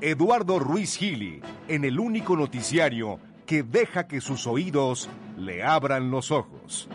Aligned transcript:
Eduardo 0.00 0.58
Ruiz 0.58 0.98
Gili, 0.98 1.40
en 1.68 1.84
el 1.84 1.98
único 1.98 2.36
noticiario 2.36 3.18
que 3.46 3.62
deja 3.62 4.06
que 4.06 4.20
sus 4.20 4.46
oídos 4.46 5.08
le 5.38 5.62
abran 5.62 6.10
los 6.10 6.30
ojos. 6.30 6.88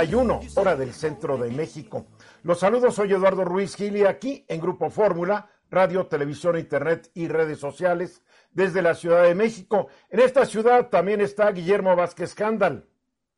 31, 0.00 0.40
hora 0.56 0.76
del 0.76 0.94
centro 0.94 1.36
de 1.36 1.50
México. 1.50 2.06
Los 2.42 2.60
saludos, 2.60 2.94
soy 2.94 3.12
Eduardo 3.12 3.44
Ruiz 3.44 3.76
Gili, 3.76 4.04
aquí 4.04 4.46
en 4.48 4.58
Grupo 4.58 4.88
Fórmula, 4.88 5.50
radio, 5.70 6.06
televisión, 6.06 6.58
internet 6.58 7.10
y 7.12 7.28
redes 7.28 7.58
sociales 7.58 8.22
desde 8.50 8.80
la 8.80 8.94
Ciudad 8.94 9.24
de 9.24 9.34
México. 9.34 9.88
En 10.08 10.20
esta 10.20 10.46
ciudad 10.46 10.88
también 10.88 11.20
está 11.20 11.52
Guillermo 11.52 11.94
Vázquez 11.96 12.34
Cándal. 12.34 12.88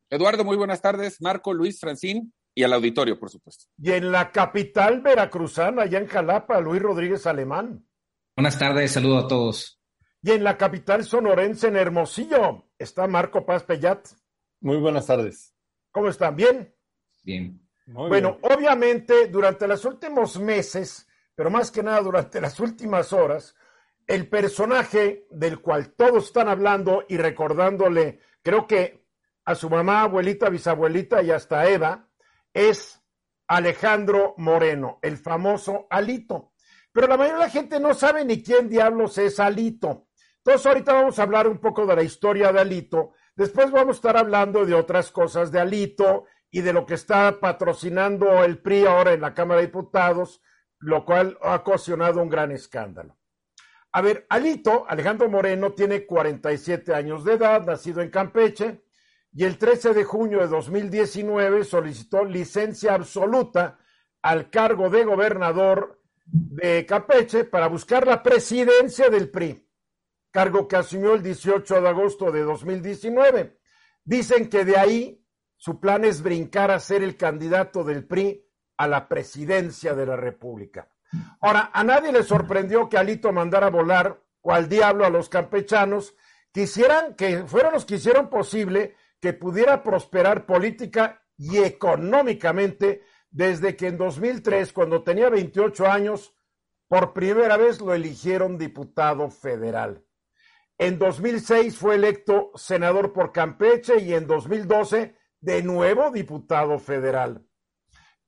Eduardo, 0.09 0.45
muy 0.45 0.55
buenas 0.55 0.81
tardes. 0.81 1.21
Marco, 1.21 1.53
Luis, 1.53 1.81
Francín 1.81 2.33
y 2.55 2.63
al 2.63 2.71
auditorio, 2.71 3.19
por 3.19 3.29
supuesto. 3.29 3.65
Y 3.77 3.91
en 3.91 4.13
la 4.13 4.31
capital 4.31 5.01
veracruzana, 5.01 5.81
allá 5.81 5.99
en 5.99 6.07
Jalapa, 6.07 6.61
Luis 6.61 6.81
Rodríguez 6.81 7.27
Alemán. 7.27 7.85
Buenas 8.37 8.57
tardes, 8.57 8.89
saludo 8.89 9.17
a 9.17 9.27
todos. 9.27 9.81
Y 10.21 10.31
en 10.31 10.45
la 10.45 10.57
capital 10.57 11.03
sonorense, 11.03 11.67
en 11.67 11.75
Hermosillo, 11.75 12.69
está 12.79 13.05
Marco 13.07 13.45
Paz 13.45 13.63
Pellat. 13.63 14.07
Muy 14.61 14.77
buenas 14.77 15.07
tardes. 15.07 15.52
¿Cómo 15.93 16.09
están? 16.09 16.35
¿Bien? 16.35 16.73
Bien. 17.23 17.61
bueno, 17.85 18.39
obviamente, 18.41 19.27
durante 19.27 19.67
los 19.67 19.85
últimos 19.85 20.39
meses, 20.39 21.07
pero 21.35 21.51
más 21.51 21.69
que 21.69 21.83
nada 21.83 22.01
durante 22.01 22.41
las 22.41 22.59
últimas 22.59 23.13
horas, 23.13 23.55
el 24.07 24.27
personaje 24.27 25.27
del 25.29 25.61
cual 25.61 25.93
todos 25.93 26.25
están 26.25 26.49
hablando 26.49 27.05
y 27.07 27.17
recordándole, 27.17 28.19
creo 28.41 28.65
que 28.65 29.05
a 29.45 29.53
su 29.53 29.69
mamá, 29.69 30.01
abuelita, 30.01 30.49
bisabuelita 30.49 31.21
y 31.21 31.29
hasta 31.29 31.69
Eva, 31.69 32.09
es 32.51 32.99
Alejandro 33.47 34.33
Moreno, 34.37 34.97
el 35.03 35.17
famoso 35.17 35.85
Alito. 35.91 36.53
Pero 36.91 37.05
la 37.05 37.17
mayoría 37.17 37.39
de 37.39 37.45
la 37.45 37.51
gente 37.51 37.79
no 37.79 37.93
sabe 37.93 38.25
ni 38.25 38.41
quién 38.41 38.67
diablos 38.67 39.19
es 39.19 39.39
Alito. 39.39 40.07
Entonces 40.37 40.65
ahorita 40.65 40.93
vamos 40.93 41.19
a 41.19 41.23
hablar 41.23 41.47
un 41.47 41.59
poco 41.59 41.85
de 41.85 41.95
la 41.95 42.03
historia 42.03 42.51
de 42.51 42.61
Alito, 42.61 43.11
después 43.35 43.71
vamos 43.71 43.95
a 43.95 43.97
estar 43.97 44.17
hablando 44.17 44.65
de 44.65 44.73
otras 44.73 45.11
cosas 45.11 45.51
de 45.51 45.59
Alito 45.59 46.25
y 46.51 46.61
de 46.61 46.73
lo 46.73 46.85
que 46.85 46.93
está 46.93 47.39
patrocinando 47.39 48.43
el 48.43 48.59
PRI 48.59 48.85
ahora 48.85 49.13
en 49.13 49.21
la 49.21 49.33
Cámara 49.33 49.59
de 49.59 49.67
Diputados, 49.67 50.41
lo 50.79 51.03
cual 51.03 51.37
ha 51.41 51.55
ocasionado 51.55 52.21
un 52.21 52.29
gran 52.29 52.51
escándalo. 52.51 53.17
A 53.91 54.01
ver, 54.01 54.25
Alito, 54.29 54.85
Alejandro 54.87 55.29
Moreno, 55.29 55.73
tiene 55.73 56.05
47 56.05 56.93
años 56.93 57.23
de 57.23 57.33
edad, 57.33 57.65
nacido 57.65 58.01
en 58.01 58.09
Campeche, 58.09 58.83
y 59.31 59.45
el 59.45 59.57
13 59.57 59.93
de 59.93 60.03
junio 60.03 60.39
de 60.39 60.47
2019 60.47 61.63
solicitó 61.63 62.23
licencia 62.23 62.93
absoluta 62.93 63.79
al 64.21 64.49
cargo 64.49 64.89
de 64.89 65.05
gobernador 65.05 66.01
de 66.25 66.85
Campeche 66.85 67.45
para 67.45 67.67
buscar 67.67 68.05
la 68.05 68.21
presidencia 68.21 69.09
del 69.09 69.29
PRI 69.29 69.67
cargo 70.33 70.67
que 70.67 70.75
asumió 70.75 71.13
el 71.13 71.21
18 71.21 71.79
de 71.79 71.87
agosto 71.87 72.31
de 72.31 72.41
2019. 72.41 73.59
Dicen 74.03 74.49
que 74.49 74.65
de 74.65 74.77
ahí 74.77 75.23
su 75.55 75.79
plan 75.79 76.03
es 76.03 76.23
brincar 76.23 76.71
a 76.71 76.79
ser 76.79 77.03
el 77.03 77.15
candidato 77.15 77.83
del 77.83 78.05
PRI 78.05 78.43
a 78.77 78.87
la 78.87 79.07
presidencia 79.07 79.93
de 79.93 80.07
la 80.07 80.17
República. 80.17 80.89
Ahora, 81.39 81.69
a 81.71 81.83
nadie 81.83 82.11
le 82.11 82.23
sorprendió 82.23 82.89
que 82.89 82.97
Alito 82.97 83.31
mandara 83.31 83.69
volar 83.69 84.19
cual 84.41 84.67
diablo 84.67 85.05
a 85.05 85.11
los 85.11 85.29
campechanos, 85.29 86.15
quisieran 86.51 87.15
que 87.15 87.43
fueron 87.43 87.73
los 87.73 87.85
que 87.85 87.95
hicieron 87.95 88.27
posible 88.29 88.95
que 89.21 89.33
pudiera 89.33 89.83
prosperar 89.83 90.47
política 90.47 91.23
y 91.37 91.59
económicamente 91.59 93.03
desde 93.29 93.75
que 93.75 93.87
en 93.87 93.97
2003, 93.97 94.73
cuando 94.73 95.03
tenía 95.03 95.29
28 95.29 95.87
años, 95.87 96.33
por 96.87 97.13
primera 97.13 97.55
vez 97.55 97.79
lo 97.81 97.93
eligieron 97.93 98.57
diputado 98.57 99.29
federal. 99.29 100.03
En 100.77 100.97
2006 100.99 101.77
fue 101.77 101.95
electo 101.95 102.51
senador 102.55 103.13
por 103.13 103.31
Campeche 103.31 103.99
y 104.01 104.13
en 104.13 104.27
2012 104.27 105.15
de 105.39 105.63
nuevo 105.63 106.11
diputado 106.11 106.79
federal. 106.79 107.45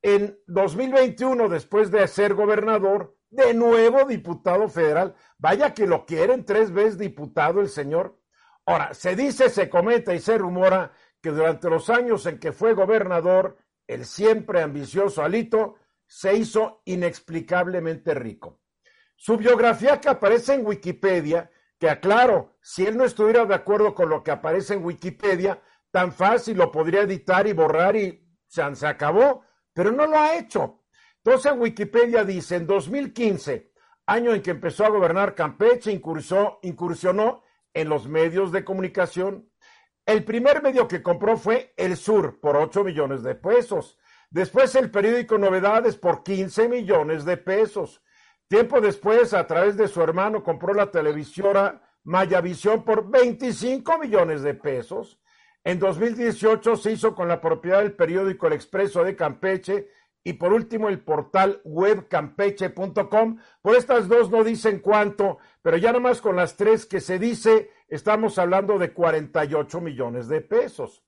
En 0.01 0.39
2021, 0.47 1.50
después 1.50 1.89
de 1.89 2.07
ser 2.07 2.35
gobernador, 2.35 3.16
de 3.35 3.53
nuevo 3.53 4.05
diputado 4.05 4.67
federal. 4.69 5.16
Vaya 5.38 5.73
que 5.73 5.88
lo 5.88 6.05
quieren 6.05 6.45
tres 6.45 6.72
veces 6.72 6.97
diputado 6.97 7.59
el 7.61 7.69
señor. 7.69 8.19
Ahora, 8.66 8.94
se 8.94 9.16
dice, 9.16 9.50
se 9.50 9.69
comenta 9.69 10.13
y 10.16 10.19
se 10.19 10.38
rumora 10.38 10.91
que 11.22 11.31
durante 11.31 11.69
los 11.69 11.89
años 11.89 12.25
en 12.25 12.39
que 12.39 12.51
fue 12.51 12.73
gobernador, 12.73 13.57
el 13.88 14.05
siempre 14.05 14.61
ambicioso 14.61 15.22
Alito 15.22 15.75
se 16.07 16.35
hizo 16.35 16.81
inexplicablemente 16.85 18.13
rico. 18.13 18.61
Su 19.16 19.38
biografía 19.38 20.00
que 20.00 20.09
aparece 20.09 20.53
en 20.53 20.66
Wikipedia 20.66 21.50
que 21.85 21.91
aclaro, 21.91 22.57
si 22.63 22.84
él 22.84 22.97
no 22.97 23.03
estuviera 23.03 23.46
de 23.46 23.53
acuerdo 23.53 23.94
con 23.94 24.09
lo 24.09 24.23
que 24.23 24.31
aparece 24.31 24.73
en 24.73 24.84
Wikipedia, 24.84 25.62
tan 25.91 26.12
fácil 26.12 26.57
lo 26.57 26.72
podría 26.72 27.01
editar 27.01 27.46
y 27.46 27.53
borrar 27.53 27.96
y 27.96 28.28
se, 28.47 28.75
se 28.75 28.88
acabó, 28.88 29.44
pero 29.72 29.91
no 29.91 30.07
lo 30.07 30.18
ha 30.18 30.35
hecho. 30.35 30.81
Entonces 31.23 31.53
Wikipedia 31.56 32.23
dice, 32.23 32.56
en 32.56 32.66
2015, 32.66 33.72
año 34.07 34.34
en 34.34 34.41
que 34.41 34.50
empezó 34.50 34.84
a 34.84 34.90
gobernar 34.90 35.35
Campeche, 35.35 35.91
incursó, 35.91 36.57
incursionó 36.63 37.44
en 37.72 37.88
los 37.88 38.07
medios 38.07 38.52
de 38.52 38.66
comunicación. 38.66 39.47
El 40.07 40.23
primer 40.23 40.63
medio 40.63 40.88
que 40.88 41.03
compró 41.03 41.38
fue 41.38 41.72
El 41.78 41.97
Sur 41.97 42.40
por 42.40 42.57
8 42.57 42.84
millones 42.84 43.22
de 43.22 43.35
pesos. 43.35 44.00
Después 44.31 44.73
el 44.73 44.90
periódico 44.90 45.38
Novedades 45.38 45.97
por 45.97 46.23
15 46.23 46.67
millones 46.67 47.25
de 47.25 47.38
pesos. 47.38 48.02
Tiempo 48.47 48.79
después, 48.79 49.33
a 49.33 49.47
través 49.47 49.75
de 49.75 49.88
su 49.88 50.01
hermano, 50.01 50.44
compró 50.44 50.73
la 50.73 50.91
televisora 50.91 51.81
Mayavisión 52.03 52.85
por 52.85 53.09
25 53.09 53.97
millones 53.97 54.44
de 54.44 54.53
pesos. 54.53 55.19
En 55.63 55.79
2018 55.79 56.75
se 56.75 56.91
hizo 56.91 57.16
con 57.16 57.28
la 57.28 57.41
propiedad 57.41 57.79
del 57.79 57.94
periódico 57.94 58.45
El 58.45 58.53
Expreso 58.53 59.03
de 59.03 59.16
Campeche 59.16 59.89
y 60.23 60.34
por 60.34 60.53
último 60.53 60.89
el 60.89 61.00
portal 61.00 61.61
web 61.63 62.07
campeche.com. 62.07 63.39
Por 63.63 63.75
estas 63.75 64.07
dos 64.07 64.29
no 64.29 64.44
dicen 64.44 64.78
cuánto, 64.79 65.39
pero 65.63 65.78
ya 65.78 65.91
nomás 65.91 66.22
con 66.22 66.35
las 66.35 66.55
tres 66.55 66.85
que 66.85 67.00
se 67.00 67.17
dice, 67.17 67.72
estamos 67.87 68.37
hablando 68.37 68.78
de 68.78 68.93
48 68.93 69.81
millones 69.81 70.28
de 70.28 70.41
pesos. 70.41 71.03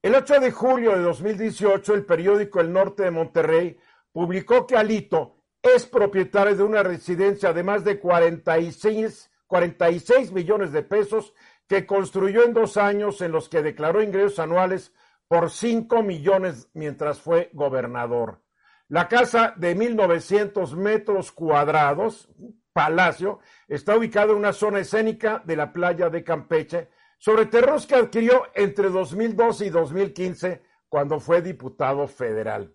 El 0.00 0.14
8 0.14 0.40
de 0.40 0.50
julio 0.52 0.92
de 0.96 1.02
2018, 1.02 1.94
el 1.94 2.06
periódico 2.06 2.60
El 2.60 2.72
Norte 2.72 3.02
de 3.02 3.10
Monterrey 3.10 3.78
publicó 4.10 4.66
que 4.66 4.76
Alito 4.76 5.41
es 5.62 5.86
propietario 5.86 6.56
de 6.56 6.62
una 6.64 6.82
residencia 6.82 7.52
de 7.52 7.62
más 7.62 7.84
de 7.84 8.00
46, 8.00 9.30
46 9.46 10.32
millones 10.32 10.72
de 10.72 10.82
pesos 10.82 11.34
que 11.68 11.86
construyó 11.86 12.44
en 12.44 12.52
dos 12.52 12.76
años 12.76 13.20
en 13.20 13.32
los 13.32 13.48
que 13.48 13.62
declaró 13.62 14.02
ingresos 14.02 14.40
anuales 14.40 14.92
por 15.28 15.50
5 15.50 16.02
millones 16.02 16.68
mientras 16.74 17.20
fue 17.20 17.50
gobernador. 17.52 18.42
La 18.88 19.08
casa 19.08 19.54
de 19.56 19.76
1.900 19.76 20.74
metros 20.76 21.32
cuadrados, 21.32 22.28
Palacio, 22.72 23.38
está 23.68 23.96
ubicada 23.96 24.32
en 24.32 24.38
una 24.38 24.52
zona 24.52 24.80
escénica 24.80 25.42
de 25.46 25.56
la 25.56 25.72
playa 25.72 26.10
de 26.10 26.24
Campeche, 26.24 26.90
sobre 27.18 27.46
terrenos 27.46 27.86
que 27.86 27.94
adquirió 27.94 28.48
entre 28.54 28.90
2012 28.90 29.66
y 29.66 29.70
2015 29.70 30.62
cuando 30.88 31.20
fue 31.20 31.40
diputado 31.40 32.06
federal. 32.08 32.74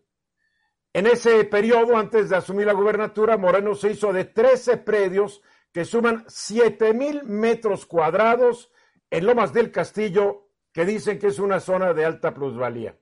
En 0.97 1.05
ese 1.05 1.43
periodo, 1.43 1.95
antes 1.95 2.27
de 2.27 2.37
asumir 2.37 2.65
la 2.65 2.73
gubernatura, 2.73 3.37
Moreno 3.37 3.75
se 3.75 3.91
hizo 3.91 4.11
de 4.11 4.25
13 4.25 4.77
predios 4.77 5.43
que 5.71 5.85
suman 5.85 6.25
7 6.27 6.91
mil 6.95 7.23
metros 7.23 7.85
cuadrados 7.85 8.71
en 9.11 9.27
Lomas 9.27 9.53
del 9.53 9.71
Castillo, 9.71 10.49
que 10.73 10.85
dicen 10.85 11.19
que 11.19 11.27
es 11.27 11.37
una 11.37 11.59
zona 11.59 11.93
de 11.93 12.03
alta 12.03 12.33
plusvalía. 12.33 12.97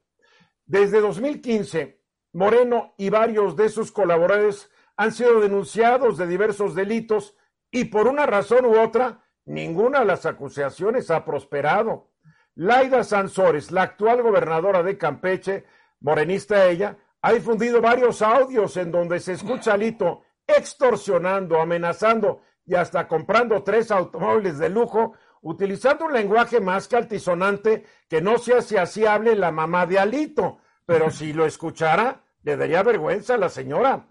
Desde 0.65 0.99
2015, 0.99 2.01
Moreno 2.33 2.95
y 2.97 3.09
varios 3.09 3.55
de 3.55 3.69
sus 3.69 3.93
colaboradores 3.93 4.69
han 4.97 5.13
sido 5.13 5.39
denunciados 5.39 6.17
de 6.17 6.27
diversos 6.27 6.75
delitos 6.75 7.37
y 7.71 7.85
por 7.85 8.09
una 8.09 8.25
razón 8.25 8.65
u 8.65 8.77
otra, 8.77 9.23
ninguna 9.45 9.99
de 9.99 10.05
las 10.07 10.25
acusaciones 10.25 11.09
ha 11.11 11.23
prosperado. 11.23 12.11
Laida 12.55 13.05
Sansores, 13.05 13.71
la 13.71 13.83
actual 13.83 14.21
gobernadora 14.21 14.83
de 14.83 14.97
Campeche, 14.97 15.63
morenista 16.01 16.65
ella, 16.67 16.97
ha 17.25 17.33
difundido 17.33 17.81
varios 17.81 18.21
audios 18.21 18.77
en 18.77 18.91
donde 18.91 19.19
se 19.19 19.33
escucha 19.33 19.73
a 19.73 19.77
Lito 19.77 20.21
extorsionando, 20.45 21.59
amenazando 21.59 22.43
y 22.67 22.75
hasta 22.75 23.07
comprando 23.07 23.63
tres 23.63 23.89
automóviles 23.89 24.59
de 24.59 24.69
lujo, 24.69 25.13
utilizando 25.41 26.05
un 26.05 26.13
lenguaje 26.13 26.59
más 26.59 26.87
que 26.87 26.97
altisonante 26.97 27.83
que 28.07 28.21
no 28.21 28.37
sé 28.37 28.61
si 28.61 28.77
así 28.77 29.07
hable 29.07 29.35
la 29.35 29.49
mamá 29.49 29.87
de 29.87 29.97
Alito, 29.97 30.59
pero 30.85 31.09
si 31.09 31.33
lo 31.33 31.47
escuchara, 31.47 32.21
le 32.43 32.57
daría 32.57 32.83
vergüenza 32.83 33.33
a 33.33 33.39
la 33.39 33.49
señora. 33.49 34.05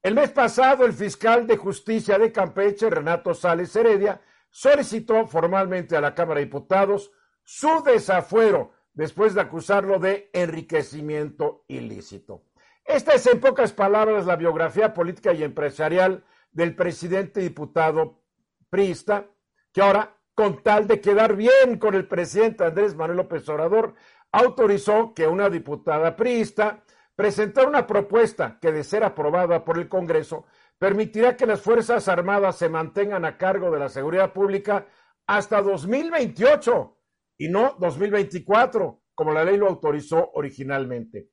El 0.00 0.14
mes 0.14 0.30
pasado, 0.30 0.84
el 0.84 0.92
fiscal 0.92 1.48
de 1.48 1.56
justicia 1.56 2.16
de 2.16 2.30
Campeche, 2.30 2.88
Renato 2.88 3.34
Sales 3.34 3.74
Heredia, 3.74 4.20
solicitó 4.50 5.26
formalmente 5.26 5.96
a 5.96 6.00
la 6.00 6.14
Cámara 6.14 6.38
de 6.38 6.46
Diputados 6.46 7.10
su 7.42 7.82
desafuero 7.82 8.70
después 8.96 9.34
de 9.34 9.42
acusarlo 9.42 10.00
de 10.00 10.30
enriquecimiento 10.32 11.64
ilícito. 11.68 12.42
Esta 12.84 13.12
es, 13.12 13.26
en 13.26 13.40
pocas 13.40 13.72
palabras, 13.72 14.26
la 14.26 14.36
biografía 14.36 14.94
política 14.94 15.32
y 15.32 15.44
empresarial 15.44 16.24
del 16.50 16.74
presidente 16.74 17.40
diputado 17.40 18.22
priista, 18.70 19.26
que 19.72 19.82
ahora, 19.82 20.16
con 20.34 20.62
tal 20.62 20.86
de 20.86 21.00
quedar 21.00 21.36
bien 21.36 21.78
con 21.78 21.94
el 21.94 22.08
presidente 22.08 22.64
Andrés 22.64 22.96
Manuel 22.96 23.18
López 23.18 23.48
Obrador, 23.48 23.94
autorizó 24.32 25.12
que 25.14 25.26
una 25.26 25.50
diputada 25.50 26.16
priista 26.16 26.82
presentara 27.14 27.68
una 27.68 27.86
propuesta 27.86 28.58
que, 28.60 28.72
de 28.72 28.82
ser 28.82 29.04
aprobada 29.04 29.64
por 29.64 29.78
el 29.78 29.88
Congreso, 29.88 30.46
permitirá 30.78 31.36
que 31.36 31.46
las 31.46 31.60
Fuerzas 31.60 32.08
Armadas 32.08 32.56
se 32.56 32.68
mantengan 32.68 33.24
a 33.26 33.36
cargo 33.36 33.70
de 33.70 33.78
la 33.78 33.88
seguridad 33.88 34.32
pública 34.32 34.86
hasta 35.26 35.60
2028 35.60 36.95
y 37.38 37.48
no 37.48 37.76
2024, 37.78 39.02
como 39.14 39.32
la 39.32 39.44
ley 39.44 39.56
lo 39.56 39.68
autorizó 39.68 40.30
originalmente. 40.34 41.30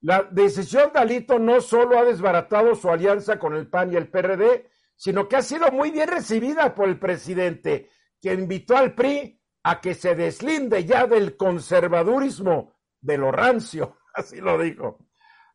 La 0.00 0.24
decisión 0.24 0.92
de 0.92 0.98
Alito 0.98 1.38
no 1.38 1.60
solo 1.60 1.98
ha 1.98 2.04
desbaratado 2.04 2.74
su 2.74 2.90
alianza 2.90 3.38
con 3.38 3.54
el 3.54 3.68
PAN 3.68 3.92
y 3.92 3.96
el 3.96 4.10
PRD, 4.10 4.68
sino 4.96 5.28
que 5.28 5.36
ha 5.36 5.42
sido 5.42 5.70
muy 5.70 5.90
bien 5.90 6.08
recibida 6.08 6.74
por 6.74 6.88
el 6.88 6.98
presidente, 6.98 7.88
que 8.20 8.32
invitó 8.32 8.76
al 8.76 8.94
PRI 8.94 9.40
a 9.62 9.80
que 9.80 9.94
se 9.94 10.14
deslinde 10.14 10.84
ya 10.84 11.06
del 11.06 11.36
conservadurismo, 11.36 12.74
de 13.00 13.18
lo 13.18 13.30
rancio, 13.30 13.98
así 14.14 14.40
lo 14.40 14.58
dijo. 14.58 14.98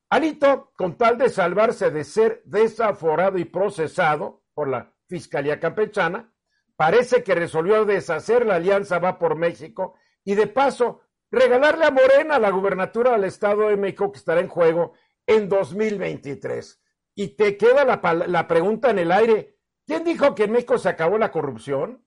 Alito, 0.10 0.72
con 0.78 0.98
tal 0.98 1.18
de 1.18 1.30
salvarse 1.30 1.92
de 1.92 2.06
ser 2.06 2.42
desaforado 2.46 3.38
y 3.38 3.46
procesado 3.46 4.44
por 4.54 4.70
la 4.70 4.94
Fiscalía 5.08 5.60
Campechana, 5.60 6.34
parece 6.78 7.24
que 7.24 7.36
resolvió 7.36 7.84
deshacer 7.84 8.46
la 8.46 8.56
alianza 8.56 9.00
Va 9.00 9.20
por 9.20 9.36
México 9.36 9.96
y 10.24 10.36
de 10.36 10.48
paso 10.48 11.02
regalarle 11.30 11.86
a 11.86 11.92
Morena 11.92 12.40
la 12.40 12.52
gubernatura 12.52 13.12
del 13.12 13.26
Estado 13.26 13.68
de 13.68 13.76
México 13.76 14.12
que 14.12 14.20
estará 14.20 14.40
en 14.40 14.48
juego 14.48 14.94
en 15.26 15.50
2023. 15.50 16.82
Y 17.16 17.36
te 17.36 17.58
queda 17.58 17.84
la, 17.84 18.48
pregunta 18.48 18.92
en 18.92 19.00
el 19.00 19.12
aire, 19.12 19.58
¿quién 19.86 20.04
dijo 20.04 20.36
que 20.36 20.44
en 20.44 20.52
México 20.52 20.78
se 20.78 20.88
acabó 20.88 21.18
la 21.18 21.32
corrupción? 21.32 22.06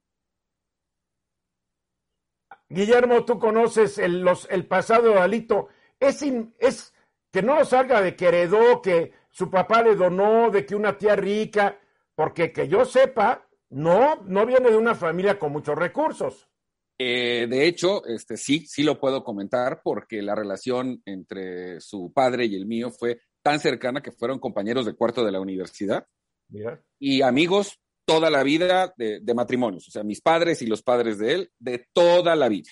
Guillermo, 2.68 3.24
tú 3.24 3.38
conoces 3.38 3.98
el 3.98 4.66
pasado 4.68 5.10
de 5.10 5.18
Alito. 5.18 5.68
Es, 5.98 6.22
es 6.58 6.94
que 7.32 7.42
no 7.42 7.64
salga 7.64 8.00
de 8.00 8.14
que 8.14 8.28
heredó, 8.28 8.80
que 8.80 9.12
su 9.30 9.50
papá 9.50 9.82
le 9.82 9.96
donó, 9.96 10.50
de 10.50 10.64
que 10.64 10.76
una 10.76 10.96
tía 10.96 11.16
rica, 11.16 11.78
porque 12.14 12.52
que 12.52 12.68
yo 12.68 12.84
sepa, 12.84 13.48
no, 13.70 14.16
no 14.26 14.46
viene 14.46 14.70
de 14.70 14.76
una 14.76 14.94
familia 14.94 15.38
con 15.38 15.52
muchos 15.52 15.76
recursos. 15.76 16.48
Eh, 16.98 17.46
de 17.48 17.66
hecho, 17.66 18.04
este, 18.04 18.36
sí, 18.36 18.66
sí 18.66 18.82
lo 18.82 19.00
puedo 19.00 19.24
comentar 19.24 19.80
porque 19.82 20.20
la 20.20 20.34
relación 20.34 21.00
entre 21.06 21.80
su 21.80 22.12
padre 22.12 22.44
y 22.44 22.54
el 22.56 22.66
mío 22.66 22.90
fue 22.90 23.22
tan 23.42 23.58
cercana 23.58 24.02
que 24.02 24.12
fueron 24.12 24.38
compañeros 24.38 24.84
de 24.84 24.94
cuarto 24.94 25.24
de 25.24 25.32
la 25.32 25.40
universidad 25.40 26.06
y 26.98 27.22
amigos 27.22 27.80
toda 28.04 28.28
la 28.28 28.42
vida 28.42 28.92
de, 28.96 29.20
de, 29.20 29.34
matrimonios, 29.34 29.86
o 29.88 29.90
sea, 29.90 30.02
mis 30.02 30.20
padres 30.20 30.62
y 30.62 30.66
los 30.66 30.82
padres 30.82 31.18
de 31.18 31.32
él, 31.32 31.52
de 31.58 31.86
toda 31.92 32.34
la 32.34 32.48
vida. 32.48 32.70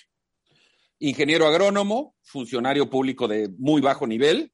Ingeniero 0.99 1.47
agrónomo, 1.47 2.15
funcionario 2.21 2.89
público 2.89 3.27
de 3.27 3.49
muy 3.57 3.81
bajo 3.81 4.05
nivel, 4.05 4.51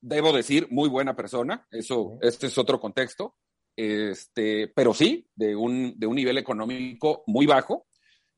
debo 0.00 0.32
decir, 0.32 0.68
muy 0.70 0.88
buena 0.88 1.16
persona, 1.16 1.66
eso, 1.70 2.18
este 2.22 2.46
es 2.46 2.56
otro 2.56 2.78
contexto, 2.78 3.34
este, 3.78 4.66
pero 4.74 4.92
sí, 4.92 5.28
de 5.36 5.54
un, 5.54 5.94
de 5.96 6.08
un 6.08 6.16
nivel 6.16 6.36
económico 6.36 7.22
muy 7.28 7.46
bajo. 7.46 7.86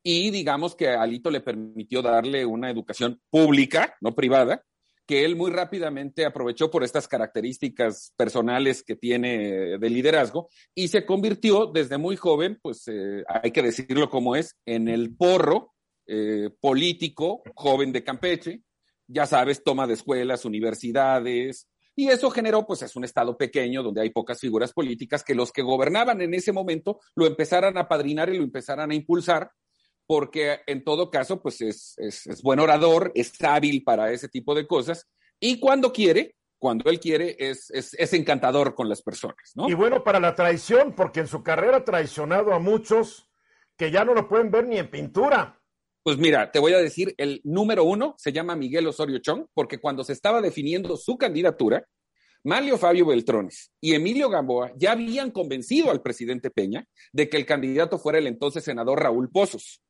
Y 0.03 0.31
digamos 0.31 0.75
que 0.75 0.89
Alito 0.89 1.31
le 1.31 1.41
permitió 1.41 2.03
darle 2.03 2.45
una 2.45 2.71
educación 2.71 3.23
pública, 3.31 3.97
no 4.03 4.15
privada, 4.15 4.63
que 5.07 5.25
él 5.25 5.37
muy 5.37 5.51
rápidamente 5.51 6.27
aprovechó 6.27 6.71
por 6.71 6.85
estas 6.85 7.09
características 7.09 8.13
personales 8.19 8.83
que 8.83 8.97
tiene 8.97 9.79
de 9.79 9.91
liderazgo 9.91 10.51
y 10.75 10.89
se 10.89 11.07
convirtió 11.07 11.67
desde 11.67 11.97
muy 11.97 12.17
joven, 12.17 12.59
pues 12.61 12.87
eh, 12.89 13.25
hay 13.27 13.51
que 13.51 13.63
decirlo 13.63 14.11
como 14.11 14.37
es, 14.37 14.59
en 14.67 14.89
el 14.89 15.17
porro 15.17 15.73
eh, 16.07 16.51
político 16.61 17.43
joven 17.55 17.93
de 17.93 18.05
Campeche. 18.05 18.61
Ya 19.09 19.25
sabes, 19.25 19.65
toma 19.65 19.87
de 19.87 19.95
escuelas, 19.95 20.45
universidades, 20.45 21.67
y 21.97 22.09
eso 22.09 22.31
generó, 22.31 22.67
pues 22.67 22.83
es 22.83 22.97
un 22.97 23.05
estado 23.05 23.37
pequeño 23.37 23.83
donde 23.83 24.01
hay 24.01 24.11
pocas 24.11 24.39
figuras 24.39 24.73
políticas 24.73 25.23
que 25.23 25.35
los 25.35 25.53
que 25.53 25.63
gobernaban 25.63 26.21
en 26.21 26.35
ese 26.35 26.53
momento 26.53 27.01
lo 27.15 27.27
empezaran 27.27 27.77
a 27.77 27.89
padrinar 27.89 28.31
y 28.31 28.39
lo 28.39 28.45
empezaran 28.45 28.91
a 28.91 28.95
impulsar, 28.95 29.51
porque 30.07 30.61
en 30.67 30.83
todo 30.83 31.11
caso, 31.11 31.41
pues 31.43 31.61
es, 31.61 31.95
es, 31.99 32.43
buen 32.43 32.59
orador, 32.61 33.13
es 33.15 33.33
hábil 33.43 33.85
para 33.85 34.13
ese 34.13 34.29
tipo 34.29 34.55
de 34.55 34.67
cosas 34.67 35.07
y 35.39 35.61
cuando 35.61 35.93
quiere, 35.93 36.37
cuando 36.59 36.91
él 36.91 37.01
quiere, 37.01 37.37
es, 37.39 37.71
es, 37.71 37.95
es, 37.95 38.13
encantador 38.13 38.75
con 38.75 38.89
las 38.89 39.03
personas, 39.03 39.53
¿no? 39.55 39.69
Y 39.69 39.75
bueno, 39.75 40.03
para 40.03 40.21
la 40.21 40.35
traición, 40.35 40.95
porque 40.95 41.21
en 41.21 41.27
su 41.27 41.43
carrera 41.43 41.79
ha 41.79 41.85
traicionado 41.85 42.53
a 42.53 42.59
muchos 42.59 43.31
que 43.77 43.91
ya 43.91 44.05
no 44.05 44.15
lo 44.15 44.29
pueden 44.29 44.51
ver 44.51 44.67
ni 44.67 44.79
en 44.79 44.91
pintura. 44.91 45.60
Pues 46.03 46.17
mira, 46.17 46.51
te 46.51 46.59
voy 46.59 46.73
a 46.73 46.79
decir, 46.79 47.15
el 47.19 47.43
número 47.45 47.85
uno 47.85 48.15
se 48.17 48.33
llama 48.33 48.57
Miguel 48.57 48.87
Osorio 48.87 49.19
Chong, 49.19 49.47
porque 49.53 49.79
cuando 49.79 50.03
se 50.03 50.15
estaba 50.15 50.41
definiendo 50.41 50.97
su 50.97 51.19
candidatura, 51.19 51.87
Manlio 52.43 52.79
Fabio 52.79 53.05
Beltrones 53.05 53.71
y 53.83 53.93
Emilio 53.93 54.31
Gamboa 54.31 54.73
ya 54.77 54.93
habían 54.93 55.31
convencido 55.31 55.91
al 55.91 56.01
presidente 56.01 56.51
Peña 56.51 56.87
de 57.13 57.29
que 57.29 57.37
el 57.37 57.45
candidato 57.45 57.99
fuera 57.99 58.19
el 58.19 58.27
entonces 58.27 58.65
senador 58.65 59.03
Raúl 59.03 59.31
Pozos. 59.31 59.83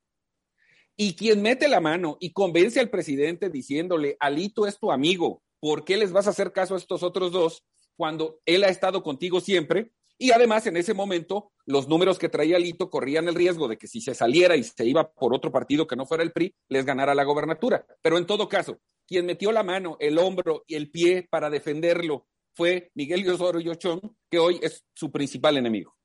Y 0.97 1.15
quien 1.15 1.43
mete 1.43 1.69
la 1.69 1.81
mano 1.81 2.17
y 2.19 2.33
convence 2.33 2.81
al 2.81 2.91
presidente 2.91 3.49
diciéndole, 3.49 4.17
Alito 4.19 4.67
es 4.67 4.81
tu 4.81 4.91
amigo, 4.91 5.45
¿por 5.61 5.85
qué 5.85 5.97
les 5.97 6.11
vas 6.11 6.27
a 6.27 6.31
hacer 6.31 6.51
caso 6.51 6.75
a 6.75 6.79
estos 6.79 7.05
otros 7.05 7.31
dos 7.31 7.65
cuando 7.97 8.41
él 8.47 8.65
ha 8.65 8.69
estado 8.69 9.05
contigo 9.05 9.41
siempre? 9.41 9.93
Y 10.23 10.33
además, 10.33 10.67
en 10.67 10.77
ese 10.77 10.93
momento, 10.93 11.51
los 11.65 11.89
números 11.89 12.19
que 12.19 12.29
traía 12.29 12.59
Lito 12.59 12.91
corrían 12.91 13.27
el 13.27 13.35
riesgo 13.35 13.69
de 13.69 13.79
que 13.79 13.87
si 13.87 14.03
se 14.03 14.15
saliera 14.15 14.55
y 14.55 14.63
se 14.63 14.85
iba 14.85 15.11
por 15.11 15.33
otro 15.33 15.51
partido 15.51 15.87
que 15.87 15.97
no 15.97 16.05
fuera 16.05 16.23
el 16.23 16.31
PRI, 16.31 16.55
les 16.69 16.85
ganara 16.85 17.15
la 17.15 17.25
gobernatura. 17.25 17.87
Pero 18.03 18.19
en 18.19 18.27
todo 18.27 18.47
caso, 18.47 18.79
quien 19.07 19.25
metió 19.25 19.51
la 19.51 19.63
mano, 19.63 19.97
el 19.99 20.19
hombro 20.19 20.63
y 20.67 20.75
el 20.75 20.91
pie 20.91 21.27
para 21.31 21.49
defenderlo 21.49 22.27
fue 22.55 22.91
Miguel 22.95 23.27
Osorio 23.31 23.75
Chong, 23.77 24.03
que 24.31 24.39
hoy 24.39 24.61
es 24.63 24.85
su 24.93 25.11
principal 25.11 25.57
enemigo. 25.57 25.97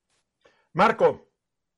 Marco. 0.72 1.28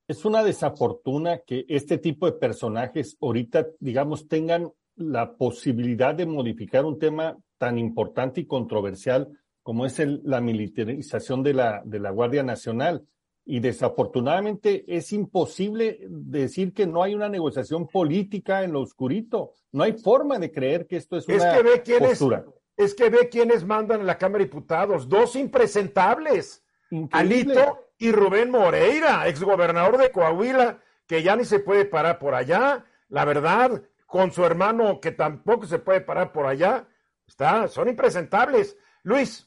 Es 0.07 0.23
una 0.23 0.43
desafortuna 0.43 1.39
que 1.39 1.65
este 1.67 1.97
tipo 1.97 2.27
de 2.27 2.37
personajes 2.37 3.17
ahorita, 3.19 3.67
digamos, 3.79 4.27
tengan 4.27 4.71
la 4.95 5.35
posibilidad 5.35 6.13
de 6.13 6.27
modificar 6.27 6.85
un 6.85 6.99
tema 6.99 7.35
tan 7.57 7.79
importante 7.79 8.41
y 8.41 8.45
controversial 8.45 9.27
como 9.67 9.85
es 9.85 9.99
el, 9.99 10.21
la 10.23 10.39
militarización 10.39 11.43
de 11.43 11.53
la, 11.53 11.81
de 11.83 11.99
la 11.99 12.11
Guardia 12.11 12.41
Nacional. 12.41 13.05
Y 13.43 13.59
desafortunadamente 13.59 14.85
es 14.87 15.11
imposible 15.11 15.99
decir 16.07 16.73
que 16.73 16.87
no 16.87 17.03
hay 17.03 17.15
una 17.15 17.27
negociación 17.27 17.85
política 17.85 18.63
en 18.63 18.71
lo 18.71 18.79
oscurito. 18.79 19.51
No 19.73 19.83
hay 19.83 19.91
forma 19.91 20.39
de 20.39 20.53
creer 20.53 20.87
que 20.87 20.95
esto 20.95 21.17
es, 21.17 21.27
una 21.27 21.53
que 21.53 21.63
ve 21.63 21.99
postura. 21.99 22.45
Es, 22.77 22.95
que 22.95 23.09
ve 23.09 23.27
quiénes 23.27 23.65
mandan 23.65 23.99
en 23.99 24.07
la 24.07 24.17
Cámara 24.17 24.37
de 24.37 24.45
Diputados. 24.45 25.09
Dos 25.09 25.35
impresentables. 25.35 26.63
Increíble. 26.89 27.59
Alito 27.59 27.89
y 27.97 28.13
Rubén 28.13 28.49
Moreira, 28.49 29.27
exgobernador 29.27 29.97
de 29.97 30.11
Coahuila, 30.11 30.79
que 31.05 31.23
ya 31.23 31.35
ni 31.35 31.43
se 31.43 31.59
puede 31.59 31.83
parar 31.83 32.19
por 32.19 32.35
allá. 32.35 32.85
La 33.09 33.25
verdad, 33.25 33.83
con 34.05 34.31
su 34.31 34.45
hermano 34.45 35.01
que 35.01 35.11
tampoco 35.11 35.65
se 35.65 35.79
puede 35.79 35.99
parar 35.99 36.31
por 36.31 36.45
allá. 36.45 36.87
Está, 37.27 37.67
son 37.67 37.89
impresentables. 37.89 38.77
Luis. 39.03 39.46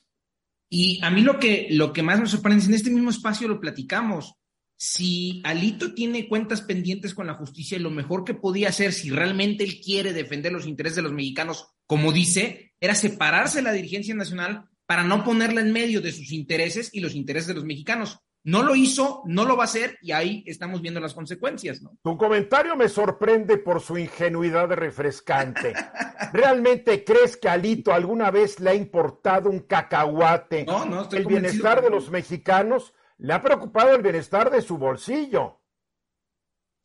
Y 0.72 1.00
a 1.02 1.10
mí 1.10 1.22
lo 1.22 1.38
que, 1.40 1.66
lo 1.70 1.92
que 1.92 2.02
más 2.02 2.20
me 2.20 2.28
sorprende 2.28 2.62
es 2.62 2.68
en 2.68 2.74
este 2.74 2.90
mismo 2.90 3.10
espacio 3.10 3.48
lo 3.48 3.60
platicamos. 3.60 4.34
si 4.82 5.42
Alito 5.44 5.92
tiene 5.92 6.26
cuentas 6.26 6.62
pendientes 6.62 7.12
con 7.12 7.26
la 7.26 7.34
justicia 7.34 7.78
lo 7.78 7.90
mejor 7.90 8.24
que 8.24 8.32
podía 8.32 8.70
hacer 8.70 8.94
si 8.94 9.10
realmente 9.10 9.62
él 9.62 9.78
quiere 9.84 10.14
defender 10.14 10.52
los 10.52 10.66
intereses 10.66 10.96
de 10.96 11.02
los 11.02 11.12
mexicanos, 11.12 11.66
como 11.86 12.12
dice, 12.12 12.72
era 12.80 12.94
separarse 12.94 13.58
de 13.58 13.64
la 13.64 13.72
dirigencia 13.72 14.14
nacional 14.14 14.70
para 14.86 15.04
no 15.04 15.22
ponerla 15.22 15.60
en 15.60 15.72
medio 15.72 16.00
de 16.00 16.12
sus 16.12 16.32
intereses 16.32 16.88
y 16.94 17.00
los 17.00 17.14
intereses 17.14 17.48
de 17.48 17.54
los 17.54 17.64
mexicanos. 17.64 18.20
No 18.42 18.62
lo 18.62 18.74
hizo, 18.74 19.22
no 19.26 19.44
lo 19.44 19.56
va 19.56 19.64
a 19.64 19.66
hacer 19.66 19.98
y 20.00 20.12
ahí 20.12 20.42
estamos 20.46 20.80
viendo 20.80 20.98
las 20.98 21.12
consecuencias, 21.12 21.82
¿no? 21.82 21.98
Tu 22.02 22.16
comentario 22.16 22.74
me 22.74 22.88
sorprende 22.88 23.58
por 23.58 23.82
su 23.82 23.98
ingenuidad 23.98 24.68
refrescante. 24.70 25.74
¿Realmente 26.32 27.04
crees 27.04 27.36
que 27.36 27.50
Alito 27.50 27.92
alguna 27.92 28.30
vez 28.30 28.58
le 28.58 28.70
ha 28.70 28.74
importado 28.74 29.50
un 29.50 29.60
cacahuate 29.60 30.64
no, 30.64 30.86
no, 30.86 31.08
el 31.10 31.26
bienestar 31.26 31.82
de 31.82 31.90
los 31.90 32.10
mexicanos? 32.10 32.94
Le 33.18 33.34
ha 33.34 33.42
preocupado 33.42 33.94
el 33.94 34.02
bienestar 34.02 34.50
de 34.50 34.62
su 34.62 34.78
bolsillo. 34.78 35.60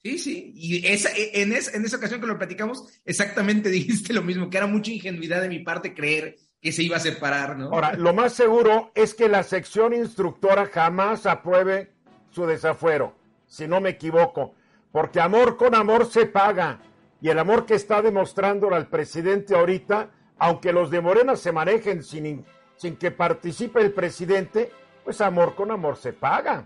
Sí, 0.04 0.20
sí, 0.20 0.52
y 0.54 0.86
esa, 0.86 1.10
en, 1.16 1.52
esa, 1.52 1.76
en 1.76 1.84
esa 1.84 1.98
ocasión 1.98 2.22
que 2.22 2.28
lo 2.28 2.38
platicamos, 2.38 2.84
exactamente 3.06 3.70
dijiste 3.72 4.14
lo 4.14 4.22
mismo, 4.22 4.50
que 4.50 4.58
era 4.58 4.68
mucha 4.68 4.92
ingenuidad 4.92 5.42
de 5.42 5.50
mi 5.50 5.60
parte 5.60 5.96
creer 5.96 6.36
que 6.66 6.72
se 6.72 6.82
iba 6.82 6.98
a 6.98 7.00
separar, 7.00 7.56
¿no? 7.56 7.66
Ahora, 7.68 7.94
lo 7.94 8.12
más 8.12 8.34
seguro 8.34 8.90
es 8.96 9.14
que 9.14 9.30
la 9.30 9.44
sección 9.44 9.94
instructora 9.94 10.66
jamás 10.66 11.28
apruebe 11.28 11.92
su 12.32 12.48
desafuero, 12.48 13.14
si 13.46 13.68
no 13.68 13.80
me 13.80 13.92
equivoco, 13.92 14.56
porque 14.92 15.22
amor 15.22 15.58
con 15.58 15.76
amor 15.76 16.08
se 16.08 16.26
paga, 16.26 16.80
y 17.22 17.30
el 17.30 17.38
amor 17.38 17.68
que 17.68 17.76
está 17.76 18.02
demostrando 18.02 18.74
al 18.74 18.88
presidente 18.88 19.56
ahorita, 19.56 20.10
aunque 20.40 20.74
los 20.74 20.90
de 20.90 21.02
Morena 21.02 21.36
se 21.36 21.52
manejen 21.52 22.02
sin, 22.02 22.44
sin 22.78 22.96
que 22.96 23.12
participe 23.12 23.80
el 23.82 23.94
presidente, 23.94 24.72
pues 25.04 25.22
amor 25.22 25.54
con 25.54 25.70
amor 25.70 25.98
se 25.98 26.14
paga. 26.14 26.66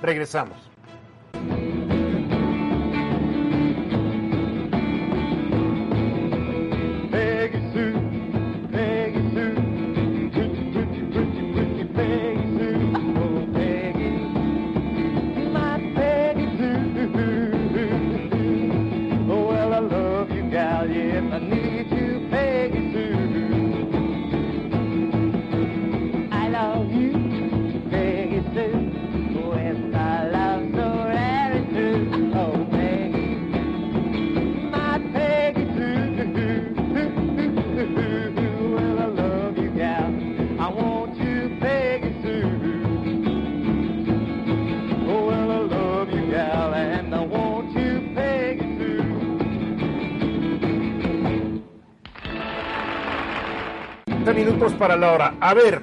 Regresamos. 0.00 0.73
Para 54.54 54.96
la 54.96 55.12
hora. 55.12 55.36
A 55.40 55.52
ver, 55.52 55.82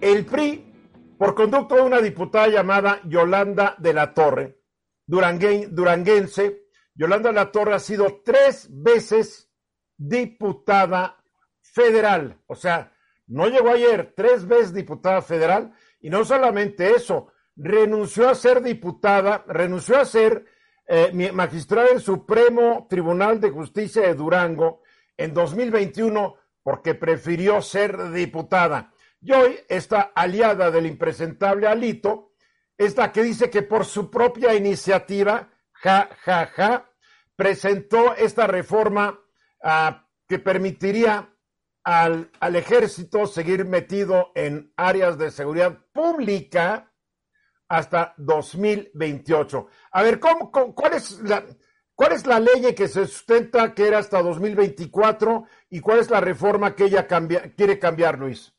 el 0.00 0.24
PRI, 0.24 1.14
por 1.18 1.34
conducto 1.34 1.76
de 1.76 1.82
una 1.82 2.00
diputada 2.00 2.48
llamada 2.48 3.00
Yolanda 3.04 3.74
de 3.78 3.92
la 3.92 4.14
Torre, 4.14 4.58
duranguense, 5.06 6.62
Yolanda 6.94 7.28
de 7.28 7.34
la 7.34 7.52
Torre 7.52 7.74
ha 7.74 7.78
sido 7.78 8.22
tres 8.24 8.68
veces 8.70 9.50
diputada 9.98 11.22
federal. 11.60 12.40
O 12.46 12.54
sea, 12.54 12.92
no 13.26 13.48
llegó 13.48 13.70
ayer, 13.70 14.14
tres 14.16 14.46
veces 14.46 14.72
diputada 14.72 15.20
federal. 15.20 15.74
Y 16.00 16.08
no 16.08 16.24
solamente 16.24 16.94
eso, 16.94 17.28
renunció 17.54 18.30
a 18.30 18.34
ser 18.34 18.62
diputada, 18.62 19.44
renunció 19.46 19.98
a 19.98 20.06
ser 20.06 20.46
eh, 20.88 21.32
magistrada 21.32 21.88
del 21.88 22.00
Supremo 22.00 22.86
Tribunal 22.88 23.40
de 23.40 23.50
Justicia 23.50 24.02
de 24.02 24.14
Durango 24.14 24.82
en 25.18 25.34
2021 25.34 26.34
porque 26.66 26.96
prefirió 26.96 27.62
ser 27.62 28.10
diputada. 28.10 28.92
Y 29.20 29.30
hoy 29.30 29.56
esta 29.68 30.10
aliada 30.16 30.72
del 30.72 30.86
impresentable 30.86 31.68
Alito 31.68 32.32
es 32.76 32.96
la 32.96 33.12
que 33.12 33.22
dice 33.22 33.50
que 33.50 33.62
por 33.62 33.84
su 33.84 34.10
propia 34.10 34.52
iniciativa, 34.52 35.48
ja, 35.70 36.08
ja, 36.24 36.46
ja, 36.46 36.90
presentó 37.36 38.16
esta 38.16 38.48
reforma 38.48 39.16
ah, 39.62 40.08
que 40.26 40.40
permitiría 40.40 41.32
al, 41.84 42.32
al, 42.40 42.56
ejército 42.56 43.28
seguir 43.28 43.64
metido 43.64 44.32
en 44.34 44.72
áreas 44.76 45.18
de 45.18 45.30
seguridad 45.30 45.78
pública 45.92 46.92
hasta 47.68 48.12
2028. 48.16 49.68
A 49.92 50.02
ver, 50.02 50.18
¿cómo, 50.18 50.50
cuál 50.50 50.94
es 50.94 51.20
la, 51.20 51.44
¿Cuál 51.96 52.12
es 52.12 52.26
la 52.26 52.38
ley 52.38 52.74
que 52.76 52.88
se 52.88 53.06
sustenta 53.06 53.72
que 53.74 53.86
era 53.86 53.98
hasta 53.98 54.20
2024 54.22 55.44
y 55.70 55.80
cuál 55.80 55.98
es 55.98 56.10
la 56.10 56.20
reforma 56.20 56.74
que 56.74 56.84
ella 56.84 57.06
quiere 57.56 57.78
cambiar, 57.78 58.18
Luis? 58.18 58.52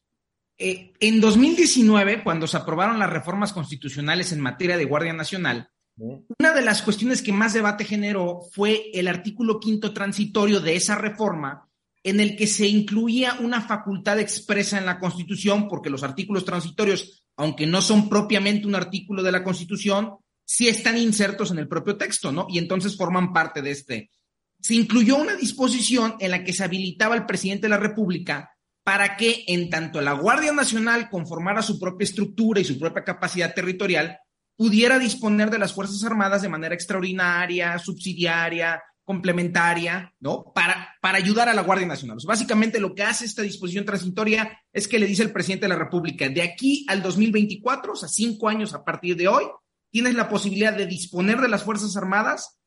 Eh, 0.57 0.91
en 0.99 1.21
2019, 1.21 2.23
cuando 2.23 2.47
se 2.47 2.57
aprobaron 2.57 2.97
las 2.97 3.11
reformas 3.11 3.53
constitucionales 3.53 4.31
en 4.31 4.41
materia 4.41 4.75
de 4.75 4.85
Guardia 4.85 5.13
Nacional, 5.13 5.69
una 5.97 6.53
de 6.53 6.63
las 6.63 6.81
cuestiones 6.81 7.21
que 7.21 7.31
más 7.31 7.53
debate 7.53 7.85
generó 7.85 8.41
fue 8.51 8.89
el 8.93 9.07
artículo 9.07 9.59
quinto 9.59 9.93
transitorio 9.93 10.59
de 10.59 10.75
esa 10.75 10.95
reforma, 10.95 11.69
en 12.03 12.19
el 12.19 12.35
que 12.37 12.47
se 12.47 12.67
incluía 12.67 13.37
una 13.39 13.61
facultad 13.61 14.19
expresa 14.19 14.79
en 14.79 14.87
la 14.87 14.99
Constitución, 14.99 15.67
porque 15.67 15.91
los 15.91 16.01
artículos 16.01 16.43
transitorios, 16.43 17.23
aunque 17.35 17.67
no 17.67 17.81
son 17.81 18.09
propiamente 18.09 18.65
un 18.65 18.75
artículo 18.75 19.21
de 19.21 19.31
la 19.31 19.43
Constitución, 19.43 20.17
sí 20.47 20.69
están 20.69 20.97
insertos 20.97 21.51
en 21.51 21.59
el 21.59 21.67
propio 21.67 21.97
texto, 21.97 22.31
¿no? 22.31 22.47
Y 22.49 22.57
entonces 22.57 22.95
forman 22.95 23.33
parte 23.33 23.61
de 23.61 23.71
este. 23.71 24.11
Se 24.59 24.73
incluyó 24.73 25.17
una 25.17 25.35
disposición 25.35 26.15
en 26.19 26.31
la 26.31 26.43
que 26.43 26.53
se 26.53 26.63
habilitaba 26.63 27.15
al 27.15 27.25
presidente 27.25 27.63
de 27.63 27.69
la 27.69 27.77
República 27.77 28.49
para 28.83 29.17
que, 29.17 29.43
en 29.47 29.69
tanto 29.69 29.99
la 29.99 30.13
Guardia 30.13 30.53
Nacional 30.53 31.09
conformara 31.09 31.61
su 31.61 31.77
propia 31.77 32.05
estructura 32.05 32.61
y 32.61 32.63
su 32.63 32.79
propia 32.79 33.03
capacidad 33.03 33.53
territorial, 33.53 34.17
pudiera 34.55 34.97
disponer 34.97 35.51
de 35.51 35.59
las 35.59 35.73
Fuerzas 35.73 36.03
Armadas 36.05 36.41
de 36.41 36.49
manera 36.49 36.73
extraordinaria, 36.73 37.77
subsidiaria, 37.77 38.81
complementaria, 39.03 40.13
¿no? 40.21 40.45
Para, 40.55 40.95
para 41.01 41.17
ayudar 41.17 41.49
a 41.49 41.53
la 41.53 41.61
Guardia 41.61 41.87
Nacional. 41.87 42.17
básicamente 42.25 42.79
lo 42.79 42.95
que 42.95 43.03
hace 43.03 43.25
esta 43.25 43.41
disposición 43.41 43.85
transitoria 43.85 44.61
es 44.71 44.87
que 44.87 44.97
le 44.97 45.07
dice 45.07 45.23
al 45.23 45.31
presidente 45.31 45.65
de 45.65 45.73
la 45.73 45.79
República, 45.79 46.29
de 46.29 46.41
aquí 46.41 46.85
al 46.87 47.01
2024, 47.01 47.91
o 47.91 47.95
sea, 47.95 48.07
cinco 48.07 48.47
años 48.47 48.73
a 48.73 48.85
partir 48.85 49.17
de 49.17 49.27
hoy, 49.27 49.43
tienes 49.91 50.15
la 50.15 50.29
posibilidad 50.29 50.73
de 50.73 50.85
disponer 50.85 51.39
de 51.39 51.49
las 51.49 51.63
Fuerzas 51.63 51.95
Armadas 51.97 52.57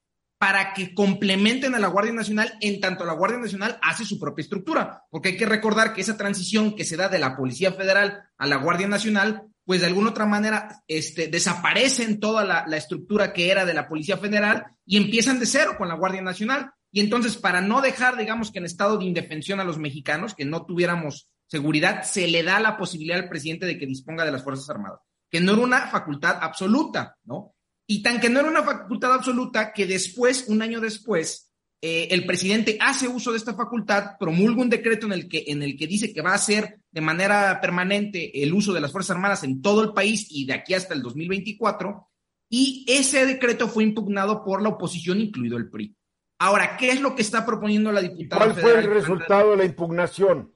para 0.41 0.73
que 0.73 0.95
complementen 0.95 1.75
a 1.75 1.79
la 1.79 1.89
Guardia 1.89 2.15
Nacional 2.15 2.57
en 2.63 2.81
tanto 2.81 3.05
la 3.05 3.13
Guardia 3.13 3.39
Nacional 3.39 3.79
hace 3.83 4.07
su 4.07 4.19
propia 4.19 4.43
estructura, 4.43 5.05
porque 5.11 5.29
hay 5.29 5.37
que 5.37 5.45
recordar 5.45 5.93
que 5.93 6.01
esa 6.01 6.17
transición 6.17 6.75
que 6.75 6.87
se 6.87 6.97
da 6.97 7.11
de 7.11 7.19
la 7.19 7.37
Policía 7.37 7.73
Federal 7.73 8.25
a 8.39 8.47
la 8.47 8.57
Guardia 8.57 8.89
Nacional, 8.89 9.43
pues 9.67 9.83
de 9.83 9.89
alguna 9.89 10.11
otra 10.11 10.25
manera 10.25 10.83
este, 10.89 11.29
desaparecen 11.29 12.21
toda 12.21 12.43
la, 12.43 12.65
la 12.67 12.79
estructura 12.79 13.35
que 13.35 13.51
era 13.51 13.67
de 13.67 13.75
la 13.75 13.87
Policía 13.87 14.17
Federal 14.17 14.65
y 14.87 14.97
empiezan 14.97 15.39
de 15.39 15.45
cero 15.45 15.75
con 15.77 15.89
la 15.89 15.95
Guardia 15.97 16.23
Nacional. 16.23 16.73
Y 16.91 17.01
entonces, 17.01 17.37
para 17.37 17.61
no 17.61 17.83
dejar, 17.83 18.17
digamos 18.17 18.51
que 18.51 18.61
en 18.61 18.65
estado 18.65 18.97
de 18.97 19.05
indefensión 19.05 19.61
a 19.61 19.65
los 19.65 19.79
mexicanos, 19.79 20.35
que 20.35 20.47
no 20.47 20.65
tuviéramos 20.65 21.29
seguridad, 21.49 22.03
se 22.03 22.27
le 22.27 22.43
da 22.43 22.61
la 22.61 22.79
posibilidad 22.79 23.19
al 23.19 23.29
presidente 23.29 23.67
de 23.67 23.79
que 23.79 23.87
disponga 23.87 24.25
de 24.25 24.33
las 24.33 24.43
Fuerzas 24.43 24.71
Armadas 24.71 25.01
que 25.31 25.41
no 25.41 25.53
era 25.53 25.63
una 25.63 25.87
facultad 25.89 26.39
absoluta, 26.41 27.17
¿no? 27.25 27.55
Y 27.87 28.03
tan 28.03 28.21
que 28.21 28.29
no 28.29 28.41
era 28.41 28.49
una 28.49 28.63
facultad 28.63 29.15
absoluta 29.15 29.73
que 29.73 29.87
después, 29.87 30.47
un 30.49 30.63
año 30.63 30.81
después, 30.81 31.51
eh, 31.83 32.09
el 32.11 32.27
presidente 32.27 32.77
hace 32.81 33.09
uso 33.09 33.33
de 33.33 33.39
esta 33.39 33.55
facultad, 33.55 34.19
promulga 34.19 34.61
un 34.61 34.69
decreto 34.69 35.07
en 35.07 35.13
el, 35.13 35.29
que, 35.29 35.45
en 35.47 35.63
el 35.63 35.77
que 35.77 35.87
dice 35.87 36.13
que 36.13 36.21
va 36.21 36.33
a 36.33 36.35
hacer 36.35 36.81
de 36.91 37.01
manera 37.01 37.59
permanente 37.61 38.43
el 38.43 38.53
uso 38.53 38.73
de 38.73 38.81
las 38.81 38.93
Fuerzas 38.93 39.17
Armadas 39.17 39.45
en 39.45 39.63
todo 39.63 39.83
el 39.83 39.93
país 39.93 40.27
y 40.31 40.45
de 40.45 40.53
aquí 40.53 40.75
hasta 40.75 40.95
el 40.95 41.03
2024, 41.03 42.09
y 42.51 42.85
ese 42.89 43.25
decreto 43.25 43.69
fue 43.69 43.85
impugnado 43.85 44.45
por 44.45 44.61
la 44.61 44.71
oposición, 44.71 45.21
incluido 45.21 45.57
el 45.57 45.71
PRI. 45.71 45.97
Ahora, 46.39 46.77
¿qué 46.77 46.91
es 46.91 47.01
lo 47.01 47.15
que 47.15 47.23
está 47.23 47.47
proponiendo 47.47 47.93
la 47.93 48.03
diputada? 48.03 48.45
¿Cuál 48.45 48.61
fue 48.61 48.79
el 48.79 48.91
resultado 48.91 49.53
de 49.53 49.57
la 49.59 49.65
impugnación? 49.65 50.53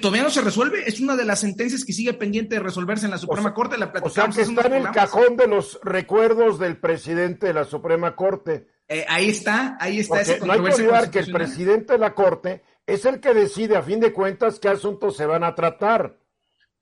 Todavía 0.00 0.22
no 0.22 0.30
se 0.30 0.40
resuelve, 0.40 0.84
es 0.86 1.00
una 1.00 1.16
de 1.16 1.24
las 1.24 1.40
sentencias 1.40 1.84
que 1.84 1.92
sigue 1.92 2.14
pendiente 2.14 2.54
de 2.54 2.60
resolverse 2.62 3.04
en 3.04 3.10
la 3.10 3.18
Suprema 3.18 3.52
Corte. 3.52 3.76
La 3.76 3.92
o 4.02 4.08
sea, 4.08 4.28
que 4.28 4.42
está 4.42 4.66
en 4.66 4.74
el 4.74 4.90
cajón 4.90 5.36
de 5.36 5.46
los 5.46 5.78
recuerdos 5.82 6.58
del 6.58 6.78
presidente 6.78 7.46
de 7.48 7.54
la 7.54 7.64
Suprema 7.64 8.16
Corte. 8.16 8.68
Eh, 8.88 9.04
ahí 9.08 9.28
está, 9.28 9.76
ahí 9.78 10.00
está. 10.00 10.20
esa 10.20 10.44
no 10.44 10.52
hay 10.52 10.62
que 10.62 10.74
olvidar 10.74 11.10
que 11.10 11.20
el 11.20 11.30
presidente 11.30 11.92
de 11.92 11.98
la 11.98 12.14
Corte 12.14 12.62
es 12.86 13.04
el 13.04 13.20
que 13.20 13.34
decide, 13.34 13.76
a 13.76 13.82
fin 13.82 14.00
de 14.00 14.12
cuentas, 14.12 14.58
qué 14.58 14.68
asuntos 14.68 15.16
se 15.16 15.26
van 15.26 15.44
a 15.44 15.54
tratar. 15.54 16.18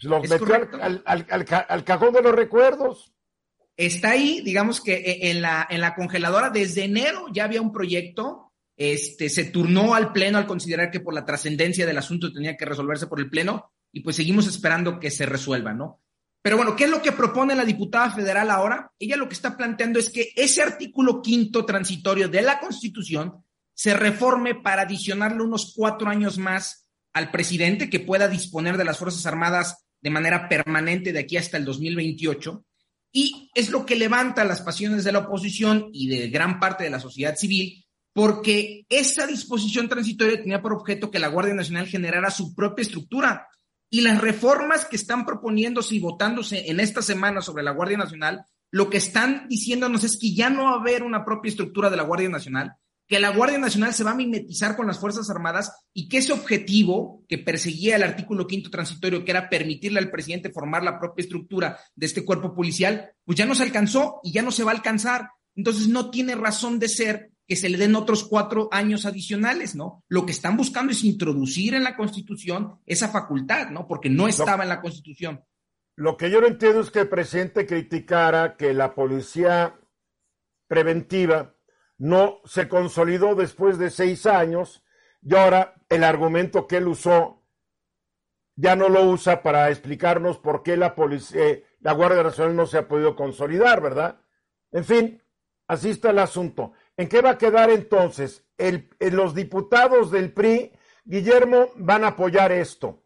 Los 0.00 0.28
metió 0.28 0.54
al, 0.80 1.02
al, 1.04 1.84
cajón 1.84 2.12
de 2.12 2.22
los 2.22 2.34
recuerdos. 2.34 3.12
está 3.76 4.10
ahí, 4.10 4.40
digamos 4.42 4.80
que 4.80 4.94
eh, 4.94 5.30
en 5.30 5.42
la, 5.42 5.66
en 5.68 5.80
la 5.80 5.94
congeladora 5.94 6.50
desde 6.50 6.84
enero 6.84 7.26
ya 7.32 7.44
había 7.44 7.60
un 7.60 7.72
proyecto, 7.72 8.47
este, 8.78 9.28
se 9.28 9.44
turnó 9.46 9.94
al 9.94 10.12
Pleno 10.12 10.38
al 10.38 10.46
considerar 10.46 10.92
que 10.92 11.00
por 11.00 11.12
la 11.12 11.24
trascendencia 11.24 11.84
del 11.84 11.98
asunto 11.98 12.32
tenía 12.32 12.56
que 12.56 12.64
resolverse 12.64 13.08
por 13.08 13.18
el 13.18 13.28
Pleno 13.28 13.72
y 13.92 14.00
pues 14.00 14.14
seguimos 14.14 14.46
esperando 14.46 15.00
que 15.00 15.10
se 15.10 15.26
resuelva, 15.26 15.74
¿no? 15.74 16.00
Pero 16.40 16.56
bueno, 16.56 16.76
¿qué 16.76 16.84
es 16.84 16.90
lo 16.90 17.02
que 17.02 17.10
propone 17.10 17.56
la 17.56 17.64
diputada 17.64 18.10
federal 18.12 18.50
ahora? 18.50 18.92
Ella 18.96 19.16
lo 19.16 19.28
que 19.28 19.34
está 19.34 19.56
planteando 19.56 19.98
es 19.98 20.10
que 20.10 20.32
ese 20.36 20.62
artículo 20.62 21.20
quinto 21.20 21.66
transitorio 21.66 22.28
de 22.28 22.40
la 22.40 22.60
Constitución 22.60 23.44
se 23.74 23.94
reforme 23.94 24.54
para 24.54 24.82
adicionarle 24.82 25.42
unos 25.42 25.72
cuatro 25.74 26.08
años 26.08 26.38
más 26.38 26.88
al 27.12 27.32
presidente 27.32 27.90
que 27.90 27.98
pueda 27.98 28.28
disponer 28.28 28.76
de 28.76 28.84
las 28.84 28.98
Fuerzas 28.98 29.26
Armadas 29.26 29.88
de 30.00 30.10
manera 30.10 30.48
permanente 30.48 31.12
de 31.12 31.18
aquí 31.18 31.36
hasta 31.36 31.56
el 31.56 31.64
2028. 31.64 32.64
Y 33.10 33.50
es 33.54 33.70
lo 33.70 33.84
que 33.84 33.96
levanta 33.96 34.44
las 34.44 34.60
pasiones 34.60 35.02
de 35.02 35.10
la 35.10 35.20
oposición 35.20 35.90
y 35.92 36.08
de 36.08 36.28
gran 36.28 36.60
parte 36.60 36.84
de 36.84 36.90
la 36.90 37.00
sociedad 37.00 37.34
civil, 37.34 37.84
porque 38.18 38.84
esa 38.88 39.28
disposición 39.28 39.88
transitoria 39.88 40.42
tenía 40.42 40.60
por 40.60 40.72
objeto 40.72 41.08
que 41.08 41.20
la 41.20 41.28
Guardia 41.28 41.54
Nacional 41.54 41.86
generara 41.86 42.32
su 42.32 42.52
propia 42.52 42.82
estructura. 42.82 43.46
Y 43.88 44.00
las 44.00 44.20
reformas 44.20 44.86
que 44.86 44.96
están 44.96 45.24
proponiéndose 45.24 45.94
y 45.94 46.00
votándose 46.00 46.68
en 46.68 46.80
esta 46.80 47.00
semana 47.00 47.42
sobre 47.42 47.62
la 47.62 47.70
Guardia 47.70 47.96
Nacional, 47.96 48.44
lo 48.72 48.90
que 48.90 48.96
están 48.96 49.46
diciéndonos 49.48 50.02
es 50.02 50.18
que 50.18 50.34
ya 50.34 50.50
no 50.50 50.64
va 50.64 50.70
a 50.70 50.80
haber 50.80 51.04
una 51.04 51.24
propia 51.24 51.50
estructura 51.50 51.90
de 51.90 51.96
la 51.96 52.02
Guardia 52.02 52.28
Nacional, 52.28 52.72
que 53.06 53.20
la 53.20 53.30
Guardia 53.30 53.58
Nacional 53.58 53.94
se 53.94 54.02
va 54.02 54.10
a 54.10 54.16
mimetizar 54.16 54.74
con 54.74 54.88
las 54.88 54.98
Fuerzas 54.98 55.30
Armadas 55.30 55.70
y 55.94 56.08
que 56.08 56.18
ese 56.18 56.32
objetivo 56.32 57.22
que 57.28 57.38
perseguía 57.38 57.94
el 57.94 58.02
artículo 58.02 58.48
quinto 58.48 58.68
transitorio, 58.68 59.24
que 59.24 59.30
era 59.30 59.48
permitirle 59.48 60.00
al 60.00 60.10
presidente 60.10 60.50
formar 60.50 60.82
la 60.82 60.98
propia 60.98 61.22
estructura 61.22 61.78
de 61.94 62.06
este 62.06 62.24
cuerpo 62.24 62.52
policial, 62.52 63.12
pues 63.24 63.38
ya 63.38 63.46
no 63.46 63.54
se 63.54 63.62
alcanzó 63.62 64.18
y 64.24 64.32
ya 64.32 64.42
no 64.42 64.50
se 64.50 64.64
va 64.64 64.72
a 64.72 64.74
alcanzar. 64.74 65.28
Entonces 65.54 65.86
no 65.86 66.10
tiene 66.10 66.34
razón 66.34 66.80
de 66.80 66.88
ser 66.88 67.30
que 67.48 67.56
se 67.56 67.70
le 67.70 67.78
den 67.78 67.96
otros 67.96 68.24
cuatro 68.24 68.68
años 68.70 69.06
adicionales, 69.06 69.74
¿no? 69.74 70.04
Lo 70.08 70.26
que 70.26 70.32
están 70.32 70.58
buscando 70.58 70.92
es 70.92 71.02
introducir 71.02 71.74
en 71.74 71.82
la 71.82 71.96
Constitución 71.96 72.78
esa 72.84 73.08
facultad, 73.08 73.70
¿no? 73.70 73.88
Porque 73.88 74.10
no 74.10 74.28
estaba 74.28 74.64
en 74.64 74.68
la 74.68 74.82
Constitución. 74.82 75.42
Lo 75.96 76.18
que 76.18 76.30
yo 76.30 76.42
no 76.42 76.46
entiendo 76.46 76.82
es 76.82 76.90
que 76.90 77.00
el 77.00 77.08
presidente 77.08 77.66
criticara 77.66 78.56
que 78.56 78.74
la 78.74 78.94
policía 78.94 79.80
preventiva 80.68 81.56
no 81.96 82.40
se 82.44 82.68
consolidó 82.68 83.34
después 83.34 83.78
de 83.78 83.90
seis 83.90 84.26
años 84.26 84.84
y 85.22 85.34
ahora 85.34 85.74
el 85.88 86.04
argumento 86.04 86.66
que 86.66 86.76
él 86.76 86.86
usó 86.86 87.42
ya 88.56 88.76
no 88.76 88.90
lo 88.90 89.04
usa 89.04 89.42
para 89.42 89.70
explicarnos 89.70 90.38
por 90.38 90.62
qué 90.62 90.76
la 90.76 90.94
policía, 90.94 91.60
la 91.80 91.92
Guardia 91.92 92.22
Nacional 92.22 92.56
no 92.56 92.66
se 92.66 92.76
ha 92.76 92.88
podido 92.88 93.16
consolidar, 93.16 93.80
¿verdad? 93.80 94.20
En 94.70 94.84
fin, 94.84 95.22
así 95.66 95.90
está 95.90 96.10
el 96.10 96.18
asunto. 96.18 96.72
¿En 96.98 97.08
qué 97.08 97.22
va 97.22 97.30
a 97.30 97.38
quedar 97.38 97.70
entonces? 97.70 98.44
El, 98.58 98.90
los 98.98 99.32
diputados 99.32 100.10
del 100.10 100.32
PRI, 100.32 100.72
Guillermo, 101.04 101.68
van 101.76 102.02
a 102.02 102.08
apoyar 102.08 102.50
esto. 102.50 103.04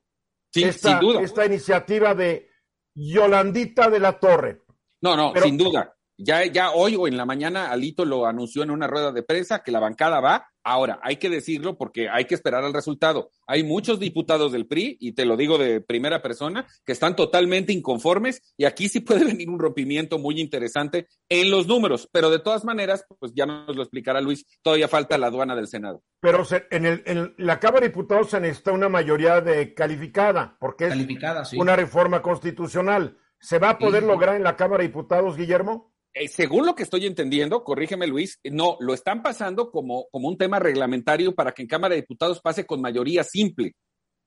Sí, 0.51 0.73
sin 0.73 0.99
duda. 0.99 1.21
Esta 1.21 1.45
iniciativa 1.45 2.15
de 2.15 2.51
Yolandita 2.95 3.91
de 3.91 4.01
la 4.01 4.19
Torre. 4.19 4.63
No, 5.03 5.15
no, 5.15 5.35
sin 5.41 5.59
duda. 5.59 5.95
Ya, 6.17 6.45
ya 6.47 6.71
hoy 6.73 6.97
o 6.97 7.07
en 7.07 7.19
la 7.19 7.27
mañana 7.27 7.71
Alito 7.71 8.05
lo 8.05 8.27
anunció 8.27 8.63
en 8.63 8.71
una 8.71 8.87
rueda 8.87 9.13
de 9.13 9.23
prensa 9.23 9.63
que 9.63 9.73
la 9.73 9.81
bancada 9.81 10.21
va. 10.21 10.52
Ahora, 10.64 11.00
hay 11.02 11.16
que 11.16 11.28
decirlo 11.28 11.76
porque 11.76 12.09
hay 12.09 12.26
que 12.26 12.35
esperar 12.35 12.64
al 12.64 12.73
resultado. 12.73 13.31
Hay 13.47 13.64
muchos 13.64 13.99
diputados 13.99 14.52
del 14.52 14.66
PRI, 14.66 14.97
y 15.00 15.12
te 15.12 15.25
lo 15.25 15.37
digo 15.37 15.59
de 15.59 15.81
primera 15.81 16.23
persona, 16.23 16.66
que 16.85 16.92
están 16.92 17.16
totalmente 17.16 17.73
inconformes 17.73 18.54
y 18.57 18.64
aquí 18.64 18.88
sí 18.88 19.00
puede 19.00 19.25
venir 19.25 19.49
un 19.50 19.59
rompimiento 19.59 20.19
muy 20.19 20.40
interesante 20.40 21.09
en 21.28 21.50
los 21.50 21.66
números, 21.66 22.09
pero 22.12 22.31
de 22.31 22.38
todas 22.38 22.64
maneras, 22.64 23.04
pues 23.19 23.33
ya 23.35 23.47
nos 23.47 23.75
lo 23.75 23.83
explicará 23.83 24.21
Luis, 24.21 24.47
todavía 24.62 24.88
falta 24.88 25.19
la 25.19 25.28
aduana 25.28 25.57
del 25.57 25.69
Senado. 25.69 26.02
Pero 26.21 26.45
en, 26.71 26.87
el, 26.87 27.02
en 27.07 27.35
la 27.38 27.59
Cámara 27.59 27.81
de 27.81 27.88
Diputados 27.88 28.31
se 28.31 28.40
necesita 28.40 28.72
una 28.72 28.88
mayoría 28.88 29.40
de 29.40 29.75
calificada, 29.75 30.57
porque 30.61 30.87
es 30.87 31.53
una 31.55 31.77
reforma 31.77 32.22
constitucional. 32.22 33.18
¿Se 33.40 33.59
va 33.59 33.70
a 33.70 33.79
poder 33.79 34.05
lograr 34.05 34.37
en 34.37 34.44
la 34.44 34.55
Cámara 34.55 34.83
de 34.83 34.88
Diputados, 34.88 35.37
Guillermo? 35.37 35.91
Eh, 36.14 36.29
según 36.29 36.66
lo 36.66 36.75
que 36.75 36.83
estoy 36.83 37.07
entendiendo, 37.07 37.64
corrígeme 37.64 38.07
Luis, 38.07 38.38
no, 38.44 38.77
lo 38.81 38.92
están 38.92 39.22
pasando 39.22 39.70
como, 39.70 40.09
como 40.11 40.29
un 40.29 40.37
tema 40.37 40.59
reglamentario 40.59 41.35
para 41.35 41.53
que 41.53 41.62
en 41.62 41.68
Cámara 41.68 41.94
de 41.94 42.03
Diputados 42.03 42.40
pase 42.40 42.66
con 42.66 42.81
mayoría 42.81 43.25
simple. 43.25 43.75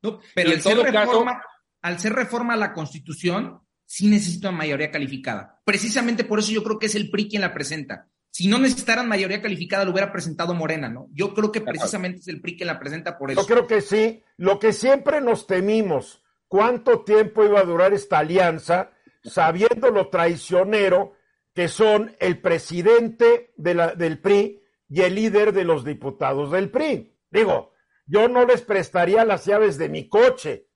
No, 0.01 0.19
pero 0.33 0.51
en 0.51 0.61
todo 0.61 0.83
reforma, 0.83 1.33
caso, 1.33 1.47
al 1.81 1.99
ser 1.99 2.13
reforma 2.13 2.53
a 2.53 2.57
la 2.57 2.73
Constitución, 2.73 3.61
sí 3.85 4.07
necesita 4.07 4.51
mayoría 4.51 4.89
calificada. 4.89 5.61
Precisamente 5.63 6.23
por 6.23 6.39
eso 6.39 6.51
yo 6.51 6.63
creo 6.63 6.79
que 6.79 6.87
es 6.87 6.95
el 6.95 7.11
PRI 7.11 7.29
quien 7.29 7.41
la 7.41 7.53
presenta. 7.53 8.07
Si 8.31 8.47
no 8.47 8.57
necesitaran 8.57 9.07
mayoría 9.07 9.41
calificada, 9.41 9.85
lo 9.85 9.91
hubiera 9.91 10.11
presentado 10.11 10.53
Morena, 10.53 10.89
¿no? 10.89 11.07
Yo 11.13 11.33
creo 11.33 11.51
que 11.51 11.61
precisamente 11.61 12.19
es 12.19 12.27
el 12.27 12.41
PRI 12.41 12.57
quien 12.57 12.67
la 12.67 12.79
presenta 12.79 13.17
por 13.17 13.31
eso. 13.31 13.41
Yo 13.41 13.47
creo 13.47 13.67
que 13.67 13.81
sí. 13.81 14.23
Lo 14.37 14.59
que 14.59 14.73
siempre 14.73 15.21
nos 15.21 15.47
temimos, 15.47 16.21
cuánto 16.47 17.03
tiempo 17.03 17.45
iba 17.45 17.61
a 17.61 17.63
durar 17.63 17.93
esta 17.93 18.19
alianza, 18.19 18.91
sabiendo 19.23 19.89
lo 19.89 20.09
traicionero 20.09 21.13
que 21.55 21.69
son 21.69 22.13
el 22.19 22.41
presidente 22.41 23.53
del 23.55 24.19
PRI 24.19 24.61
y 24.89 25.01
el 25.01 25.15
líder 25.15 25.53
de 25.53 25.63
los 25.63 25.85
diputados 25.85 26.51
del 26.51 26.69
PRI. 26.69 27.17
Digo, 27.31 27.71
yo 28.05 28.27
no 28.27 28.45
les 28.45 28.61
prestaría 28.61 29.23
las 29.23 29.45
llaves 29.45 29.77
de 29.77 29.87
mi 29.87 30.09
coche. 30.09 30.67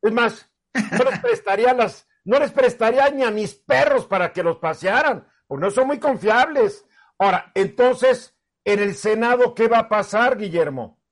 Es 0.00 0.12
más, 0.12 0.48
no 0.74 1.10
les 1.10 1.18
prestaría 1.18 1.74
las, 1.74 2.06
no 2.24 2.38
les 2.38 2.52
prestaría 2.52 3.10
ni 3.10 3.24
a 3.24 3.32
mis 3.32 3.56
perros 3.56 4.06
para 4.06 4.32
que 4.32 4.44
los 4.44 4.58
pasearan, 4.58 5.26
porque 5.48 5.64
no 5.64 5.70
son 5.72 5.88
muy 5.88 5.98
confiables. 5.98 6.86
Ahora, 7.18 7.50
entonces, 7.56 8.36
en 8.64 8.78
el 8.78 8.94
Senado, 8.94 9.56
¿qué 9.56 9.66
va 9.66 9.80
a 9.80 9.88
pasar, 9.88 10.38
Guillermo? 10.38 11.02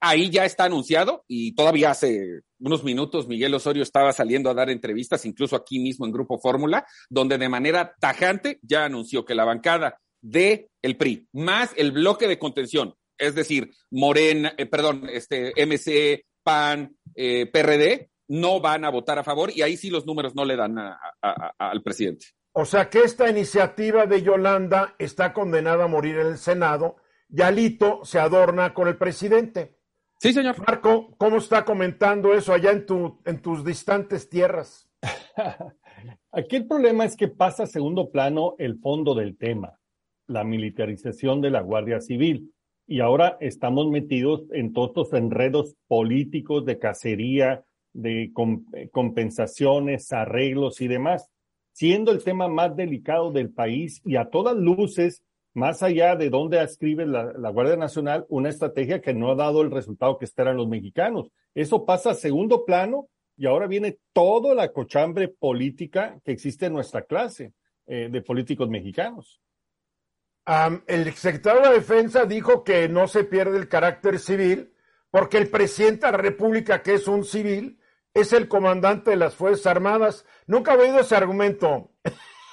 Ahí 0.00 0.30
ya 0.30 0.44
está 0.44 0.64
anunciado 0.64 1.24
y 1.26 1.54
todavía 1.56 1.90
hace 1.90 2.42
unos 2.64 2.82
minutos 2.82 3.28
Miguel 3.28 3.54
Osorio 3.54 3.82
estaba 3.82 4.12
saliendo 4.12 4.48
a 4.48 4.54
dar 4.54 4.70
entrevistas, 4.70 5.26
incluso 5.26 5.54
aquí 5.54 5.78
mismo 5.78 6.06
en 6.06 6.12
Grupo 6.12 6.38
Fórmula, 6.38 6.86
donde 7.10 7.36
de 7.36 7.48
manera 7.48 7.94
tajante 8.00 8.58
ya 8.62 8.86
anunció 8.86 9.24
que 9.24 9.34
la 9.34 9.44
bancada 9.44 10.00
de 10.22 10.70
el 10.80 10.96
PRI 10.96 11.28
más 11.32 11.72
el 11.76 11.92
bloque 11.92 12.26
de 12.26 12.38
contención, 12.38 12.94
es 13.18 13.34
decir, 13.34 13.70
Morena, 13.90 14.54
eh, 14.56 14.66
perdón, 14.66 15.06
este 15.12 15.52
MC, 15.56 16.24
PAN, 16.42 16.96
eh, 17.14 17.46
PRD, 17.46 18.10
no 18.28 18.60
van 18.60 18.86
a 18.86 18.90
votar 18.90 19.18
a 19.18 19.24
favor 19.24 19.50
y 19.54 19.60
ahí 19.60 19.76
sí 19.76 19.90
los 19.90 20.06
números 20.06 20.34
no 20.34 20.46
le 20.46 20.56
dan 20.56 20.78
al 21.20 21.82
presidente. 21.82 22.28
O 22.52 22.64
sea 22.64 22.88
que 22.88 23.00
esta 23.00 23.28
iniciativa 23.28 24.06
de 24.06 24.22
Yolanda 24.22 24.94
está 24.98 25.34
condenada 25.34 25.84
a 25.84 25.88
morir 25.88 26.16
en 26.16 26.28
el 26.28 26.38
Senado 26.38 26.96
y 27.28 27.42
Alito 27.42 28.00
se 28.04 28.18
adorna 28.18 28.72
con 28.72 28.88
el 28.88 28.96
presidente. 28.96 29.76
Sí, 30.18 30.32
señor. 30.32 30.56
Marco, 30.66 31.14
¿cómo 31.18 31.36
está 31.36 31.64
comentando 31.64 32.34
eso 32.34 32.52
allá 32.52 32.70
en, 32.70 32.86
tu, 32.86 33.20
en 33.24 33.42
tus 33.42 33.64
distantes 33.64 34.28
tierras? 34.28 34.88
Aquí 36.32 36.56
el 36.56 36.66
problema 36.66 37.04
es 37.04 37.16
que 37.16 37.28
pasa 37.28 37.64
a 37.64 37.66
segundo 37.66 38.10
plano 38.10 38.54
el 38.58 38.78
fondo 38.78 39.14
del 39.14 39.36
tema, 39.36 39.78
la 40.26 40.44
militarización 40.44 41.40
de 41.40 41.50
la 41.50 41.60
Guardia 41.60 42.00
Civil. 42.00 42.52
Y 42.86 43.00
ahora 43.00 43.36
estamos 43.40 43.88
metidos 43.88 44.42
en 44.52 44.72
todos 44.72 44.88
estos 44.90 45.12
enredos 45.14 45.76
políticos 45.86 46.64
de 46.64 46.78
cacería, 46.78 47.64
de 47.92 48.24
eh, 48.24 48.90
compensaciones, 48.90 50.12
arreglos 50.12 50.80
y 50.80 50.88
demás, 50.88 51.30
siendo 51.72 52.12
el 52.12 52.22
tema 52.22 52.48
más 52.48 52.76
delicado 52.76 53.32
del 53.32 53.50
país 53.50 54.02
y 54.04 54.16
a 54.16 54.30
todas 54.30 54.56
luces 54.56 55.22
más 55.54 55.84
allá 55.84 56.16
de 56.16 56.30
dónde 56.30 56.60
escribe 56.60 57.06
la, 57.06 57.48
Guardia 57.50 57.76
Nacional, 57.76 58.26
una 58.28 58.48
estrategia 58.48 59.00
que 59.00 59.14
no 59.14 59.30
ha 59.30 59.34
dado 59.36 59.62
el 59.62 59.70
resultado 59.70 60.18
que 60.18 60.24
esperan 60.24 60.56
los 60.56 60.68
mexicanos. 60.68 61.30
Eso 61.54 61.84
pasa 61.84 62.10
a 62.10 62.14
segundo 62.14 62.64
plano 62.64 63.08
y 63.36 63.46
ahora 63.46 63.68
viene 63.68 63.98
toda 64.12 64.54
la 64.54 64.72
cochambre 64.72 65.28
política 65.28 66.18
que 66.24 66.32
existe 66.32 66.66
en 66.66 66.72
nuestra 66.72 67.02
clase 67.02 67.52
eh, 67.86 68.08
de 68.10 68.20
políticos 68.20 68.68
mexicanos. 68.68 69.40
el 70.88 71.12
secretario 71.14 71.62
de 71.62 71.68
la 71.68 71.72
Defensa 71.72 72.26
dijo 72.26 72.64
que 72.64 72.88
no 72.88 73.06
se 73.06 73.24
pierde 73.24 73.56
el 73.56 73.68
carácter 73.68 74.18
civil 74.18 74.72
porque 75.10 75.38
el 75.38 75.48
presidente 75.48 76.06
de 76.06 76.12
la 76.12 76.18
República, 76.18 76.82
que 76.82 76.94
es 76.94 77.06
un 77.06 77.24
civil, 77.24 77.78
es 78.12 78.32
el 78.32 78.48
comandante 78.48 79.10
de 79.10 79.16
las 79.16 79.36
Fuerzas 79.36 79.66
Armadas. 79.66 80.26
Nunca 80.48 80.74
he 80.74 80.78
oído 80.78 80.98
ese 80.98 81.14
argumento. 81.14 81.92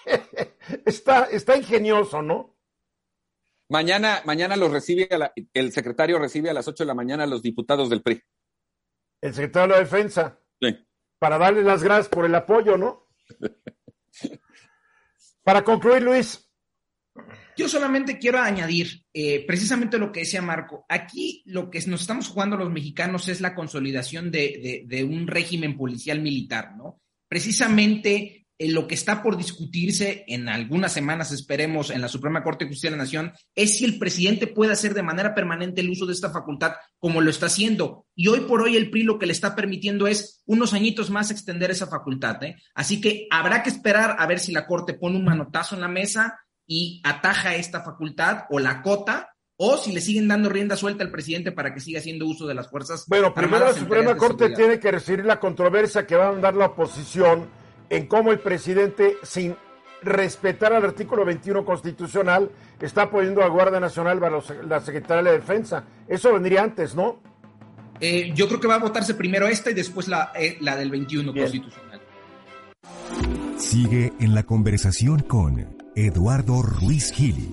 está, 0.85 1.25
está 1.25 1.57
ingenioso, 1.57 2.21
¿no? 2.21 2.55
Mañana, 3.71 4.21
mañana 4.25 4.57
los 4.57 4.69
recibe 4.69 5.07
el 5.53 5.71
secretario 5.71 6.19
recibe 6.19 6.49
a 6.49 6.53
las 6.53 6.67
8 6.67 6.83
de 6.83 6.87
la 6.87 6.93
mañana 6.93 7.23
a 7.23 7.27
los 7.27 7.41
diputados 7.41 7.89
del 7.89 8.01
PRI. 8.01 8.21
El 9.21 9.33
secretario 9.33 9.69
de 9.69 9.73
la 9.75 9.85
Defensa. 9.85 10.41
Sí. 10.59 10.75
Para 11.17 11.37
darle 11.37 11.63
las 11.63 11.81
gracias 11.81 12.09
por 12.09 12.25
el 12.25 12.35
apoyo, 12.35 12.75
¿no? 12.77 13.07
Para 15.43 15.63
concluir, 15.63 16.03
Luis. 16.03 16.51
Yo 17.55 17.69
solamente 17.69 18.19
quiero 18.19 18.39
añadir 18.39 19.05
eh, 19.13 19.45
precisamente 19.47 19.97
lo 19.97 20.11
que 20.11 20.21
decía 20.21 20.41
Marco. 20.41 20.85
Aquí 20.89 21.41
lo 21.45 21.69
que 21.69 21.79
nos 21.87 22.01
estamos 22.01 22.27
jugando 22.27 22.57
los 22.57 22.71
mexicanos 22.71 23.29
es 23.29 23.39
la 23.39 23.55
consolidación 23.55 24.31
de, 24.31 24.83
de 24.85 25.03
un 25.05 25.27
régimen 25.27 25.77
policial 25.77 26.19
militar, 26.19 26.75
¿no? 26.75 26.99
Precisamente 27.29 28.40
lo 28.69 28.87
que 28.87 28.95
está 28.95 29.23
por 29.23 29.37
discutirse 29.37 30.23
en 30.27 30.49
algunas 30.49 30.93
semanas, 30.93 31.31
esperemos, 31.31 31.89
en 31.89 32.01
la 32.01 32.07
Suprema 32.07 32.43
Corte 32.43 32.65
de 32.65 32.69
Justicia 32.69 32.91
de 32.91 32.97
la 32.97 33.03
Nación, 33.03 33.33
es 33.55 33.77
si 33.77 33.85
el 33.85 33.97
presidente 33.97 34.47
puede 34.47 34.73
hacer 34.73 34.93
de 34.93 35.03
manera 35.03 35.33
permanente 35.33 35.81
el 35.81 35.89
uso 35.89 36.05
de 36.05 36.13
esta 36.13 36.31
facultad 36.31 36.73
como 36.99 37.21
lo 37.21 37.29
está 37.29 37.47
haciendo. 37.47 38.05
Y 38.15 38.27
hoy 38.27 38.41
por 38.41 38.61
hoy 38.61 38.77
el 38.77 38.89
PRI 38.89 39.03
lo 39.03 39.17
que 39.17 39.25
le 39.25 39.33
está 39.33 39.55
permitiendo 39.55 40.07
es 40.07 40.43
unos 40.45 40.73
añitos 40.73 41.09
más 41.09 41.31
extender 41.31 41.71
esa 41.71 41.87
facultad. 41.87 42.43
¿eh? 42.43 42.55
Así 42.75 43.01
que 43.01 43.27
habrá 43.31 43.63
que 43.63 43.69
esperar 43.69 44.15
a 44.19 44.27
ver 44.27 44.39
si 44.39 44.51
la 44.51 44.67
Corte 44.67 44.93
pone 44.93 45.17
un 45.17 45.25
manotazo 45.25 45.75
en 45.75 45.81
la 45.81 45.87
mesa 45.87 46.39
y 46.67 47.01
ataja 47.03 47.55
esta 47.55 47.81
facultad 47.81 48.43
o 48.49 48.59
la 48.59 48.81
cota 48.81 49.29
o 49.57 49.77
si 49.77 49.91
le 49.91 50.01
siguen 50.01 50.27
dando 50.27 50.49
rienda 50.49 50.75
suelta 50.75 51.03
al 51.03 51.11
presidente 51.11 51.51
para 51.51 51.73
que 51.73 51.79
siga 51.79 51.99
haciendo 51.99 52.25
uso 52.25 52.47
de 52.47 52.55
las 52.55 52.69
fuerzas. 52.69 53.05
Bueno, 53.07 53.33
primero 53.33 53.65
la 53.65 53.73
Suprema 53.73 54.17
Corte 54.17 54.49
tiene 54.49 54.79
que 54.79 54.91
recibir 54.91 55.23
la 55.23 55.39
controversia 55.39 56.07
que 56.07 56.15
va 56.15 56.29
a 56.29 56.35
dar 56.35 56.55
la 56.55 56.65
oposición 56.67 57.60
en 57.91 58.07
cómo 58.07 58.31
el 58.31 58.39
presidente, 58.39 59.17
sin 59.21 59.55
respetar 60.01 60.73
al 60.73 60.83
artículo 60.83 61.25
21 61.25 61.65
constitucional, 61.65 62.49
está 62.79 63.11
poniendo 63.11 63.43
a 63.43 63.49
Guardia 63.49 63.79
Nacional 63.79 64.17
para 64.19 64.39
la 64.67 64.79
Secretaría 64.79 65.29
de 65.29 65.37
Defensa. 65.37 65.83
Eso 66.07 66.33
vendría 66.33 66.63
antes, 66.63 66.95
¿no? 66.95 67.19
Eh, 67.99 68.31
yo 68.33 68.47
creo 68.47 68.59
que 68.61 68.67
va 68.67 68.75
a 68.75 68.79
votarse 68.79 69.13
primero 69.13 69.45
esta 69.45 69.69
y 69.69 69.73
después 69.73 70.07
la, 70.07 70.31
eh, 70.33 70.57
la 70.61 70.75
del 70.77 70.89
21 70.89 71.33
constitucional. 71.33 72.01
Sigue 73.57 74.13
en 74.19 74.33
la 74.33 74.43
conversación 74.43 75.19
con 75.19 75.77
Eduardo 75.93 76.63
Ruiz 76.63 77.11
Gili. 77.11 77.49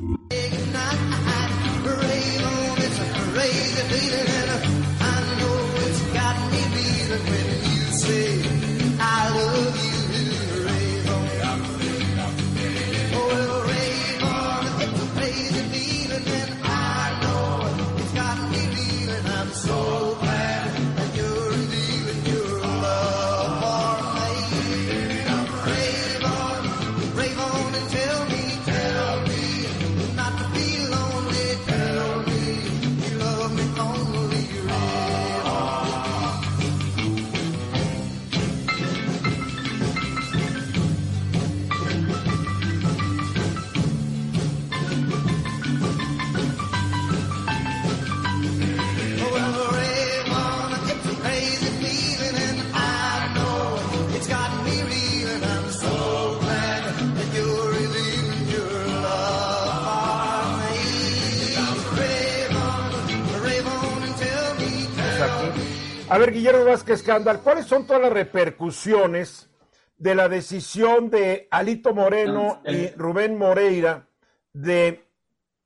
A 66.11 66.17
ver, 66.17 66.33
Guillermo 66.33 66.65
Vázquez 66.65 67.03
Candal, 67.03 67.43
¿cuáles 67.43 67.67
son 67.67 67.87
todas 67.87 68.01
las 68.01 68.13
repercusiones 68.13 69.51
de 69.99 70.15
la 70.15 70.27
decisión 70.31 71.11
de 71.11 71.49
Alito 71.51 71.93
Moreno 71.93 72.63
y 72.65 72.89
Rubén 72.93 73.37
Moreira 73.37 74.09
de 74.55 75.07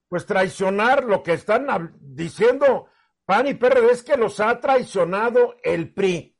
pues 0.08 0.26
traicionar 0.26 1.04
lo 1.04 1.22
que 1.22 1.34
están 1.34 1.96
diciendo 2.00 2.88
PAN 3.24 3.46
y 3.46 3.54
PRD 3.54 3.92
es 3.92 4.02
que 4.02 4.16
los 4.16 4.40
ha 4.40 4.58
traicionado 4.58 5.54
el 5.62 5.94
PRI, 5.94 6.36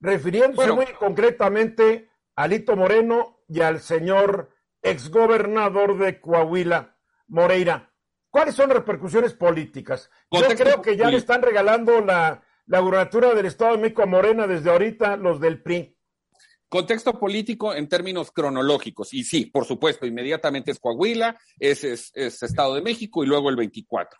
refiriéndose 0.00 0.72
muy 0.72 0.86
concretamente 0.98 2.08
a 2.36 2.44
Alito 2.44 2.76
Moreno 2.76 3.40
y 3.46 3.60
al 3.60 3.80
señor 3.80 4.48
exgobernador 4.80 5.98
de 5.98 6.18
Coahuila, 6.18 6.96
Moreira. 7.28 7.90
¿Cuáles 8.30 8.54
son 8.54 8.70
las 8.70 8.78
repercusiones 8.78 9.34
políticas? 9.34 10.10
Yo 10.30 10.48
creo 10.56 10.80
que 10.80 10.96
ya 10.96 11.10
le 11.10 11.18
están 11.18 11.42
regalando 11.42 12.00
la 12.00 12.42
la 12.66 12.80
gubernatura 12.80 13.34
del 13.34 13.46
Estado 13.46 13.72
de 13.72 13.82
México 13.82 14.02
a 14.02 14.06
Morena 14.06 14.46
desde 14.46 14.70
ahorita 14.70 15.16
los 15.16 15.40
del 15.40 15.62
PRI. 15.62 15.96
Contexto 16.68 17.18
político 17.20 17.74
en 17.74 17.88
términos 17.88 18.32
cronológicos. 18.32 19.14
Y 19.14 19.22
sí, 19.22 19.46
por 19.46 19.64
supuesto, 19.64 20.06
inmediatamente 20.06 20.72
es 20.72 20.80
Coahuila, 20.80 21.38
es, 21.58 21.84
Estado 22.14 22.74
de 22.74 22.82
México 22.82 23.22
y 23.22 23.26
luego 23.26 23.50
el 23.50 23.56
24. 23.56 24.18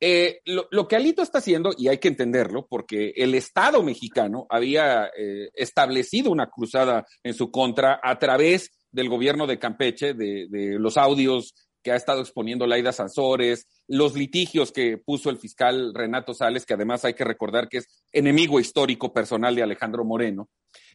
Eh, 0.00 0.40
lo, 0.46 0.88
que 0.88 0.96
Alito 0.96 1.22
está 1.22 1.38
haciendo, 1.38 1.70
y 1.78 1.86
hay 1.86 1.98
que 1.98 2.08
entenderlo, 2.08 2.66
porque 2.66 3.12
el 3.14 3.36
Estado 3.36 3.84
mexicano 3.84 4.46
había 4.50 5.10
eh, 5.16 5.50
establecido 5.54 6.32
una 6.32 6.50
cruzada 6.50 7.06
en 7.22 7.34
su 7.34 7.52
contra 7.52 8.00
a 8.02 8.18
través 8.18 8.72
del 8.90 9.08
gobierno 9.08 9.46
de 9.46 9.60
Campeche, 9.60 10.12
de, 10.14 10.48
de 10.50 10.78
los 10.80 10.96
audios 10.96 11.54
que 11.82 11.92
ha 11.92 11.96
estado 11.96 12.20
exponiendo 12.20 12.66
Laida 12.66 12.92
Sansores, 12.92 13.66
los 13.88 14.14
litigios 14.14 14.72
que 14.72 14.98
puso 14.98 15.30
el 15.30 15.38
fiscal 15.38 15.92
Renato 15.94 16.34
Sales, 16.34 16.64
que 16.64 16.74
además 16.74 17.04
hay 17.04 17.14
que 17.14 17.24
recordar 17.24 17.68
que 17.68 17.78
es 17.78 18.04
enemigo 18.12 18.60
histórico 18.60 19.12
personal 19.12 19.54
de 19.54 19.62
Alejandro 19.62 20.04
Moreno, 20.04 20.48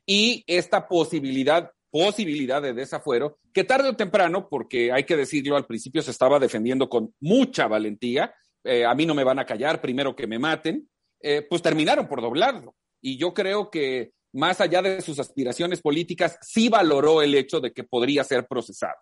y 0.06 0.44
esta 0.48 0.88
posibilidad 0.88 1.72
posibilidad 1.90 2.62
de 2.62 2.74
desafuero, 2.74 3.40
que 3.54 3.64
tarde 3.64 3.90
o 3.90 3.96
temprano, 3.96 4.48
porque 4.50 4.92
hay 4.92 5.06
que 5.06 5.16
decirlo, 5.16 5.56
al 5.56 5.66
principio 5.66 6.02
se 6.02 6.12
estaba 6.12 6.38
defendiendo 6.38 6.90
con 6.90 7.14
mucha 7.20 7.68
valentía, 7.68 8.34
eh, 8.64 8.86
a 8.86 8.94
mí 8.94 9.06
no 9.06 9.16
me 9.16 9.24
van 9.24 9.40
a 9.40 9.46
callar, 9.46 9.82
primero 9.82 10.16
que 10.16 10.28
me 10.28 10.38
maten, 10.38 10.90
eh, 11.22 11.46
pues 11.50 11.62
terminaron 11.62 12.08
por 12.08 12.22
doblarlo. 12.22 12.76
Y 13.02 13.18
yo 13.18 13.34
creo 13.34 13.70
que 13.70 14.12
más 14.34 14.60
allá 14.62 14.82
de 14.82 15.02
sus 15.02 15.20
aspiraciones 15.20 15.82
políticas, 15.82 16.38
sí 16.42 16.70
valoró 16.70 17.22
el 17.22 17.34
hecho 17.34 17.60
de 17.60 17.72
que 17.72 17.84
podría 17.84 18.24
ser 18.24 18.46
procesado. 18.46 18.98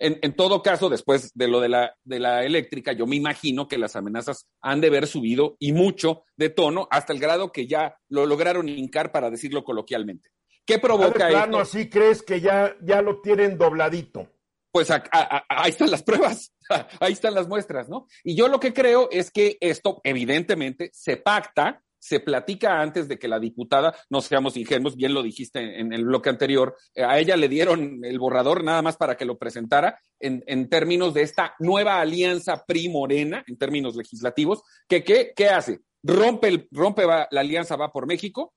En, 0.00 0.36
todo 0.36 0.62
caso, 0.62 0.88
después 0.88 1.32
de 1.34 1.48
lo 1.48 1.60
de 1.60 1.68
la, 1.68 1.96
de 2.04 2.20
la 2.20 2.44
eléctrica, 2.44 2.92
yo 2.92 3.06
me 3.06 3.16
imagino 3.16 3.66
que 3.66 3.78
las 3.78 3.96
amenazas 3.96 4.46
han 4.60 4.80
de 4.80 4.86
haber 4.88 5.08
subido 5.08 5.56
y 5.58 5.72
mucho 5.72 6.22
de 6.36 6.50
tono 6.50 6.86
hasta 6.90 7.12
el 7.12 7.18
grado 7.18 7.50
que 7.50 7.66
ya 7.66 7.96
lo 8.08 8.24
lograron 8.24 8.68
hincar, 8.68 9.10
para 9.10 9.30
decirlo 9.30 9.64
coloquialmente. 9.64 10.30
¿Qué 10.64 10.78
provoca 10.78 11.26
de 11.26 11.32
plano, 11.32 11.58
así 11.58 11.88
crees 11.88 12.22
que 12.22 12.40
ya, 12.40 12.76
ya 12.80 13.02
lo 13.02 13.20
tienen 13.20 13.58
dobladito? 13.58 14.28
Pues 14.70 14.90
ahí 14.90 15.70
están 15.70 15.90
las 15.90 16.02
pruebas, 16.02 16.54
ahí 17.00 17.14
están 17.14 17.34
las 17.34 17.48
muestras, 17.48 17.88
¿no? 17.88 18.06
Y 18.22 18.36
yo 18.36 18.48
lo 18.48 18.60
que 18.60 18.72
creo 18.72 19.08
es 19.10 19.30
que 19.30 19.56
esto, 19.60 20.00
evidentemente, 20.04 20.90
se 20.92 21.16
pacta 21.16 21.82
se 21.98 22.20
platica 22.20 22.80
antes 22.80 23.08
de 23.08 23.18
que 23.18 23.28
la 23.28 23.40
diputada, 23.40 23.94
no 24.10 24.20
seamos 24.20 24.56
ingenuos, 24.56 24.96
bien 24.96 25.14
lo 25.14 25.22
dijiste 25.22 25.80
en 25.80 25.92
el 25.92 26.04
bloque 26.04 26.30
anterior, 26.30 26.76
eh, 26.94 27.04
a 27.04 27.18
ella 27.18 27.36
le 27.36 27.48
dieron 27.48 28.04
el 28.04 28.18
borrador 28.18 28.64
nada 28.64 28.82
más 28.82 28.96
para 28.96 29.16
que 29.16 29.24
lo 29.24 29.38
presentara 29.38 30.00
en, 30.18 30.42
en 30.46 30.68
términos 30.68 31.14
de 31.14 31.22
esta 31.22 31.54
nueva 31.58 32.00
alianza 32.00 32.64
PRI-Morena, 32.66 33.44
en 33.46 33.56
términos 33.56 33.96
legislativos, 33.96 34.62
que 34.88 35.04
¿qué, 35.04 35.48
hace? 35.48 35.80
Rompe, 36.02 36.48
el, 36.48 36.68
rompe 36.70 37.04
la 37.06 37.26
alianza 37.30 37.76
Va 37.76 37.92
por 37.92 38.06
México, 38.06 38.54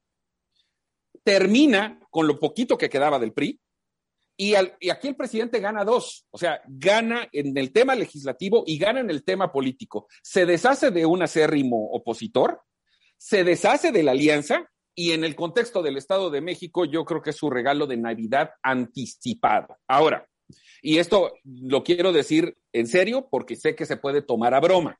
termina 1.23 1.99
con 2.09 2.27
lo 2.27 2.39
poquito 2.39 2.77
que 2.77 2.89
quedaba 2.89 3.19
del 3.19 3.33
PRI, 3.33 3.59
y, 4.37 4.53
y, 4.79 4.89
aquí 4.89 5.07
el 5.07 5.15
presidente 5.15 5.59
gana 5.59 5.83
dos, 5.83 6.25
o 6.31 6.37
sea, 6.37 6.61
gana 6.65 7.27
en 7.31 7.55
el 7.55 7.71
tema 7.71 7.93
legislativo 7.93 8.63
y 8.65 8.79
gana 8.79 9.01
en 9.01 9.11
el 9.11 9.23
tema 9.23 9.51
político. 9.51 10.07
Se 10.23 10.47
deshace 10.47 10.89
de 10.89 11.05
un 11.05 11.21
acérrimo 11.21 11.91
opositor, 11.91 12.61
se 13.21 13.43
deshace 13.43 13.91
de 13.91 14.01
la 14.01 14.13
alianza 14.13 14.67
y 14.95 15.11
en 15.11 15.23
el 15.23 15.35
contexto 15.35 15.83
del 15.83 15.95
Estado 15.95 16.31
de 16.31 16.41
México 16.41 16.85
yo 16.85 17.05
creo 17.05 17.21
que 17.21 17.29
es 17.29 17.35
su 17.35 17.51
regalo 17.51 17.85
de 17.85 17.95
Navidad 17.95 18.49
anticipado. 18.63 19.77
Ahora, 19.87 20.27
y 20.81 20.97
esto 20.97 21.31
lo 21.43 21.83
quiero 21.83 22.13
decir 22.13 22.57
en 22.73 22.87
serio 22.87 23.27
porque 23.29 23.55
sé 23.55 23.75
que 23.75 23.85
se 23.85 23.97
puede 23.97 24.23
tomar 24.23 24.55
a 24.55 24.59
broma. 24.59 24.99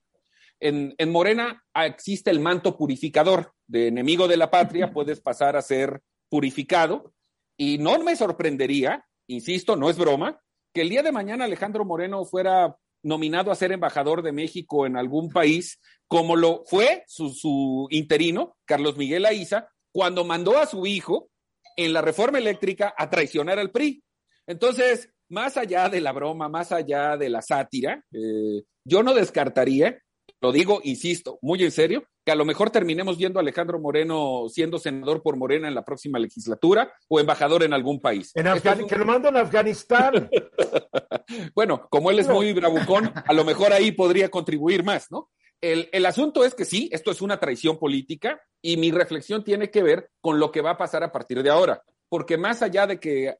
En, 0.60 0.94
en, 1.00 1.12
Morena 1.12 1.64
existe 1.74 2.30
el 2.30 2.40
manto 2.40 2.78
purificador. 2.78 3.54
De 3.66 3.88
enemigo 3.88 4.28
de 4.28 4.38
la 4.38 4.52
patria 4.52 4.94
puedes 4.94 5.20
pasar 5.20 5.56
a 5.56 5.64
ser 5.64 6.04
purificado. 6.30 7.16
Y 7.58 7.80
no 7.80 7.98
me 8.04 8.16
sorprendería, 8.16 9.04
insisto, 9.26 9.76
no 9.76 9.90
es 9.90 9.98
broma, 9.98 10.40
que 10.72 10.82
el 10.82 10.90
día 10.90 11.02
de 11.02 11.12
mañana 11.12 11.46
Alejandro 11.46 11.86
Moreno 11.86 12.24
fuera 12.24 12.78
nominado 13.04 13.52
a 13.52 13.56
ser 13.56 13.72
embajador 13.72 14.22
de 14.22 14.32
México 14.32 14.86
en 14.86 14.98
algún 14.98 15.30
país, 15.30 15.80
como 16.08 16.36
lo 16.36 16.64
fue 16.66 17.04
su, 17.08 17.88
interino, 17.90 18.58
Carlos 18.66 18.98
Miguel 18.98 19.26
Aiza, 19.26 19.68
cuando 19.92 20.24
mandó 20.24 20.58
a 20.58 20.66
su 20.66 20.86
hijo 20.86 21.30
en 21.76 21.94
la 21.94 22.02
reforma 22.02 22.38
eléctrica 22.38 22.94
a 22.98 23.10
traicionar 23.10 23.60
al 23.60 23.72
PRI. 23.72 24.04
Entonces, 24.48 25.10
más 25.30 25.58
allá 25.58 25.90
de 25.90 26.02
la 26.02 26.12
broma, 26.12 26.50
más 26.50 26.72
allá 26.72 27.18
de 27.18 27.30
la 27.30 27.42
sátira, 27.42 28.04
eh, 28.12 28.64
yo 28.84 29.04
no 29.04 29.14
descartaría 29.14 30.02
lo 30.42 30.52
digo, 30.52 30.82
insisto, 30.84 31.38
muy 31.44 31.64
en 31.64 31.72
serio, 31.72 32.04
que 32.26 32.32
a 32.32 32.36
lo 32.36 32.46
mejor 32.46 32.72
terminemos 32.72 33.16
viendo 33.18 33.38
a 33.38 33.44
Alejandro 33.44 33.80
Moreno 33.80 34.46
siendo 34.50 34.80
senador 34.80 35.22
por 35.22 35.38
Morena 35.38 35.68
en 35.68 35.76
la 35.76 35.86
próxima 35.86 36.18
legislatura 36.18 36.92
o 37.08 37.20
embajador 37.20 37.62
en 37.62 37.74
algún 37.74 38.00
país. 38.00 38.32
En 38.36 38.48
Que 38.88 38.98
lo 38.98 39.06
manden 39.06 39.38
a 39.38 39.42
Afganistán. 39.42 40.30
bueno, 41.56 41.88
como 41.92 42.10
él 42.10 42.20
es 42.20 42.28
muy 42.28 42.54
bravucón, 42.54 43.14
a 43.16 43.34
lo 43.34 43.46
mejor 43.46 43.72
ahí 43.72 43.92
podría 43.92 44.30
contribuir 44.30 44.84
más, 44.84 45.12
¿no? 45.12 45.30
El, 45.62 45.90
el, 45.92 46.08
asunto 46.08 46.44
es 46.44 46.56
que 46.56 46.66
sí, 46.66 46.90
esto 46.92 47.12
es 47.12 47.22
una 47.22 47.40
traición 47.40 47.78
política 47.78 48.42
y 48.64 48.78
mi 48.78 48.90
reflexión 48.90 49.44
tiene 49.44 49.70
que 49.70 49.84
ver 49.84 50.10
con 50.20 50.40
lo 50.40 50.52
que 50.52 50.62
va 50.62 50.72
a 50.72 50.78
pasar 50.78 51.04
a 51.04 51.12
partir 51.12 51.44
de 51.44 51.52
ahora, 51.52 51.84
porque 52.10 52.36
más 52.36 52.64
allá 52.64 52.88
de 52.88 53.00
que 53.00 53.36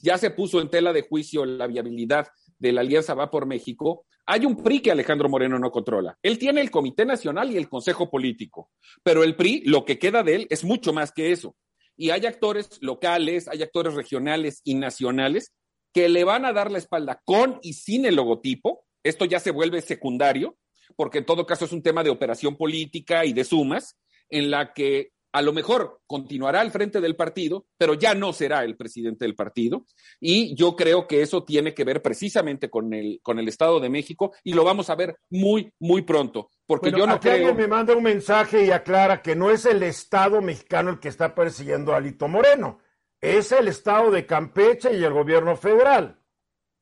ya 0.00 0.16
se 0.16 0.30
puso 0.30 0.60
en 0.60 0.70
tela 0.70 0.92
de 0.92 1.02
juicio 1.02 1.44
la 1.44 1.66
viabilidad 1.66 2.28
de 2.58 2.72
la 2.72 2.82
Alianza 2.82 3.14
Va 3.14 3.30
por 3.30 3.46
México, 3.46 4.05
hay 4.26 4.44
un 4.44 4.56
PRI 4.56 4.80
que 4.80 4.90
Alejandro 4.90 5.28
Moreno 5.28 5.58
no 5.58 5.70
controla. 5.70 6.18
Él 6.22 6.38
tiene 6.38 6.60
el 6.60 6.70
Comité 6.70 7.04
Nacional 7.04 7.52
y 7.52 7.56
el 7.56 7.68
Consejo 7.68 8.10
Político, 8.10 8.70
pero 9.02 9.22
el 9.22 9.36
PRI, 9.36 9.62
lo 9.64 9.84
que 9.84 9.98
queda 9.98 10.22
de 10.22 10.34
él 10.34 10.46
es 10.50 10.64
mucho 10.64 10.92
más 10.92 11.12
que 11.12 11.30
eso. 11.30 11.56
Y 11.96 12.10
hay 12.10 12.26
actores 12.26 12.78
locales, 12.82 13.48
hay 13.48 13.62
actores 13.62 13.94
regionales 13.94 14.60
y 14.64 14.74
nacionales 14.74 15.54
que 15.94 16.08
le 16.08 16.24
van 16.24 16.44
a 16.44 16.52
dar 16.52 16.70
la 16.70 16.78
espalda 16.78 17.22
con 17.24 17.58
y 17.62 17.72
sin 17.74 18.04
el 18.04 18.16
logotipo. 18.16 18.84
Esto 19.02 19.24
ya 19.24 19.40
se 19.40 19.52
vuelve 19.52 19.80
secundario, 19.80 20.58
porque 20.96 21.18
en 21.18 21.26
todo 21.26 21.46
caso 21.46 21.64
es 21.64 21.72
un 21.72 21.82
tema 21.82 22.02
de 22.02 22.10
operación 22.10 22.56
política 22.56 23.24
y 23.24 23.32
de 23.32 23.44
sumas, 23.44 23.96
en 24.28 24.50
la 24.50 24.74
que 24.74 25.12
a 25.36 25.42
lo 25.42 25.52
mejor 25.52 26.00
continuará 26.06 26.62
al 26.62 26.70
frente 26.70 26.98
del 26.98 27.14
partido, 27.14 27.66
pero 27.76 27.92
ya 27.92 28.14
no 28.14 28.32
será 28.32 28.64
el 28.64 28.74
presidente 28.74 29.26
del 29.26 29.34
partido. 29.34 29.84
Y 30.18 30.54
yo 30.54 30.74
creo 30.74 31.06
que 31.06 31.20
eso 31.20 31.44
tiene 31.44 31.74
que 31.74 31.84
ver 31.84 32.00
precisamente 32.00 32.70
con 32.70 32.94
el, 32.94 33.20
con 33.22 33.38
el 33.38 33.46
Estado 33.46 33.78
de 33.78 33.90
México 33.90 34.32
y 34.42 34.54
lo 34.54 34.64
vamos 34.64 34.88
a 34.88 34.94
ver 34.94 35.18
muy, 35.28 35.70
muy 35.78 36.00
pronto. 36.00 36.48
Porque 36.64 36.90
yo 36.90 37.06
no 37.06 37.20
creo. 37.20 37.34
Alguien 37.34 37.56
me 37.58 37.68
manda 37.68 37.94
un 37.94 38.02
mensaje 38.02 38.64
y 38.64 38.70
aclara 38.70 39.20
que 39.20 39.36
no 39.36 39.50
es 39.50 39.66
el 39.66 39.82
Estado 39.82 40.40
mexicano 40.40 40.92
el 40.92 41.00
que 41.00 41.08
está 41.08 41.34
persiguiendo 41.34 41.92
a 41.92 41.98
Alito 41.98 42.28
Moreno, 42.28 42.78
es 43.20 43.52
el 43.52 43.68
Estado 43.68 44.10
de 44.10 44.24
Campeche 44.24 44.96
y 44.96 45.04
el 45.04 45.12
gobierno 45.12 45.54
federal. 45.54 46.18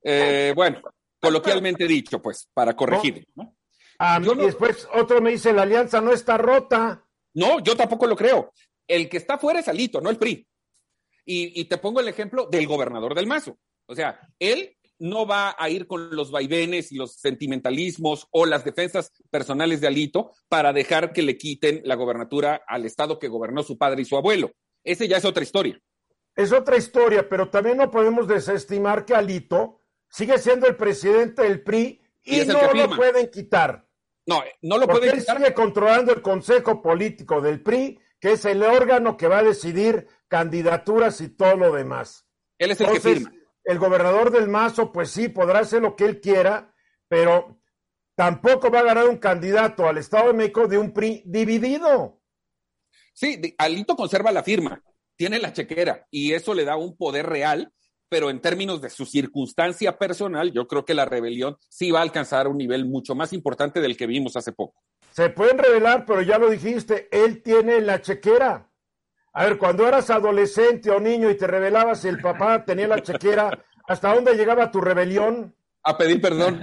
Eh, 0.00 0.52
bueno, 0.54 0.80
coloquialmente 1.20 1.88
dicho, 1.88 2.22
pues, 2.22 2.48
para 2.54 2.76
corregir. 2.76 3.26
Ah, 3.98 4.20
y 4.22 4.36
después 4.36 4.86
otro 4.94 5.20
me 5.20 5.32
dice, 5.32 5.52
la 5.52 5.62
alianza 5.62 6.00
no 6.00 6.12
está 6.12 6.38
rota. 6.38 7.03
No, 7.34 7.60
yo 7.60 7.76
tampoco 7.76 8.06
lo 8.06 8.16
creo. 8.16 8.52
El 8.86 9.08
que 9.08 9.16
está 9.16 9.38
fuera 9.38 9.60
es 9.60 9.68
Alito, 9.68 10.00
no 10.00 10.10
el 10.10 10.18
PRI. 10.18 10.46
Y, 11.26 11.64
te 11.64 11.78
pongo 11.78 12.00
el 12.00 12.08
ejemplo 12.08 12.46
del 12.50 12.66
gobernador 12.66 13.14
del 13.14 13.26
Mazo. 13.26 13.58
O 13.86 13.94
sea, 13.94 14.20
él 14.38 14.76
no 14.98 15.26
va 15.26 15.56
a 15.58 15.70
ir 15.70 15.86
con 15.86 16.14
los 16.14 16.30
vaivenes 16.30 16.92
y 16.92 16.96
los 16.96 17.16
sentimentalismos 17.16 18.28
o 18.30 18.46
las 18.46 18.64
defensas 18.64 19.10
personales 19.30 19.80
de 19.80 19.86
Alito 19.86 20.32
para 20.48 20.72
dejar 20.72 21.12
que 21.12 21.22
le 21.22 21.38
quiten 21.38 21.80
la 21.84 21.94
gobernatura 21.94 22.62
al 22.66 22.84
estado 22.84 23.18
que 23.18 23.28
gobernó 23.28 23.62
su 23.62 23.78
padre 23.78 24.02
y 24.02 24.04
su 24.04 24.16
abuelo. 24.16 24.52
Ese 24.84 25.08
ya 25.08 25.16
es 25.16 25.24
otra 25.24 25.42
historia. 25.42 25.80
Es 26.36 26.52
otra 26.52 26.76
historia, 26.76 27.28
pero 27.28 27.48
también 27.48 27.78
no 27.78 27.90
podemos 27.90 28.28
desestimar 28.28 29.04
que 29.04 29.14
Alito 29.14 29.80
sigue 30.10 30.38
siendo 30.38 30.66
el 30.66 30.76
presidente 30.76 31.42
del 31.42 31.62
PRI 31.62 32.00
y, 32.22 32.40
no 32.44 32.72
lo 32.72 32.96
pueden 32.96 33.30
quitar. 33.30 33.86
No, 34.26 34.42
no 34.62 34.78
lo 34.78 34.86
puede 34.86 35.10
él 35.10 35.20
sigue 35.20 35.52
controlando 35.52 36.12
el 36.12 36.22
Consejo 36.22 36.80
Político 36.80 37.40
del 37.40 37.62
PRI, 37.62 38.00
que 38.18 38.32
es 38.32 38.44
el 38.44 38.62
órgano 38.62 39.16
que 39.16 39.28
va 39.28 39.38
a 39.38 39.42
decidir 39.42 40.06
candidaturas 40.28 41.20
y 41.20 41.28
todo 41.28 41.56
lo 41.56 41.72
demás. 41.72 42.26
Él 42.58 42.70
es 42.70 42.80
el 42.80 42.90
que 42.90 43.00
firma. 43.00 43.32
El 43.64 43.78
gobernador 43.78 44.30
del 44.30 44.48
Mazo, 44.48 44.92
pues 44.92 45.10
sí, 45.10 45.28
podrá 45.28 45.60
hacer 45.60 45.82
lo 45.82 45.96
que 45.96 46.04
él 46.04 46.20
quiera, 46.20 46.74
pero 47.08 47.60
tampoco 48.14 48.70
va 48.70 48.80
a 48.80 48.84
ganar 48.84 49.08
un 49.08 49.18
candidato 49.18 49.86
al 49.86 49.98
Estado 49.98 50.28
de 50.28 50.34
México 50.34 50.68
de 50.68 50.78
un 50.78 50.92
PRI 50.92 51.22
dividido. 51.26 52.20
Sí, 53.12 53.54
Alito 53.58 53.96
conserva 53.96 54.32
la 54.32 54.42
firma, 54.42 54.82
tiene 55.16 55.38
la 55.38 55.52
chequera 55.52 56.06
y 56.10 56.32
eso 56.32 56.52
le 56.52 56.64
da 56.64 56.76
un 56.76 56.96
poder 56.96 57.26
real 57.26 57.72
pero 58.08 58.30
en 58.30 58.40
términos 58.40 58.80
de 58.80 58.90
su 58.90 59.06
circunstancia 59.06 59.98
personal, 59.98 60.52
yo 60.52 60.68
creo 60.68 60.84
que 60.84 60.94
la 60.94 61.04
rebelión 61.04 61.56
sí 61.68 61.90
va 61.90 62.00
a 62.00 62.02
alcanzar 62.02 62.48
un 62.48 62.58
nivel 62.58 62.84
mucho 62.84 63.14
más 63.14 63.32
importante 63.32 63.80
del 63.80 63.96
que 63.96 64.06
vimos 64.06 64.36
hace 64.36 64.52
poco. 64.52 64.82
Se 65.10 65.30
pueden 65.30 65.58
revelar, 65.58 66.04
pero 66.06 66.22
ya 66.22 66.38
lo 66.38 66.50
dijiste, 66.50 67.08
él 67.10 67.42
tiene 67.42 67.80
la 67.80 68.00
chequera. 68.00 68.70
A 69.32 69.44
ver, 69.44 69.58
cuando 69.58 69.86
eras 69.86 70.10
adolescente 70.10 70.90
o 70.90 71.00
niño 71.00 71.30
y 71.30 71.36
te 71.36 71.46
revelabas 71.46 72.02
si 72.02 72.08
el 72.08 72.20
papá 72.20 72.64
tenía 72.64 72.86
la 72.86 73.02
chequera, 73.02 73.64
¿hasta 73.88 74.14
dónde 74.14 74.34
llegaba 74.34 74.70
tu 74.70 74.80
rebelión? 74.80 75.54
A 75.82 75.98
pedir 75.98 76.20
perdón. 76.20 76.60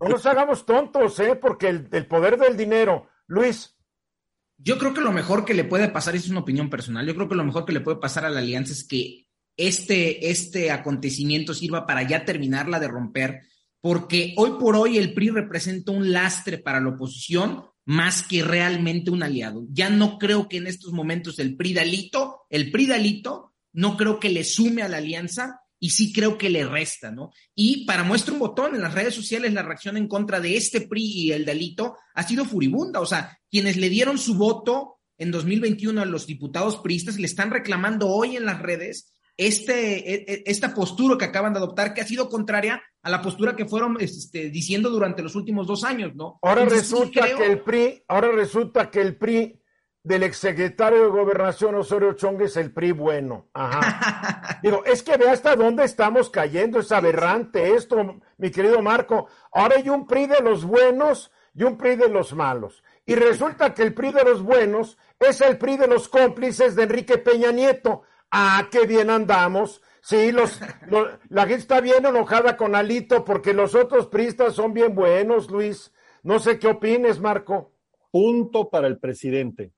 No 0.00 0.08
nos 0.08 0.24
hagamos 0.26 0.64
tontos, 0.64 1.18
¿eh? 1.20 1.36
Porque 1.36 1.68
el, 1.68 1.88
el 1.90 2.06
poder 2.06 2.38
del 2.38 2.56
dinero. 2.56 3.08
Luis. 3.26 3.76
Yo 4.56 4.78
creo 4.78 4.94
que 4.94 5.00
lo 5.00 5.12
mejor 5.12 5.44
que 5.44 5.54
le 5.54 5.64
puede 5.64 5.88
pasar, 5.88 6.14
y 6.14 6.18
es 6.18 6.28
una 6.28 6.40
opinión 6.40 6.70
personal, 6.70 7.04
yo 7.04 7.14
creo 7.14 7.28
que 7.28 7.34
lo 7.34 7.44
mejor 7.44 7.64
que 7.64 7.72
le 7.72 7.80
puede 7.80 7.98
pasar 7.98 8.24
a 8.24 8.30
la 8.30 8.38
alianza 8.38 8.72
es 8.72 8.86
que 8.86 9.23
este, 9.56 10.30
este 10.30 10.70
acontecimiento 10.70 11.54
sirva 11.54 11.86
para 11.86 12.02
ya 12.02 12.24
terminarla 12.24 12.80
de 12.80 12.88
romper, 12.88 13.42
porque 13.80 14.34
hoy 14.36 14.52
por 14.58 14.76
hoy 14.76 14.98
el 14.98 15.12
PRI 15.12 15.30
representa 15.30 15.92
un 15.92 16.12
lastre 16.12 16.58
para 16.58 16.80
la 16.80 16.90
oposición 16.90 17.64
más 17.84 18.22
que 18.22 18.42
realmente 18.42 19.10
un 19.10 19.22
aliado. 19.22 19.66
Ya 19.70 19.90
no 19.90 20.18
creo 20.18 20.48
que 20.48 20.56
en 20.56 20.66
estos 20.66 20.92
momentos 20.92 21.38
el 21.38 21.56
PRI 21.56 21.74
Dalito, 21.74 22.46
el 22.48 22.70
PRI 22.70 22.86
Dalito, 22.86 23.52
no 23.72 23.96
creo 23.96 24.18
que 24.18 24.30
le 24.30 24.44
sume 24.44 24.82
a 24.82 24.88
la 24.88 24.98
alianza 24.98 25.60
y 25.78 25.90
sí 25.90 26.12
creo 26.12 26.38
que 26.38 26.48
le 26.48 26.64
resta, 26.64 27.10
¿no? 27.10 27.30
Y 27.54 27.84
para 27.84 28.04
muestra 28.04 28.32
un 28.32 28.38
botón, 28.38 28.74
en 28.74 28.80
las 28.80 28.94
redes 28.94 29.14
sociales 29.14 29.52
la 29.52 29.62
reacción 29.62 29.98
en 29.98 30.08
contra 30.08 30.40
de 30.40 30.56
este 30.56 30.80
PRI 30.80 31.02
y 31.04 31.32
el 31.32 31.44
Dalito 31.44 31.96
ha 32.14 32.22
sido 32.26 32.46
furibunda, 32.46 33.00
o 33.00 33.06
sea, 33.06 33.38
quienes 33.50 33.76
le 33.76 33.90
dieron 33.90 34.16
su 34.16 34.34
voto 34.34 35.00
en 35.18 35.30
2021 35.30 36.00
a 36.00 36.06
los 36.06 36.26
diputados 36.26 36.78
priistas 36.78 37.18
le 37.18 37.26
están 37.26 37.50
reclamando 37.50 38.08
hoy 38.08 38.36
en 38.36 38.46
las 38.46 38.60
redes 38.60 39.13
este, 39.36 40.12
e, 40.12 40.24
e, 40.26 40.42
esta 40.46 40.74
postura 40.74 41.18
que 41.18 41.24
acaban 41.24 41.52
de 41.52 41.58
adoptar, 41.58 41.92
que 41.92 42.00
ha 42.00 42.06
sido 42.06 42.28
contraria 42.28 42.82
a 43.02 43.10
la 43.10 43.20
postura 43.20 43.56
que 43.56 43.66
fueron 43.66 43.96
este, 44.00 44.50
diciendo 44.50 44.90
durante 44.90 45.22
los 45.22 45.34
últimos 45.34 45.66
dos 45.66 45.84
años, 45.84 46.14
¿no? 46.14 46.38
Ahora 46.42 46.64
resulta 46.64 47.34
que 47.34 47.44
el 47.44 47.60
PRI, 47.60 48.04
ahora 48.08 48.32
resulta 48.32 48.90
que 48.90 49.00
el 49.00 49.16
PRI 49.16 49.60
del 50.02 50.22
exsecretario 50.22 51.02
de 51.02 51.08
Gobernación 51.08 51.74
Osorio 51.74 52.12
Chong 52.12 52.42
es 52.42 52.56
el 52.56 52.72
PRI 52.72 52.92
bueno. 52.92 53.48
Ajá. 53.54 54.58
Digo, 54.62 54.84
es 54.84 55.02
que 55.02 55.16
ve 55.16 55.28
hasta 55.28 55.56
dónde 55.56 55.84
estamos 55.84 56.30
cayendo, 56.30 56.78
es 56.78 56.92
aberrante 56.92 57.74
esto, 57.74 58.20
mi 58.36 58.50
querido 58.50 58.82
Marco. 58.82 59.28
Ahora 59.52 59.76
hay 59.76 59.88
un 59.88 60.06
PRI 60.06 60.26
de 60.26 60.40
los 60.40 60.64
buenos 60.64 61.30
y 61.54 61.62
un 61.64 61.76
PRI 61.76 61.96
de 61.96 62.08
los 62.08 62.34
malos. 62.34 62.84
Y 63.06 63.14
resulta 63.14 63.74
que 63.74 63.82
el 63.82 63.94
PRI 63.94 64.12
de 64.12 64.24
los 64.24 64.42
buenos 64.42 64.98
es 65.18 65.40
el 65.40 65.58
PRI 65.58 65.76
de 65.76 65.88
los 65.88 66.08
cómplices 66.08 66.74
de 66.74 66.84
Enrique 66.84 67.18
Peña 67.18 67.50
Nieto 67.50 68.02
Ah, 68.36 68.68
qué 68.68 68.84
bien 68.84 69.10
andamos. 69.10 69.80
Sí, 70.02 70.32
los, 70.32 70.60
la 71.28 71.42
gente 71.42 71.60
está 71.60 71.80
bien 71.80 72.04
enojada 72.04 72.56
con 72.56 72.74
Alito 72.74 73.24
porque 73.24 73.54
los 73.54 73.76
otros 73.76 74.08
pristas 74.08 74.54
son 74.54 74.74
bien 74.74 74.92
buenos, 74.92 75.48
Luis. 75.52 75.92
No 76.24 76.40
sé 76.40 76.58
qué 76.58 76.66
opines, 76.66 77.20
Marco. 77.20 77.72
Punto 78.10 78.68
para 78.68 78.88
el 78.88 78.98
presidente. 78.98 79.72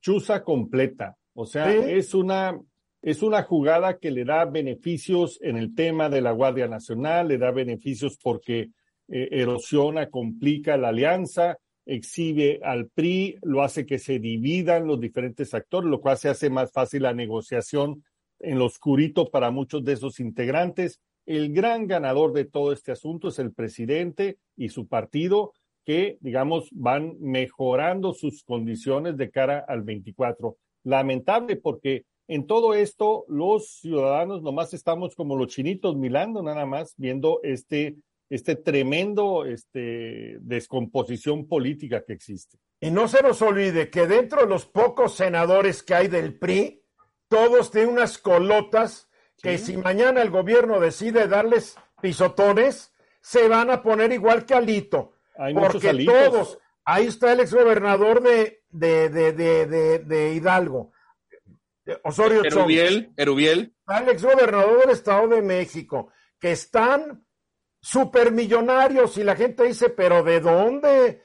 Chuza 0.00 0.42
completa. 0.42 1.18
O 1.34 1.44
sea, 1.44 1.70
es 1.70 2.14
una 2.14 2.58
es 3.02 3.22
una 3.22 3.42
jugada 3.42 3.98
que 3.98 4.10
le 4.10 4.24
da 4.24 4.46
beneficios 4.46 5.38
en 5.42 5.56
el 5.56 5.74
tema 5.74 6.08
de 6.08 6.22
la 6.22 6.32
Guardia 6.32 6.68
Nacional, 6.68 7.28
le 7.28 7.38
da 7.38 7.50
beneficios 7.50 8.18
porque 8.20 8.70
eh, 9.08 9.28
erosiona, 9.30 10.08
complica 10.08 10.76
la 10.78 10.88
alianza, 10.88 11.58
exhibe 11.88 12.60
al 12.62 12.88
PRI, 12.88 13.38
lo 13.42 13.62
hace 13.62 13.86
que 13.86 13.98
se 13.98 14.18
dividan 14.18 14.86
los 14.86 15.00
diferentes 15.00 15.54
actores, 15.54 15.90
lo 15.90 16.00
cual 16.00 16.18
se 16.18 16.28
hace 16.28 16.50
más 16.50 16.70
fácil 16.70 17.02
la 17.02 17.14
negociación 17.14 18.04
en 18.40 18.58
lo 18.58 18.66
oscurito 18.66 19.30
para 19.30 19.50
muchos 19.50 19.82
de 19.84 19.94
esos 19.94 20.20
integrantes. 20.20 21.00
El 21.24 21.52
gran 21.52 21.86
ganador 21.86 22.34
de 22.34 22.44
todo 22.44 22.72
este 22.72 22.92
asunto 22.92 23.28
es 23.28 23.38
el 23.38 23.52
presidente 23.52 24.38
y 24.54 24.68
su 24.68 24.86
partido, 24.86 25.52
que, 25.84 26.18
digamos, 26.20 26.68
van 26.72 27.16
mejorando 27.20 28.12
sus 28.12 28.44
condiciones 28.44 29.16
de 29.16 29.30
cara 29.30 29.64
al 29.66 29.82
24. 29.82 30.58
Lamentable 30.84 31.56
porque 31.56 32.04
en 32.28 32.46
todo 32.46 32.74
esto 32.74 33.24
los 33.28 33.78
ciudadanos 33.80 34.42
nomás 34.42 34.74
estamos 34.74 35.14
como 35.14 35.36
los 35.36 35.48
chinitos 35.48 35.96
milando 35.96 36.42
nada 36.42 36.66
más 36.66 36.92
viendo 36.98 37.40
este 37.42 37.96
este 38.30 38.56
tremendo 38.56 39.44
este, 39.44 40.38
descomposición 40.40 41.48
política 41.48 42.04
que 42.04 42.12
existe. 42.12 42.58
Y 42.80 42.90
no 42.90 43.08
se 43.08 43.22
nos 43.22 43.42
olvide 43.42 43.90
que 43.90 44.06
dentro 44.06 44.42
de 44.42 44.48
los 44.48 44.66
pocos 44.66 45.14
senadores 45.14 45.82
que 45.82 45.94
hay 45.94 46.08
del 46.08 46.38
PRI, 46.38 46.84
todos 47.28 47.70
tienen 47.70 47.92
unas 47.92 48.18
colotas 48.18 49.08
que 49.42 49.58
si 49.58 49.76
mañana 49.76 50.22
el 50.22 50.30
gobierno 50.30 50.80
decide 50.80 51.28
darles 51.28 51.76
pisotones, 52.00 52.92
se 53.20 53.48
van 53.48 53.70
a 53.70 53.82
poner 53.82 54.12
igual 54.12 54.44
que 54.44 54.54
Alito. 54.54 55.12
Hay 55.36 55.54
porque 55.54 56.04
todos, 56.04 56.58
ahí 56.84 57.06
está 57.06 57.32
el 57.32 57.40
exgobernador 57.40 58.22
de, 58.22 58.62
de, 58.70 59.08
de, 59.08 59.98
de, 60.00 60.34
Hidalgo, 60.34 60.92
Osorio 62.02 62.44
Erubiel, 62.44 63.12
Erubiel. 63.16 63.74
Está 63.80 63.98
el 63.98 64.08
exgobernador 64.08 64.80
del 64.80 64.90
Estado 64.90 65.28
de 65.28 65.42
México, 65.42 66.10
que 66.40 66.52
están 66.52 67.24
supermillonarios 67.80 69.16
y 69.18 69.24
la 69.24 69.36
gente 69.36 69.64
dice, 69.64 69.90
pero 69.90 70.22
¿de 70.22 70.40
dónde? 70.40 71.22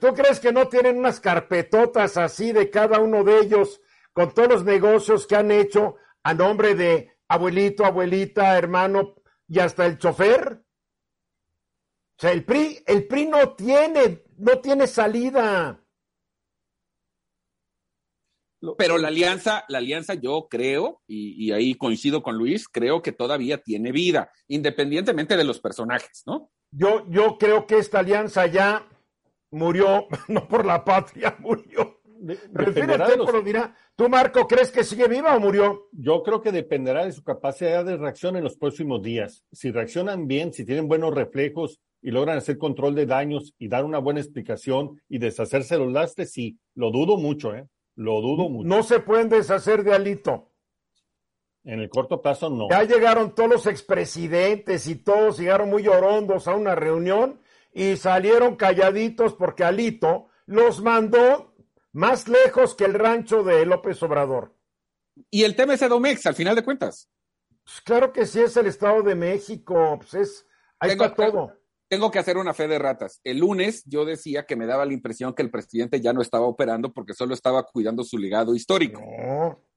¿Tú 0.00 0.14
crees 0.14 0.38
que 0.40 0.52
no 0.52 0.68
tienen 0.68 0.98
unas 0.98 1.20
carpetotas 1.20 2.16
así 2.16 2.52
de 2.52 2.70
cada 2.70 3.00
uno 3.00 3.24
de 3.24 3.40
ellos 3.40 3.80
con 4.12 4.32
todos 4.32 4.48
los 4.48 4.64
negocios 4.64 5.26
que 5.26 5.36
han 5.36 5.50
hecho 5.50 5.96
a 6.22 6.34
nombre 6.34 6.74
de 6.74 7.16
abuelito, 7.28 7.84
abuelita, 7.84 8.56
hermano 8.56 9.14
y 9.48 9.58
hasta 9.58 9.86
el 9.86 9.98
chofer? 9.98 10.62
O 12.16 12.20
sea, 12.22 12.30
el 12.30 12.44
PRI, 12.44 12.84
el 12.86 13.08
PRI 13.08 13.26
no 13.26 13.54
tiene, 13.54 14.24
no 14.38 14.58
tiene 14.60 14.86
salida. 14.86 15.81
Pero 18.78 18.98
la 18.98 19.08
alianza, 19.08 19.64
la 19.68 19.78
alianza 19.78 20.14
yo 20.14 20.46
creo, 20.48 21.02
y, 21.06 21.50
ahí 21.52 21.74
coincido 21.74 22.22
con 22.22 22.36
Luis, 22.36 22.68
creo 22.68 23.02
que 23.02 23.12
todavía 23.12 23.58
tiene 23.58 23.90
vida, 23.90 24.30
independientemente 24.48 25.36
de 25.36 25.44
los 25.44 25.60
personajes, 25.60 26.22
¿no? 26.26 26.50
Yo, 26.70 27.04
yo 27.10 27.36
creo 27.38 27.66
que 27.66 27.78
esta 27.78 27.98
alianza 27.98 28.46
ya 28.46 28.88
murió, 29.50 30.06
no 30.28 30.46
por 30.48 30.64
la 30.64 30.84
patria, 30.84 31.36
murió. 31.40 32.00
lo 32.20 33.42
dirá. 33.42 33.74
¿Tú, 33.96 34.08
Marco, 34.08 34.46
crees 34.46 34.70
que 34.70 34.84
sigue 34.84 35.08
viva 35.08 35.36
o 35.36 35.40
murió? 35.40 35.88
Yo 35.92 36.22
creo 36.22 36.40
que 36.40 36.52
dependerá 36.52 37.04
de 37.04 37.12
su 37.12 37.22
capacidad 37.24 37.84
de 37.84 37.96
reacción 37.96 38.36
en 38.36 38.44
los 38.44 38.56
próximos 38.56 39.02
días. 39.02 39.44
Si 39.50 39.70
reaccionan 39.70 40.28
bien, 40.28 40.52
si 40.52 40.64
tienen 40.64 40.88
buenos 40.88 41.12
reflejos 41.12 41.80
y 42.00 42.10
logran 42.10 42.38
hacer 42.38 42.58
control 42.58 42.94
de 42.94 43.06
daños 43.06 43.54
y 43.58 43.68
dar 43.68 43.84
una 43.84 43.98
buena 43.98 44.20
explicación 44.20 45.00
y 45.08 45.18
deshacerse 45.18 45.78
los 45.78 45.92
lastres, 45.92 46.32
sí, 46.32 46.58
lo 46.74 46.90
dudo 46.90 47.16
mucho, 47.16 47.54
¿eh? 47.54 47.66
Lo 47.94 48.20
dudo 48.20 48.48
mucho. 48.48 48.68
No 48.68 48.82
se 48.82 49.00
pueden 49.00 49.28
deshacer 49.28 49.84
de 49.84 49.94
Alito. 49.94 50.50
En 51.64 51.80
el 51.80 51.88
corto 51.88 52.20
plazo 52.20 52.50
no. 52.50 52.68
Ya 52.70 52.82
llegaron 52.82 53.34
todos 53.34 53.50
los 53.50 53.66
expresidentes 53.66 54.86
y 54.88 54.96
todos 54.96 55.38
llegaron 55.38 55.70
muy 55.70 55.86
orondos 55.86 56.48
a 56.48 56.54
una 56.54 56.74
reunión 56.74 57.40
y 57.72 57.96
salieron 57.96 58.56
calladitos 58.56 59.34
porque 59.34 59.64
Alito 59.64 60.28
los 60.46 60.82
mandó 60.82 61.54
más 61.92 62.26
lejos 62.26 62.74
que 62.74 62.84
el 62.84 62.94
rancho 62.94 63.44
de 63.44 63.64
López 63.64 64.02
Obrador. 64.02 64.56
Y 65.30 65.44
el 65.44 65.54
tema 65.54 65.74
es 65.74 65.82
Edomex, 65.82 66.26
al 66.26 66.34
final 66.34 66.56
de 66.56 66.64
cuentas. 66.64 67.08
Pues 67.62 67.80
claro 67.82 68.12
que 68.12 68.26
sí 68.26 68.40
es 68.40 68.56
el 68.56 68.66
Estado 68.66 69.02
de 69.02 69.14
México, 69.14 69.98
pues 69.98 70.14
es, 70.14 70.46
ahí 70.80 70.90
está 70.90 71.14
todo 71.14 71.61
tengo 71.92 72.10
que 72.10 72.18
hacer 72.18 72.38
una 72.38 72.54
fe 72.54 72.68
de 72.68 72.78
ratas. 72.78 73.20
El 73.22 73.40
lunes 73.40 73.82
yo 73.84 74.06
decía 74.06 74.46
que 74.46 74.56
me 74.56 74.64
daba 74.64 74.86
la 74.86 74.94
impresión 74.94 75.34
que 75.34 75.42
el 75.42 75.50
presidente 75.50 76.00
ya 76.00 76.14
no 76.14 76.22
estaba 76.22 76.46
operando 76.46 76.90
porque 76.90 77.12
solo 77.12 77.34
estaba 77.34 77.64
cuidando 77.64 78.02
su 78.02 78.16
legado 78.16 78.54
histórico. 78.54 79.02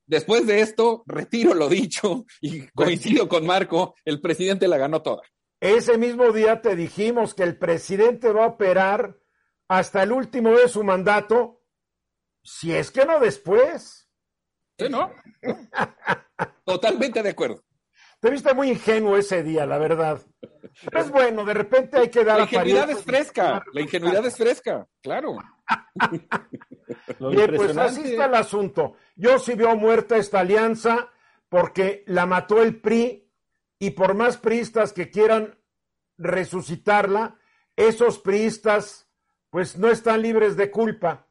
Después 0.05 0.47
de 0.47 0.61
esto, 0.61 1.03
retiro 1.07 1.53
lo 1.53 1.67
dicho 1.67 2.25
y 2.39 2.67
coincido 2.67 3.27
con 3.27 3.45
Marco, 3.45 3.95
el 4.05 4.21
presidente 4.21 4.69
la 4.69 4.77
ganó 4.77 5.01
toda. 5.01 5.23
Ese 5.59 5.97
mismo 5.97 6.31
día 6.31 6.61
te 6.61 6.77
dijimos 6.77 7.33
que 7.33 7.43
el 7.43 7.57
presidente 7.57 8.31
va 8.31 8.45
a 8.45 8.47
operar 8.47 9.19
hasta 9.67 10.01
el 10.01 10.13
último 10.13 10.51
de 10.51 10.69
su 10.69 10.85
mandato, 10.85 11.65
si 12.41 12.73
es 12.73 12.91
que 12.91 13.05
no 13.05 13.19
después. 13.19 14.09
Sí, 14.79 14.87
¿no? 14.89 15.11
Totalmente 16.63 17.21
de 17.21 17.31
acuerdo. 17.31 17.61
Te 18.25 18.31
viste 18.31 18.55
muy 18.55 18.71
ingenuo 18.71 19.17
ese 19.17 19.43
día, 19.43 19.67
la 19.67 19.77
verdad. 19.77 20.19
Pero 20.89 20.99
es 20.99 21.11
bueno, 21.11 21.45
de 21.45 21.53
repente 21.53 21.99
hay 21.99 22.09
que 22.09 22.23
dar. 22.23 22.37
La 22.37 22.43
ingenuidad 22.45 22.89
es 22.89 23.03
fresca, 23.03 23.63
la 23.71 23.81
ingenuidad 23.81 24.25
es 24.25 24.35
fresca, 24.35 24.87
claro. 25.03 25.37
Bien, 27.19 27.53
pues 27.55 27.77
así 27.77 28.01
está 28.01 28.25
el 28.25 28.33
asunto. 28.33 28.95
Yo 29.15 29.37
sí 29.37 29.53
veo 29.53 29.75
muerta 29.75 30.17
esta 30.17 30.39
alianza 30.39 31.11
porque 31.49 32.03
la 32.07 32.25
mató 32.25 32.63
el 32.63 32.81
PRI 32.81 33.31
y 33.77 33.91
por 33.91 34.15
más 34.15 34.37
priistas 34.37 34.91
que 34.91 35.11
quieran 35.11 35.59
resucitarla, 36.17 37.37
esos 37.75 38.17
priistas 38.17 39.07
pues 39.51 39.77
no 39.77 39.91
están 39.91 40.23
libres 40.23 40.57
de 40.57 40.71
culpa. 40.71 41.27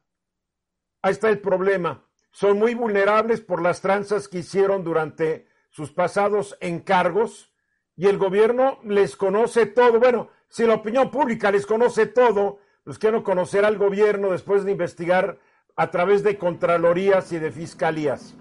Ahí 1.01 1.11
está 1.11 1.27
el 1.27 1.41
problema. 1.41 2.07
Son 2.31 2.57
muy 2.57 2.73
vulnerables 2.73 3.41
por 3.41 3.61
las 3.61 3.81
tranzas 3.81 4.29
que 4.29 4.37
hicieron 4.37 4.85
durante 4.85 5.53
sus 5.75 5.91
pasados 5.91 6.57
encargos 6.61 7.51
y 7.97 8.07
el 8.07 8.17
gobierno 8.17 8.79
les 8.85 9.17
conoce 9.17 9.65
todo. 9.65 9.99
Bueno, 9.99 10.29
si 10.47 10.65
la 10.65 10.75
opinión 10.75 11.11
pública 11.11 11.51
les 11.51 11.65
conoce 11.65 12.05
todo, 12.05 12.59
pues 12.85 12.97
que 12.97 13.11
no 13.11 13.25
conocer 13.25 13.65
al 13.65 13.77
gobierno 13.77 14.31
después 14.31 14.63
de 14.63 14.71
investigar 14.71 15.37
a 15.75 15.91
través 15.91 16.23
de 16.23 16.37
contralorías 16.37 17.33
y 17.33 17.39
de 17.39 17.51
fiscalías. 17.51 18.35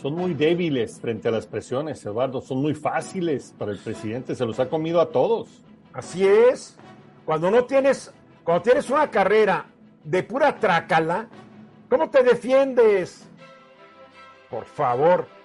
Son 0.00 0.14
muy 0.14 0.32
débiles 0.32 0.98
frente 0.98 1.28
a 1.28 1.30
las 1.30 1.44
presiones, 1.44 2.02
Eduardo, 2.06 2.40
son 2.40 2.62
muy 2.62 2.74
fáciles 2.74 3.54
para 3.58 3.72
el 3.72 3.78
presidente, 3.78 4.34
se 4.34 4.46
los 4.46 4.58
ha 4.60 4.70
comido 4.70 5.02
a 5.02 5.10
todos. 5.10 5.62
Así 5.92 6.26
es. 6.26 6.78
Cuando 7.26 7.50
no 7.50 7.66
tienes, 7.66 8.14
cuando 8.44 8.62
tienes 8.62 8.88
una 8.88 9.10
carrera 9.10 9.66
de 10.02 10.22
pura 10.22 10.58
trácala, 10.58 11.28
¿cómo 11.90 12.08
te 12.08 12.22
defiendes? 12.22 13.28
Por 14.48 14.64
favor. 14.64 15.43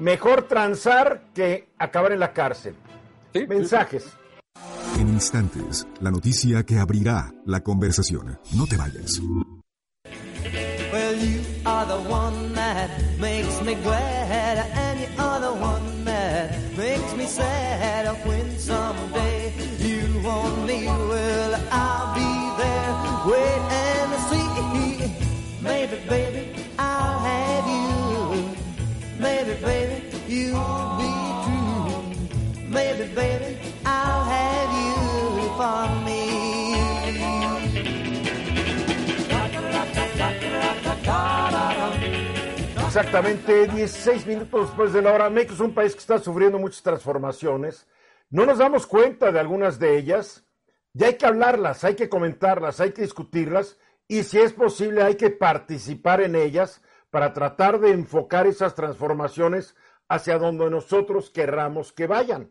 Mejor 0.00 0.48
transar 0.48 1.24
que 1.34 1.68
acabar 1.78 2.12
en 2.12 2.20
la 2.20 2.32
cárcel. 2.32 2.74
Mensajes. 3.48 4.06
En 4.98 5.08
instantes, 5.08 5.86
la 6.00 6.10
noticia 6.10 6.64
que 6.64 6.78
abrirá 6.78 7.30
la 7.44 7.60
conversación. 7.60 8.38
No 8.54 8.66
te 8.66 8.76
vayas. 8.76 9.20
Well, 10.92 11.16
you 11.16 11.40
are 11.66 11.86
the 11.86 12.00
one 12.10 12.54
that 12.54 12.90
makes 13.20 13.62
me 13.62 13.74
glad, 13.76 14.58
and 14.74 15.00
you 15.00 15.06
are 15.22 15.40
the 15.40 15.52
one 15.52 16.04
that 16.04 16.50
makes 16.76 17.14
me 17.16 17.26
sad. 17.26 18.08
When 18.26 18.58
someday 18.58 19.39
Exactamente 42.90 43.68
16 43.68 44.26
minutos 44.26 44.66
después 44.66 44.92
de 44.92 45.00
la 45.00 45.12
hora. 45.12 45.30
México 45.30 45.54
es 45.54 45.60
un 45.60 45.72
país 45.72 45.92
que 45.92 46.00
está 46.00 46.18
sufriendo 46.18 46.58
muchas 46.58 46.82
transformaciones. 46.82 47.86
No 48.30 48.44
nos 48.44 48.58
damos 48.58 48.84
cuenta 48.88 49.30
de 49.30 49.38
algunas 49.38 49.78
de 49.78 49.96
ellas. 49.96 50.44
Ya 50.92 51.06
hay 51.06 51.14
que 51.14 51.24
hablarlas, 51.24 51.84
hay 51.84 51.94
que 51.94 52.08
comentarlas, 52.08 52.80
hay 52.80 52.90
que 52.90 53.02
discutirlas 53.02 53.78
y 54.08 54.24
si 54.24 54.40
es 54.40 54.52
posible 54.52 55.04
hay 55.04 55.14
que 55.14 55.30
participar 55.30 56.20
en 56.20 56.34
ellas 56.34 56.82
para 57.10 57.32
tratar 57.32 57.78
de 57.78 57.92
enfocar 57.92 58.48
esas 58.48 58.74
transformaciones 58.74 59.76
hacia 60.08 60.38
donde 60.38 60.68
nosotros 60.68 61.30
querramos 61.30 61.92
que 61.92 62.08
vayan. 62.08 62.50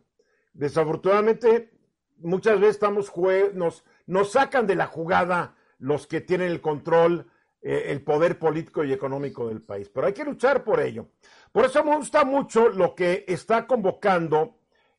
Desafortunadamente, 0.53 1.73
muchas 2.17 2.61
veces 2.61 2.75
estamos 2.75 3.11
nos, 3.55 3.83
nos 4.07 4.31
sacan 4.31 4.67
de 4.67 4.75
la 4.75 4.87
jugada 4.87 5.57
los 5.79 6.07
que 6.07 6.21
tienen 6.21 6.49
el 6.49 6.61
control, 6.61 7.29
eh, 7.61 7.85
el 7.87 8.03
poder 8.03 8.39
político 8.39 8.83
y 8.83 8.93
económico 8.93 9.47
del 9.47 9.61
país. 9.61 9.89
Pero 9.89 10.07
hay 10.07 10.13
que 10.13 10.23
luchar 10.23 10.63
por 10.63 10.79
ello. 10.79 11.09
Por 11.51 11.65
eso 11.65 11.83
me 11.83 11.95
gusta 11.95 12.23
mucho 12.23 12.69
lo 12.69 12.95
que 12.95 13.25
está 13.27 13.65
convocando 13.67 14.57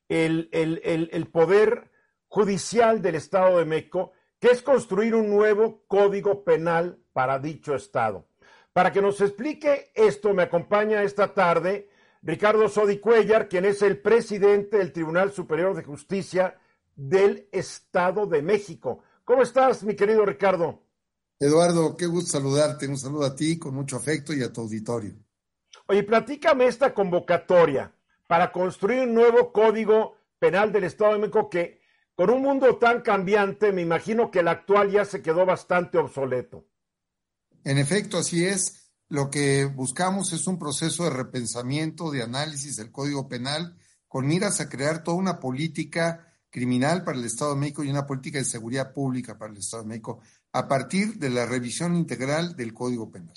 el, 0.09 0.49
el 0.53 1.27
poder 1.29 1.90
judicial 2.27 3.01
del 3.01 3.14
Estado 3.14 3.59
de 3.59 3.64
México, 3.64 4.12
que 4.40 4.49
es 4.49 4.62
construir 4.62 5.14
un 5.14 5.31
nuevo 5.31 5.85
código 5.87 6.42
penal 6.42 6.99
para 7.12 7.38
dicho 7.38 7.75
Estado. 7.75 8.27
Para 8.73 8.92
que 8.92 9.03
nos 9.03 9.20
explique 9.20 9.90
esto, 9.94 10.33
me 10.33 10.44
acompaña 10.44 11.03
esta 11.03 11.35
tarde 11.35 11.90
Ricardo 12.23 12.68
Sodi 12.68 12.99
Cuellar, 12.99 13.49
quien 13.49 13.64
es 13.64 13.83
el 13.83 13.99
presidente 13.99 14.79
del 14.79 14.92
Tribunal 14.92 15.33
Superior 15.33 15.75
de 15.75 15.83
Justicia 15.83 16.59
del 16.94 17.49
Estado 17.51 18.27
de 18.27 18.42
México. 18.42 19.03
¿Cómo 19.25 19.42
estás, 19.42 19.83
mi 19.85 19.96
querido 19.96 20.25
Ricardo? 20.25 20.83
Eduardo, 21.40 21.96
qué 21.96 22.07
gusto 22.07 22.33
saludarte. 22.33 22.87
Un 22.87 22.98
saludo 22.98 23.24
a 23.24 23.35
ti 23.35 23.59
con 23.59 23.74
mucho 23.74 23.96
afecto 23.96 24.35
y 24.35 24.42
a 24.42 24.53
tu 24.53 24.61
auditorio. 24.61 25.14
Oye, 25.87 26.03
platícame 26.03 26.66
esta 26.66 26.92
convocatoria 26.92 27.93
para 28.26 28.53
construir 28.53 29.01
un 29.01 29.14
nuevo 29.14 29.51
código 29.51 30.16
penal 30.38 30.70
del 30.70 30.84
Estado 30.84 31.14
de 31.14 31.18
México 31.18 31.49
que 31.49 31.80
con 32.14 32.28
un 32.28 32.43
mundo 32.43 32.76
tan 32.76 33.01
cambiante, 33.01 33.72
me 33.72 33.80
imagino 33.80 34.30
que 34.30 34.41
el 34.41 34.49
actual 34.49 34.91
ya 34.91 35.07
se 35.07 35.22
quedó 35.22 35.47
bastante 35.47 35.97
obsoleto. 35.97 36.66
En 37.64 37.78
efecto, 37.78 38.18
así 38.18 38.45
es. 38.45 38.93
Lo 39.09 39.30
que 39.30 39.64
buscamos 39.64 40.34
es 40.34 40.47
un 40.47 40.59
proceso 40.59 41.05
de 41.05 41.11
repensamiento, 41.11 42.11
de 42.11 42.22
análisis 42.22 42.76
del 42.76 42.93
Código 42.93 43.26
Penal, 43.26 43.74
con 44.07 44.26
miras 44.26 44.61
a 44.61 44.68
crear 44.68 45.03
toda 45.03 45.16
una 45.16 45.41
política 45.41 46.30
criminal 46.51 47.05
para 47.05 47.18
el 47.18 47.24
Estado 47.24 47.55
de 47.55 47.61
México 47.61 47.82
y 47.82 47.91
una 47.91 48.07
política 48.07 48.38
de 48.38 48.45
seguridad 48.45 48.93
pública 48.93 49.38
para 49.38 49.53
el 49.53 49.59
Estado 49.59 49.84
de 49.84 49.88
México, 49.88 50.20
a 50.53 50.68
partir 50.68 51.18
de 51.18 51.30
la 51.30 51.46
revisión 51.46 51.94
integral 51.94 52.57
del 52.57 52.74
Código 52.74 53.11
Penal. 53.11 53.36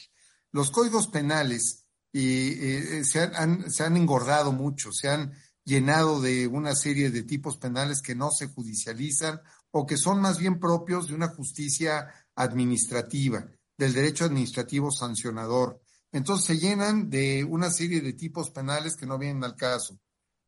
Los 0.51 0.71
códigos 0.71 1.07
penales 1.07 1.83
y, 2.11 2.49
eh, 2.49 3.03
se, 3.03 3.21
han, 3.21 3.97
engordado 3.97 4.51
mucho, 4.51 4.91
se 4.91 5.09
han 5.09 5.33
llenado 5.65 6.21
de 6.21 6.47
una 6.47 6.75
serie 6.75 7.09
de 7.09 7.23
tipos 7.23 7.57
penales 7.57 8.01
que 8.01 8.15
no 8.15 8.29
se 8.29 8.47
judicializan 8.47 9.41
o 9.71 9.85
que 9.85 9.97
son 9.97 10.21
más 10.21 10.37
bien 10.37 10.59
propios 10.59 11.07
de 11.07 11.15
una 11.15 11.29
justicia 11.29 12.07
administrativa, 12.35 13.47
del 13.77 13.93
derecho 13.93 14.25
administrativo 14.25 14.91
sancionador. 14.91 15.81
Entonces 16.11 16.45
se 16.45 16.59
llenan 16.59 17.09
de 17.09 17.43
una 17.43 17.71
serie 17.71 18.01
de 18.01 18.13
tipos 18.13 18.51
penales 18.51 18.95
que 18.95 19.07
no 19.07 19.17
vienen 19.17 19.43
al 19.43 19.55
caso. 19.55 19.97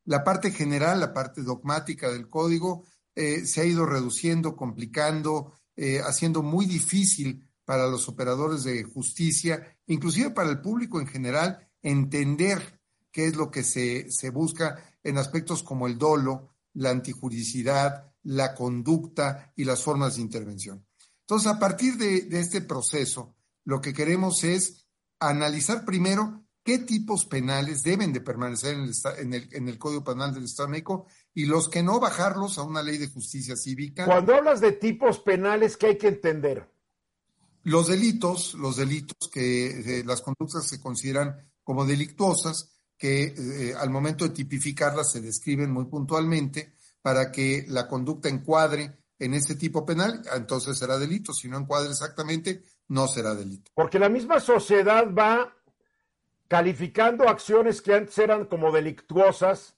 La 0.03 0.23
parte 0.23 0.51
general, 0.51 0.99
la 0.99 1.13
parte 1.13 1.41
dogmática 1.41 2.11
del 2.11 2.29
código, 2.29 2.85
eh, 3.15 3.45
se 3.47 3.61
ha 3.61 3.65
ido 3.65 3.87
reduciendo, 3.87 4.55
complicando, 4.55 5.53
eh, 5.75 5.99
haciendo 5.99 6.41
muy 6.41 6.65
difícil 6.65 7.45
para 7.65 7.87
los 7.87 8.07
operadores 8.07 8.63
de 8.63 8.83
justicia, 8.83 9.77
inclusive 9.87 10.29
para 10.29 10.49
el 10.49 10.61
público 10.61 11.01
en 11.01 11.07
general, 11.07 11.67
entender 11.81 12.79
qué 13.11 13.27
es 13.27 13.35
lo 13.35 13.49
que 13.49 13.63
se, 13.63 14.29
busca 14.29 14.77
en 15.03 15.17
aspectos 15.17 15.63
como 15.63 15.87
el 15.87 15.97
dolo, 15.97 16.55
la 16.73 16.91
antijuricidad, 16.91 18.13
la 18.23 18.53
conducta 18.53 19.53
y 19.55 19.63
las 19.63 19.83
formas 19.83 20.15
de 20.15 20.21
intervención. 20.21 20.85
Entonces, 21.21 21.51
a 21.51 21.59
partir 21.59 21.97
de, 21.97 22.27
este 22.39 22.61
proceso, 22.61 23.35
lo 23.63 23.81
que 23.81 23.93
queremos 23.93 24.43
es 24.43 24.87
analizar 25.19 25.85
primero 25.85 26.45
qué 26.63 26.79
tipos 26.79 27.25
penales 27.25 27.83
deben 27.83 28.13
de 28.13 28.21
permanecer 28.21 28.75
en 28.75 29.33
el, 29.33 29.49
en 29.51 29.69
el, 29.69 29.77
Código 29.77 30.03
Penal 30.03 30.33
del 30.33 30.45
Estado 30.45 30.67
de 30.67 30.71
México 30.71 31.07
y 31.35 31.45
los 31.45 31.67
que 31.69 31.83
no 31.83 31.99
bajarlos 31.99 32.57
a 32.57 32.63
una 32.63 32.81
ley 32.81 32.97
de 32.97 33.09
justicia 33.09 33.57
cívica. 33.57 34.05
Cuando 34.05 34.33
hablas 34.33 34.61
de 34.61 34.71
tipos 34.71 35.19
penales, 35.19 35.75
¿qué 35.75 35.87
hay 35.87 35.97
que 35.97 36.07
entender? 36.07 36.71
Los 37.63 37.89
delitos, 37.89 38.53
los 38.53 38.77
delitos 38.77 39.29
que 39.31 40.01
las 40.05 40.21
conductas 40.21 40.65
se 40.65 40.81
consideran 40.81 41.51
como 41.61 41.85
delictuosas, 41.85 42.71
que 42.97 43.33
eh, 43.37 43.73
al 43.77 43.89
momento 43.89 44.23
de 44.23 44.33
tipificarlas 44.33 45.11
se 45.11 45.19
describen 45.19 45.71
muy 45.71 45.85
puntualmente 45.85 46.73
para 47.01 47.31
que 47.31 47.65
la 47.67 47.87
conducta 47.87 48.29
encuadre 48.29 48.97
en 49.19 49.33
ese 49.33 49.55
tipo 49.55 49.85
penal, 49.85 50.21
entonces 50.33 50.77
será 50.77 50.97
delito. 50.97 51.33
Si 51.33 51.49
no 51.49 51.57
encuadra 51.57 51.91
exactamente, 51.91 52.63
no 52.87 53.07
será 53.07 53.35
delito. 53.35 53.71
Porque 53.73 53.99
la 53.99 54.09
misma 54.09 54.39
sociedad 54.39 55.05
va 55.13 55.53
calificando 56.47 57.27
acciones 57.27 57.81
que 57.81 57.93
antes 57.93 58.17
eran 58.19 58.45
como 58.45 58.71
delictuosas, 58.71 59.74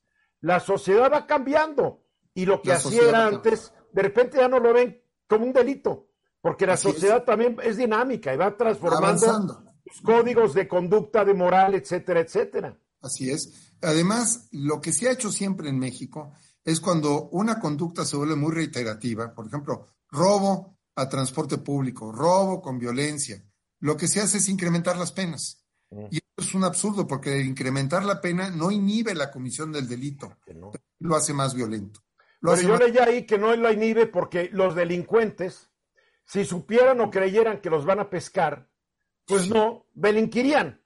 la 0.48 0.62
sociedad 0.62 1.12
va 1.12 1.28
cambiando 1.28 2.06
y 2.34 2.46
lo 2.46 2.62
que 2.62 2.72
hacía 2.72 3.02
era 3.10 3.28
antes, 3.28 3.74
de 3.92 4.02
repente 4.02 4.38
ya 4.38 4.48
no 4.48 4.60
lo 4.60 4.74
ven 4.74 5.04
como 5.28 5.46
un 5.46 5.52
delito, 5.52 6.08
porque 6.40 6.66
la 6.66 6.78
sociedad 6.78 7.26
también 7.26 7.58
es 7.62 7.76
dinámica 7.76 8.34
y 8.34 8.38
va 8.38 8.56
transformando 8.56 9.66
los 9.84 10.02
códigos 10.02 10.54
de 10.54 10.66
conducta, 10.66 11.26
de 11.26 11.34
moral, 11.34 11.76
etcétera, 11.76 12.22
etcétera. 12.22 12.80
Así 13.02 13.30
es. 13.30 13.74
Además, 13.82 14.48
lo 14.52 14.80
que 14.80 14.94
se 14.94 15.10
ha 15.10 15.12
hecho 15.12 15.34
siempre 15.34 15.68
en 15.68 15.80
México 15.80 16.32
es 16.64 16.80
cuando 16.80 17.28
una 17.32 17.60
conducta 17.60 18.06
se 18.06 18.16
vuelve 18.16 18.38
muy 18.38 18.54
reiterativa, 18.54 19.34
por 19.34 19.48
ejemplo, 19.48 19.88
robo 20.10 20.78
a 20.96 21.10
transporte 21.10 21.58
público, 21.58 22.14
robo 22.14 22.62
con 22.62 22.80
violencia, 22.80 23.44
lo 23.80 23.98
que 23.98 24.08
se 24.08 24.22
hace 24.22 24.38
es 24.38 24.48
incrementar 24.48 24.96
las 24.96 25.12
penas. 25.12 25.67
Mm. 25.90 26.06
Y 26.12 26.18
eso 26.18 26.50
es 26.50 26.54
un 26.54 26.64
absurdo 26.64 27.08
porque 27.08 27.40
incrementar 27.40 28.04
la 28.04 28.22
pena 28.22 28.50
no 28.50 28.72
inhibe 28.72 29.16
la 29.16 29.32
comisión 29.32 29.72
del 29.72 29.88
delito, 29.88 30.38
lo 31.00 31.16
hace 31.16 31.34
más 31.34 31.54
violento. 31.54 32.02
Pero 32.42 32.62
yo 32.62 32.78
leí 32.78 32.98
ahí 32.98 33.26
que 33.26 33.38
no 33.38 33.56
lo 33.56 33.72
inhibe 33.72 34.08
porque 34.08 34.50
los 34.52 34.76
delincuentes, 34.76 35.70
si 36.26 36.46
supieran 36.46 37.02
o 37.02 37.10
creyeran 37.10 37.62
que 37.62 37.70
los 37.70 37.86
van 37.86 38.00
a 38.00 38.10
pescar, 38.10 38.70
pues 39.26 39.50
no, 39.50 39.86
delinquirían. 39.94 40.82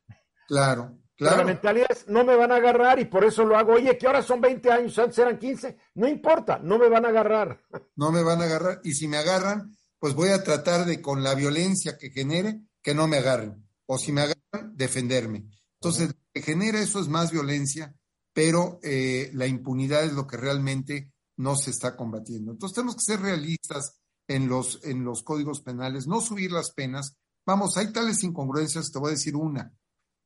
Claro. 0.47 0.97
La 1.17 1.43
mentalidad 1.43 1.85
es, 1.91 2.07
no 2.07 2.25
me 2.25 2.35
van 2.35 2.51
a 2.51 2.55
agarrar 2.55 2.97
y 2.99 3.05
por 3.05 3.23
eso 3.23 3.45
lo 3.45 3.55
hago. 3.55 3.73
Oye, 3.73 3.95
que 3.95 4.07
ahora 4.07 4.23
son 4.23 4.41
20 4.41 4.71
años, 4.71 4.97
antes 4.97 5.19
eran 5.19 5.37
15. 5.37 5.77
No 5.95 6.07
importa, 6.07 6.59
no 6.63 6.79
me 6.79 6.89
van 6.89 7.05
a 7.05 7.09
agarrar. 7.09 7.61
No 7.95 8.11
me 8.11 8.23
van 8.23 8.41
a 8.41 8.45
agarrar. 8.45 8.81
Y 8.83 8.93
si 8.93 9.07
me 9.07 9.17
agarran, 9.17 9.77
pues 9.99 10.15
voy 10.15 10.29
a 10.29 10.43
tratar 10.43 10.85
de, 10.85 10.99
con 10.99 11.21
la 11.21 11.35
violencia 11.35 11.97
que 11.99 12.09
genere, 12.09 12.61
que 12.81 12.95
no 12.95 13.07
me 13.07 13.17
agarren. 13.17 13.63
O 13.91 13.97
si 13.97 14.11
me 14.11 14.21
agarran, 14.21 14.75
defenderme. 14.75 15.49
Entonces, 15.81 16.09
lo 16.09 16.15
que 16.33 16.41
genera 16.41 16.79
eso 16.79 16.99
es 16.99 17.07
más 17.07 17.31
violencia, 17.31 17.95
pero 18.33 18.79
eh, 18.83 19.31
la 19.33 19.47
impunidad 19.47 20.05
es 20.05 20.13
lo 20.13 20.27
que 20.27 20.37
realmente 20.37 21.11
no 21.37 21.55
se 21.55 21.71
está 21.71 21.95
combatiendo. 21.95 22.51
Entonces, 22.51 22.75
tenemos 22.75 22.95
que 22.95 23.11
ser 23.13 23.21
realistas 23.21 23.99
en 24.27 24.47
los, 24.47 24.79
en 24.83 25.03
los 25.03 25.23
códigos 25.23 25.61
penales, 25.61 26.07
no 26.07 26.21
subir 26.21 26.51
las 26.51 26.71
penas. 26.71 27.17
Vamos, 27.45 27.75
hay 27.77 27.91
tales 27.91 28.23
incongruencias, 28.23 28.91
te 28.91 28.99
voy 28.99 29.09
a 29.09 29.15
decir 29.15 29.35
una 29.35 29.73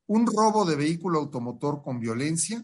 un 0.08 0.26
robo 0.28 0.66
de 0.66 0.76
vehículo 0.76 1.20
automotor 1.20 1.82
con 1.82 2.00
violencia, 2.00 2.64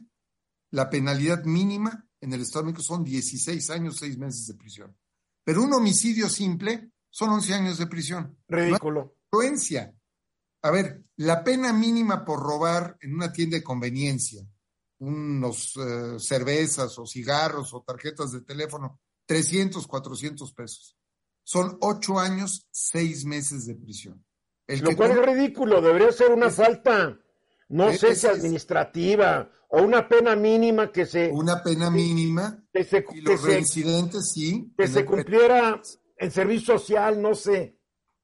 la 0.72 0.90
penalidad 0.90 1.44
mínima 1.44 2.08
en 2.20 2.34
el 2.34 2.42
Estado 2.42 2.66
de 2.66 2.72
México 2.72 2.84
son 2.84 3.04
16 3.04 3.70
años, 3.72 3.98
6 3.98 4.18
meses 4.18 4.48
de 4.48 4.54
prisión. 4.56 4.96
Pero 5.44 5.64
un 5.64 5.74
homicidio 5.74 6.30
simple 6.30 6.92
son 7.10 7.32
11 7.32 7.54
años 7.54 7.78
de 7.78 7.88
prisión. 7.88 8.38
Ridículo. 8.48 9.18
influencia. 9.26 9.94
A 10.64 10.72
ver, 10.72 11.04
la 11.18 11.44
pena 11.44 11.74
mínima 11.74 12.24
por 12.24 12.40
robar 12.40 12.98
en 13.02 13.14
una 13.14 13.32
tienda 13.32 13.58
de 13.58 13.64
conveniencia, 13.64 14.46
unos 15.00 15.76
eh, 15.78 16.20
cervezas 16.20 16.98
o 17.00 17.06
cigarros 17.06 17.74
o 17.74 17.82
tarjetas 17.82 18.32
de 18.32 18.42
teléfono, 18.42 19.00
300, 19.26 19.88
400 19.88 20.54
pesos. 20.54 20.98
Son 21.44 21.78
8 21.82 22.20
años, 22.20 22.68
6 22.72 23.26
meses 23.26 23.66
de 23.66 23.76
prisión. 23.76 24.24
Lo 24.68 24.96
cual 24.96 25.12
es 25.12 25.26
ridículo, 25.26 25.82
debería 25.82 26.12
ser 26.12 26.32
una 26.32 26.50
falta 26.50 27.20
no 27.72 27.94
sé 27.94 28.16
si 28.16 28.28
administrativa 28.28 29.50
o 29.70 29.82
una 29.82 30.08
pena 30.08 30.36
mínima 30.36 30.92
que 30.92 31.06
se... 31.06 31.30
Una 31.30 31.64
pena 31.64 31.90
mínima. 31.90 32.62
Que 32.74 32.84
se, 32.84 33.06
y 33.14 33.22
los 33.22 33.42
reincidentes, 33.44 34.32
sí. 34.34 34.74
Que 34.78 34.88
se 34.88 35.06
cumpliera 35.06 35.82
en 36.18 36.32
servicio 36.32 36.78
social, 36.78 37.22
no 37.22 37.34
sé. 37.34 37.80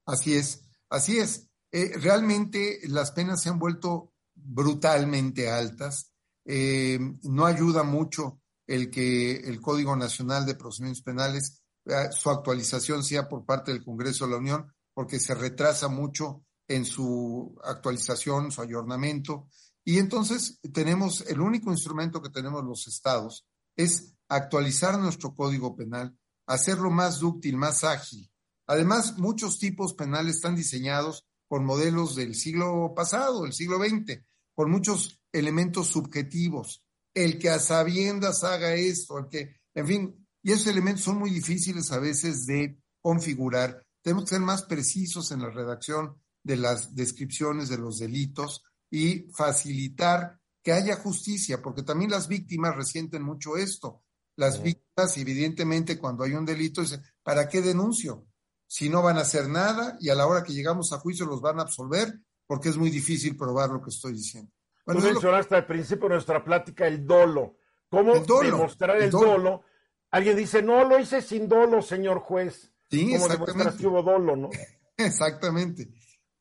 Así 0.05 0.35
es, 0.35 0.67
así 0.89 1.17
es. 1.17 1.47
Eh, 1.72 1.91
realmente 1.97 2.80
las 2.88 3.11
penas 3.11 3.41
se 3.41 3.49
han 3.49 3.59
vuelto 3.59 4.13
brutalmente 4.36 5.49
altas. 5.49 6.11
Eh, 6.45 6.99
no 7.24 7.45
ayuda 7.45 7.84
mucho 7.84 8.41
el 8.65 8.89
que 8.89 9.38
el 9.38 9.61
Código 9.61 9.95
Nacional 9.95 10.45
de 10.45 10.55
Procedimientos 10.55 11.03
Penales, 11.03 11.63
eh, 11.86 12.09
su 12.11 12.30
actualización 12.30 13.03
sea 13.03 13.28
por 13.28 13.45
parte 13.45 13.72
del 13.72 13.84
Congreso 13.84 14.26
de 14.26 14.32
la 14.32 14.38
Unión, 14.38 14.74
porque 14.93 15.20
se 15.20 15.36
retrasa 15.36 15.88
mucho 15.88 16.45
en 16.68 16.86
su 16.86 17.57
actualización, 17.63 18.51
su 18.51 18.61
ayornamiento. 18.61 19.47
Y 19.84 19.99
entonces 19.99 20.59
tenemos, 20.74 21.22
el 21.28 21.39
único 21.39 21.72
instrumento 21.72 22.22
que 22.22 22.30
tenemos 22.30 22.63
los 22.63 22.88
estados 22.88 23.45
es 23.76 24.15
actualizar 24.28 24.99
nuestro 24.99 25.34
código 25.34 25.76
penal, 25.76 26.18
hacerlo 26.45 26.89
más 26.89 27.20
dúctil, 27.20 27.55
más 27.55 27.84
ágil. 27.84 28.30
Además, 28.65 29.18
muchos 29.18 29.59
tipos 29.59 29.93
penales 29.93 30.38
están 30.38 30.55
diseñados 30.55 31.26
con 31.48 31.66
modelos 31.66 32.16
del 32.16 32.36
siglo 32.36 32.93
pasado, 32.95 33.43
del 33.43 33.54
siglo 33.54 33.78
XX, 33.78 34.22
con 34.54 34.72
muchos 34.72 35.22
elementos 35.32 35.88
subjetivos. 35.88 36.84
El 37.14 37.39
que 37.39 37.50
a 37.50 37.60
sabiendas 37.60 38.43
haga 38.43 38.74
esto, 38.74 39.18
el 39.18 39.28
que, 39.30 39.56
en 39.74 39.88
fin, 39.88 40.28
y 40.43 40.52
esos 40.52 40.68
elementos 40.68 41.04
son 41.04 41.18
muy 41.18 41.32
difíciles 41.32 41.91
a 41.91 42.00
veces 42.00 42.45
de 42.45 42.80
configurar. 43.02 43.86
Tenemos 44.02 44.26
que 44.26 44.36
ser 44.36 44.41
más 44.41 44.64
precisos 44.64 45.32
en 45.32 45.41
la 45.41 45.50
redacción 45.50 46.22
de 46.43 46.58
las 46.58 46.95
descripciones 46.95 47.70
de 47.70 47.78
los 47.78 48.00
delitos 48.00 48.64
y 48.89 49.30
facilitar 49.34 50.39
que 50.64 50.72
haya 50.72 50.95
justicia, 50.98 51.62
porque 51.62 51.84
también 51.84 52.12
las 52.12 52.28
víctimas 52.28 52.76
resienten 52.76 53.24
mucho 53.24 53.58
esto. 53.58 54.04
Las 54.36 54.62
víctimas, 54.62 55.18
evidentemente, 55.18 55.98
cuando 55.98 56.24
hay 56.24 56.34
un 56.34 56.45
delito, 56.45 56.82
dicen, 56.82 57.02
¿para 57.24 57.50
qué 57.50 57.62
denuncio? 57.62 58.26
Si 58.68 58.89
no 58.89 59.01
van 59.01 59.18
a 59.18 59.22
hacer 59.22 59.47
nada 59.47 59.97
y 59.99 60.09
a 60.09 60.15
la 60.15 60.28
hora 60.28 60.43
que 60.43 60.53
llegamos 60.53 60.91
a 60.91 60.99
juicio 60.99 61.26
los 61.26 61.41
van 61.41 61.59
a 61.59 61.63
absolver, 61.63 62.20
porque 62.45 62.70
es 62.70 62.78
muy 62.78 62.89
difícil 62.89 63.36
probar 63.36 63.70
lo 63.70 63.82
que 63.82 63.89
estoy 63.89 64.13
diciendo. 64.13 64.51
Bueno, 64.86 65.01
Tú 65.01 65.07
mencionaste 65.07 65.55
al 65.55 65.65
principio 65.65 66.07
de 66.07 66.15
nuestra 66.15 66.43
plática 66.43 66.88
el 66.88 67.05
dolo. 67.05 67.57
¿Cómo 67.89 68.13
demostrar 68.13 69.01
el, 69.01 69.09
dolo? 69.09 69.63
Alguien 70.11 70.38
dice, 70.38 70.61
no, 70.61 70.84
lo 70.84 70.99
hice 70.99 71.22
sin 71.22 71.47
dolo, 71.47 71.82
señor 71.82 72.20
juez. 72.20 72.72
Sí, 72.89 73.11
¿Cómo 73.13 73.26
exactamente. 73.26 73.78
que 73.78 73.88
hubo 73.88 74.01
dolo, 74.01 74.36
no? 74.36 74.49
exactamente. 74.97 75.89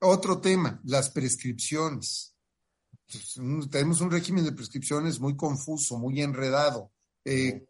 Otro 0.01 0.41
tema, 0.41 0.81
las 0.85 1.11
prescripciones. 1.11 2.37
Pues, 3.11 3.39
tenemos 3.71 4.01
un 4.01 4.11
régimen 4.11 4.45
de 4.45 4.53
prescripciones 4.53 5.21
muy 5.21 5.37
confuso, 5.37 5.99
muy 5.99 6.21
enredado. 6.23 6.93
Eh, 7.25 7.67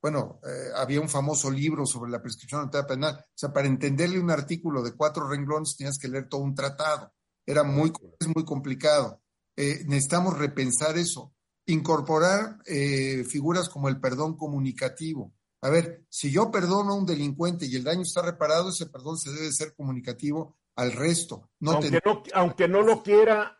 bueno, 0.00 0.40
eh, 0.46 0.70
había 0.74 1.00
un 1.00 1.08
famoso 1.08 1.50
libro 1.50 1.86
sobre 1.86 2.10
la 2.10 2.22
prescripción 2.22 2.70
en 2.72 2.86
penal. 2.86 3.16
O 3.18 3.32
sea, 3.34 3.52
para 3.52 3.68
entenderle 3.68 4.20
un 4.20 4.30
artículo 4.30 4.82
de 4.82 4.94
cuatro 4.94 5.28
renglones 5.28 5.76
tenías 5.76 5.98
que 5.98 6.08
leer 6.08 6.28
todo 6.28 6.40
un 6.40 6.54
tratado. 6.54 7.12
Era 7.46 7.62
muy, 7.62 7.92
es 8.18 8.28
muy 8.28 8.44
complicado. 8.44 9.20
Eh, 9.56 9.84
necesitamos 9.86 10.38
repensar 10.38 10.96
eso. 10.96 11.34
Incorporar 11.66 12.58
figuras 12.64 13.68
como 13.68 13.88
el 13.88 14.00
perdón 14.00 14.36
comunicativo. 14.36 15.32
A 15.62 15.68
ver, 15.68 16.04
si 16.08 16.30
yo 16.30 16.50
perdono 16.50 16.92
a 16.92 16.96
un 16.96 17.06
delincuente 17.06 17.66
y 17.66 17.76
el 17.76 17.84
daño 17.84 18.02
está 18.02 18.22
reparado, 18.22 18.70
ese 18.70 18.86
perdón 18.86 19.18
se 19.18 19.30
debe 19.30 19.52
ser 19.52 19.74
comunicativo 19.74 20.56
al 20.76 20.92
resto. 20.92 21.50
aunque, 21.64 22.00
no, 22.04 22.22
aunque 22.32 22.66
no 22.66 22.82
lo 22.82 23.02
quiera, 23.02 23.58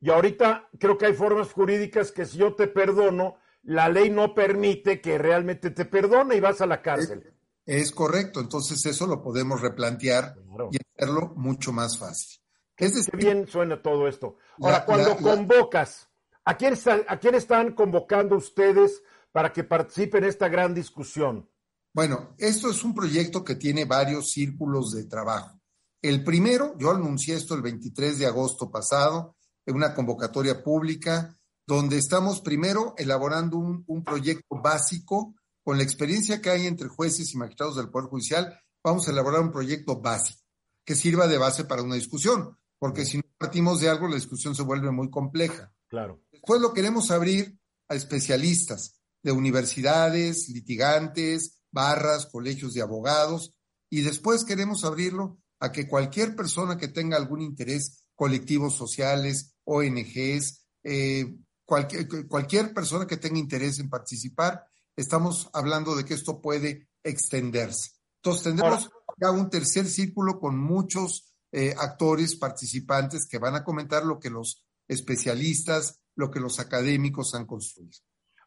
y 0.00 0.10
ahorita 0.10 0.68
creo 0.78 0.96
que 0.96 1.06
hay 1.06 1.14
formas 1.14 1.52
jurídicas 1.52 2.10
que 2.10 2.24
si 2.24 2.38
yo 2.38 2.54
te 2.54 2.66
perdono, 2.66 3.36
la 3.64 3.88
ley 3.88 4.10
no 4.10 4.34
permite 4.34 5.00
que 5.00 5.18
realmente 5.18 5.70
te 5.70 5.84
perdone 5.84 6.36
y 6.36 6.40
vas 6.40 6.60
a 6.60 6.66
la 6.66 6.82
cárcel. 6.82 7.34
Es, 7.64 7.92
correcto, 7.92 8.40
entonces 8.40 8.84
eso 8.84 9.06
lo 9.06 9.22
podemos 9.22 9.60
replantear 9.60 10.36
y 10.70 10.76
hacerlo 10.96 11.32
mucho 11.36 11.72
más 11.72 11.98
fácil. 11.98 12.40
Es 12.76 13.10
bien 13.12 13.46
suena 13.46 13.80
todo 13.80 14.08
esto. 14.08 14.36
Ahora, 14.60 14.84
cuando 14.84 15.16
convocas, 15.16 16.08
¿a 16.44 16.56
quién, 16.56 16.74
¿a 17.08 17.18
quién 17.18 17.34
están 17.34 17.74
convocando 17.74 18.36
ustedes 18.36 19.02
para 19.32 19.52
que 19.52 19.64
participen 19.64 20.24
en 20.24 20.30
esta 20.30 20.48
gran 20.48 20.74
discusión? 20.74 21.48
Bueno, 21.92 22.34
esto 22.38 22.70
es 22.70 22.82
un 22.82 22.94
proyecto 22.94 23.44
que 23.44 23.54
tiene 23.54 23.84
varios 23.84 24.32
círculos 24.32 24.92
de 24.92 25.04
trabajo. 25.04 25.60
El 26.02 26.22
primero, 26.22 26.76
yo 26.76 26.90
anuncié 26.90 27.36
esto 27.36 27.54
el 27.54 27.62
23 27.62 28.18
de 28.18 28.26
agosto 28.26 28.70
pasado, 28.70 29.36
en 29.64 29.76
una 29.76 29.94
convocatoria 29.94 30.62
pública, 30.62 31.34
donde 31.66 31.98
estamos 31.98 32.40
primero 32.40 32.94
elaborando 32.98 33.56
un, 33.56 34.04
proyecto 34.04 34.60
básico 34.62 35.34
con 35.62 35.78
la 35.78 35.82
experiencia 35.82 36.42
que 36.42 36.50
hay 36.50 36.66
entre 36.66 36.88
jueces 36.88 37.32
y 37.32 37.38
magistrados 37.38 37.76
del 37.76 37.88
Poder 37.88 38.08
Judicial. 38.08 38.60
Vamos 38.82 39.08
a 39.08 39.12
elaborar 39.12 39.40
un 39.40 39.52
proyecto 39.52 40.00
básico 40.00 40.40
que 40.84 40.94
sirva 40.94 41.26
de 41.26 41.38
base 41.38 41.64
para 41.64 41.82
una 41.82 41.94
discusión, 41.94 42.58
porque 42.78 43.06
si 43.06 43.16
no 43.16 43.24
partimos 43.38 43.80
de 43.80 43.88
algo, 43.88 44.08
la 44.08 44.16
discusión 44.16 44.54
se 44.54 44.62
vuelve 44.62 44.90
muy 44.90 45.10
compleja. 45.10 45.72
Claro. 45.88 46.22
Después 46.30 46.60
lo 46.60 46.74
queremos 46.74 47.10
abrir 47.10 47.58
a 47.88 47.94
especialistas 47.94 49.00
de 49.22 49.32
universidades, 49.32 50.50
litigantes, 50.50 51.60
barras, 51.70 52.26
colegios 52.26 52.74
de 52.74 52.82
abogados, 52.82 53.54
y 53.88 54.02
después 54.02 54.44
queremos 54.44 54.84
abrirlo 54.84 55.38
a 55.60 55.72
que 55.72 55.88
cualquier 55.88 56.36
persona 56.36 56.76
que 56.76 56.88
tenga 56.88 57.16
algún 57.16 57.40
interés, 57.40 58.04
colectivos 58.14 58.74
sociales, 58.74 59.54
ONGs, 59.64 60.66
eh, 60.82 61.34
cualquier, 61.64 62.28
cualquier 62.28 62.72
persona 62.72 63.06
que 63.06 63.16
tenga 63.16 63.38
interés 63.38 63.78
en 63.78 63.90
participar, 63.90 64.66
estamos 64.96 65.50
hablando 65.52 65.96
de 65.96 66.04
que 66.04 66.14
esto 66.14 66.40
puede 66.40 66.88
extenderse. 67.02 67.90
Entonces 68.22 68.44
tendremos 68.44 68.90
acá 69.08 69.30
un 69.30 69.50
tercer 69.50 69.86
círculo 69.86 70.40
con 70.40 70.58
muchos 70.58 71.34
eh, 71.52 71.74
actores 71.78 72.36
participantes 72.36 73.28
que 73.28 73.38
van 73.38 73.54
a 73.54 73.62
comentar 73.62 74.04
lo 74.04 74.18
que 74.18 74.30
los 74.30 74.64
especialistas, 74.88 76.00
lo 76.16 76.30
que 76.30 76.40
los 76.40 76.58
académicos 76.60 77.34
han 77.34 77.46
construido. 77.46 77.98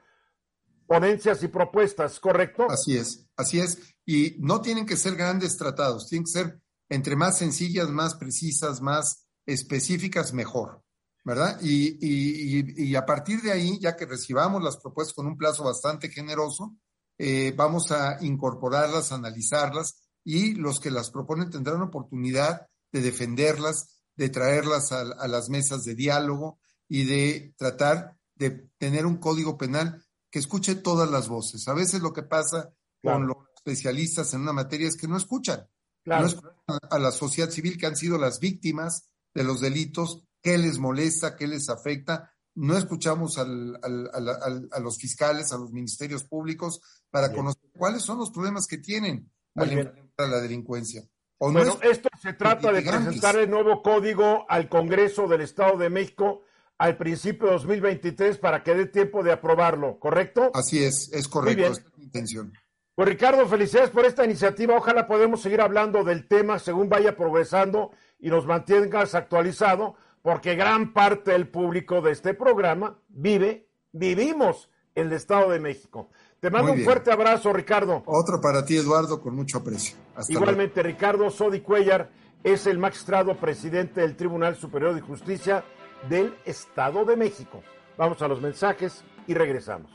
ponencias 0.86 1.42
y 1.42 1.48
propuestas, 1.48 2.20
¿correcto? 2.20 2.68
Así 2.70 2.96
es, 2.96 3.28
así 3.36 3.60
es. 3.60 3.80
Y 4.06 4.36
no 4.40 4.62
tienen 4.62 4.86
que 4.86 4.96
ser 4.96 5.16
grandes 5.16 5.58
tratados, 5.58 6.08
tienen 6.08 6.26
que 6.26 6.40
ser 6.40 6.62
entre 6.90 7.16
más 7.16 7.40
sencillas, 7.40 7.90
más 7.90 8.14
precisas, 8.16 8.80
más 8.80 9.26
específicas, 9.48 10.34
mejor, 10.34 10.84
¿verdad? 11.24 11.60
Y, 11.62 12.96
a 12.96 13.06
partir 13.06 13.42
de 13.42 13.52
ahí, 13.52 13.80
ya 13.80 13.96
que 13.96 14.06
recibamos 14.06 14.62
las 14.62 14.78
propuestas 14.78 15.16
con 15.16 15.26
un 15.26 15.38
plazo 15.38 15.64
bastante 15.64 16.10
generoso, 16.10 16.76
eh, 17.18 17.54
vamos 17.56 17.92
a 17.92 18.18
incorporarlas, 18.22 19.12
analizarlas 19.12 20.04
y 20.24 20.54
los 20.54 20.80
que 20.80 20.92
las 20.92 21.10
proponen 21.10 21.50
tendrán 21.50 21.82
oportunidad 21.82 22.68
de 22.92 23.02
defenderlas, 23.02 24.02
de 24.16 24.30
traerlas 24.30 24.92
a 24.92 25.28
las 25.28 25.50
mesas 25.50 25.84
de 25.84 25.96
diálogo, 25.96 26.60
y 26.88 27.06
de 27.06 27.54
tratar 27.58 28.18
de 28.36 28.70
tener 28.78 29.06
un 29.06 29.18
código 29.18 29.58
penal 29.58 30.04
que 30.30 30.40
escuche 30.40 30.76
todas 30.76 31.10
las 31.10 31.28
voces. 31.28 31.68
A 31.68 31.74
veces 31.74 32.02
lo 32.02 32.14
que 32.14 32.24
pasa 32.24 32.74
con 33.04 33.28
los 33.28 33.38
especialistas 33.56 34.34
en 34.34 34.42
una 34.42 34.54
materia 34.54 34.88
es 34.88 34.98
que 34.98 35.08
no 35.08 35.18
escuchan. 35.18 35.68
No 36.06 36.26
escuchan 36.26 36.54
a 36.90 37.00
la 37.00 37.12
sociedad 37.12 37.50
civil 37.50 37.78
que 37.78 37.86
han 37.86 37.96
sido 37.96 38.18
las 38.18 38.40
víctimas 38.40 39.10
de 39.34 39.44
los 39.44 39.62
delitos, 39.62 40.24
qué 40.42 40.58
les 40.58 40.80
molesta, 40.80 41.36
qué 41.36 41.48
les 41.48 41.70
afecta. 41.70 42.34
No 42.56 42.78
escuchamos 42.78 43.38
al, 43.38 43.80
a 43.84 44.80
los 44.80 44.98
fiscales, 44.98 45.52
a 45.52 45.58
los 45.58 45.72
ministerios 45.72 46.24
públicos 46.24 46.82
para 47.10 47.32
conocer 47.32 47.70
cuáles 47.78 48.04
son 48.04 48.18
los 48.18 48.32
problemas 48.32 48.68
que 48.68 48.78
tienen 48.78 49.32
al 49.56 49.72
enfrentar 49.72 50.30
la 50.30 50.42
delincuencia. 50.42 51.04
bueno, 51.40 51.78
esto 51.82 52.10
se 52.22 52.34
trata 52.34 52.72
de 52.72 52.82
presentar 52.82 53.38
el 53.38 53.50
nuevo 53.50 53.82
código 53.82 54.46
al 54.50 54.68
Congreso 54.70 55.28
del 55.28 55.42
Estado 55.42 55.78
de 55.78 55.90
México 55.90 56.44
al 56.84 56.98
principio 56.98 57.48
de 57.48 57.54
2023 57.54 58.40
para 58.40 58.62
que 58.62 58.76
dé 58.76 58.88
tiempo 58.88 59.24
de 59.24 59.32
aprobarlo, 59.32 60.00
¿correcto? 60.00 60.52
Así 60.54 60.84
es, 60.84 61.10
es 61.14 61.30
correcto, 61.30 61.64
es 61.68 61.82
mi 61.96 62.04
intención. 62.04 62.52
Pues 62.94 63.08
Ricardo, 63.08 63.48
felicidades 63.48 63.90
por 63.90 64.04
esta 64.04 64.26
iniciativa. 64.26 64.76
Ojalá 64.76 65.08
podamos 65.08 65.42
seguir 65.42 65.62
hablando 65.62 66.04
del 66.04 66.28
tema 66.28 66.60
según 66.60 66.90
vaya 66.90 67.16
progresando 67.16 67.92
y 68.20 68.28
nos 68.28 68.46
mantengas 68.46 69.16
actualizado, 69.16 69.96
porque 70.22 70.56
gran 70.56 70.92
parte 70.92 71.32
del 71.32 71.48
público 71.48 72.02
de 72.02 72.12
este 72.12 72.34
programa 72.34 73.00
vive, 73.08 73.70
vivimos 73.94 74.70
en 74.94 75.08
el 75.08 75.14
Estado 75.14 75.52
de 75.52 75.62
México. 75.62 76.10
Te 76.42 76.50
mando 76.50 76.74
un 76.74 76.84
fuerte 76.84 77.14
abrazo, 77.14 77.54
Ricardo. 77.54 78.04
Otro 78.08 78.42
para 78.42 78.66
ti, 78.66 78.76
Eduardo, 78.76 79.22
con 79.22 79.34
mucho 79.34 79.60
aprecio. 79.60 79.96
Igualmente, 80.28 80.84
Ricardo 80.84 81.30
Sodi 81.30 81.62
Cuellar 81.62 82.10
es 82.44 82.68
el 82.68 82.78
magistrado 82.78 83.40
presidente 83.40 84.02
del 84.02 84.18
Tribunal 84.18 84.58
Superior 84.58 84.94
de 84.94 85.00
Justicia 85.00 85.64
del 86.10 86.34
Estado 86.46 87.06
de 87.06 87.16
México. 87.16 87.64
Vamos 87.98 88.22
a 88.22 88.28
los 88.28 88.42
mensajes 88.42 89.04
y 89.28 89.34
regresamos. 89.34 89.92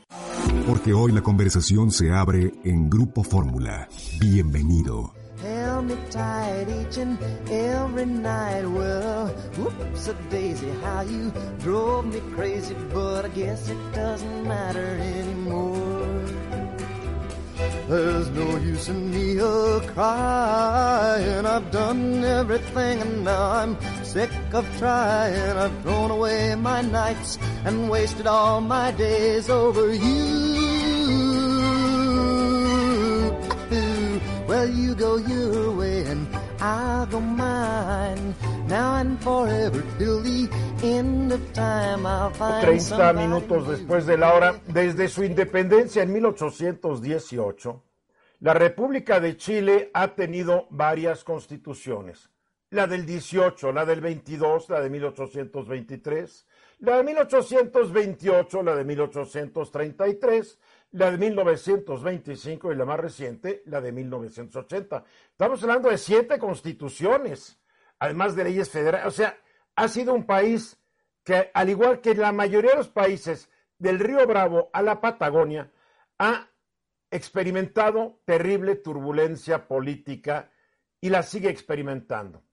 Porque 0.67 0.93
hoy 0.93 1.11
la 1.11 1.21
conversación 1.21 1.91
se 1.91 2.11
abre 2.11 2.51
en 2.63 2.89
Grupo 2.89 3.23
Fórmula. 3.23 3.87
Bienvenido. 4.19 5.13
Held 5.41 5.85
me 5.85 5.95
tight 6.11 6.67
each 6.67 6.97
and 6.97 7.17
every 7.49 8.05
night. 8.05 8.65
Well, 8.65 9.27
whoops 9.57 10.09
a 10.09 10.13
daisy, 10.29 10.67
how 10.83 11.01
you 11.03 11.31
drove 11.59 12.07
me 12.07 12.19
crazy, 12.35 12.75
but 12.93 13.23
I 13.23 13.29
guess 13.29 13.69
it 13.69 13.77
doesn't 13.93 14.43
matter 14.45 14.97
anymore. 14.99 15.98
There's 17.89 18.29
no 18.29 18.57
use 18.57 18.87
in 18.87 19.09
me 19.09 19.39
a 19.39 19.79
crying. 19.79 21.45
I've 21.47 21.71
done 21.71 22.23
everything 22.23 23.01
and 23.01 23.23
now 23.23 23.51
I'm 23.51 23.77
sick 24.03 24.29
of 24.53 24.63
trying. 24.77 25.57
I've 25.57 25.81
thrown 25.81 26.11
away 26.11 26.53
my 26.53 26.81
nights 26.81 27.39
and 27.65 27.89
wasted 27.89 28.27
all 28.27 28.61
my 28.61 28.91
days 28.91 29.49
over 29.49 29.91
you. 29.91 30.69
Well, 34.47 34.69
you 34.69 34.93
go 34.93 35.17
your 35.17 35.71
way 35.75 36.05
and 36.05 36.27
I'll 36.61 37.05
go 37.05 37.21
mine. 37.21 38.35
Now 38.67 38.97
and 38.97 39.17
forever 39.21 39.81
till 39.97 40.21
the 40.21 40.49
end 40.83 41.31
of 41.31 41.53
time 41.53 42.05
I'll 42.05 42.31
find 42.31 42.65
30 42.65 43.13
minutos 43.13 43.67
después 43.67 44.05
de 44.05 44.17
la 44.17 44.33
hora, 44.33 44.61
desde 44.67 45.07
su 45.07 45.23
independencia 45.23 46.03
en 46.03 46.11
1818, 46.11 47.83
la 48.41 48.53
República 48.53 49.19
de 49.19 49.37
Chile 49.37 49.89
ha 49.93 50.09
tenido 50.15 50.67
varias 50.69 51.23
constituciones. 51.23 52.29
La 52.71 52.87
del 52.87 53.05
18, 53.05 53.71
la 53.71 53.85
del 53.85 54.01
22, 54.01 54.69
la 54.69 54.81
de 54.81 54.89
1823, 54.89 56.45
la 56.79 56.97
de 56.97 57.03
1828, 57.03 58.63
la 58.63 58.75
de 58.75 58.83
1833, 58.83 60.59
la 60.91 61.11
de 61.11 61.17
1925 61.17 62.71
y 62.71 62.75
la 62.75 62.85
más 62.85 62.99
reciente, 62.99 63.63
la 63.65 63.81
de 63.81 63.91
1980. 63.91 65.03
Estamos 65.31 65.61
hablando 65.63 65.89
de 65.89 65.97
siete 65.97 66.39
constituciones 66.39 67.59
además 67.99 68.35
de 68.35 68.45
leyes 68.45 68.69
federales. 68.69 69.07
O 69.07 69.11
sea, 69.11 69.37
ha 69.75 69.87
sido 69.87 70.13
un 70.13 70.25
país 70.25 70.81
que, 71.23 71.51
al 71.53 71.69
igual 71.69 72.01
que 72.01 72.15
la 72.15 72.31
mayoría 72.31 72.71
de 72.71 72.77
los 72.77 72.89
países 72.89 73.49
del 73.77 73.99
Río 73.99 74.25
Bravo 74.25 74.69
a 74.73 74.81
la 74.81 74.99
Patagonia, 74.99 75.71
ha 76.17 76.49
experimentado 77.11 78.21
terrible 78.25 78.75
turbulencia 78.75 79.67
política 79.67 80.51
y 81.01 81.09
la 81.09 81.23
sigue 81.23 81.49
experimentando. 81.49 82.43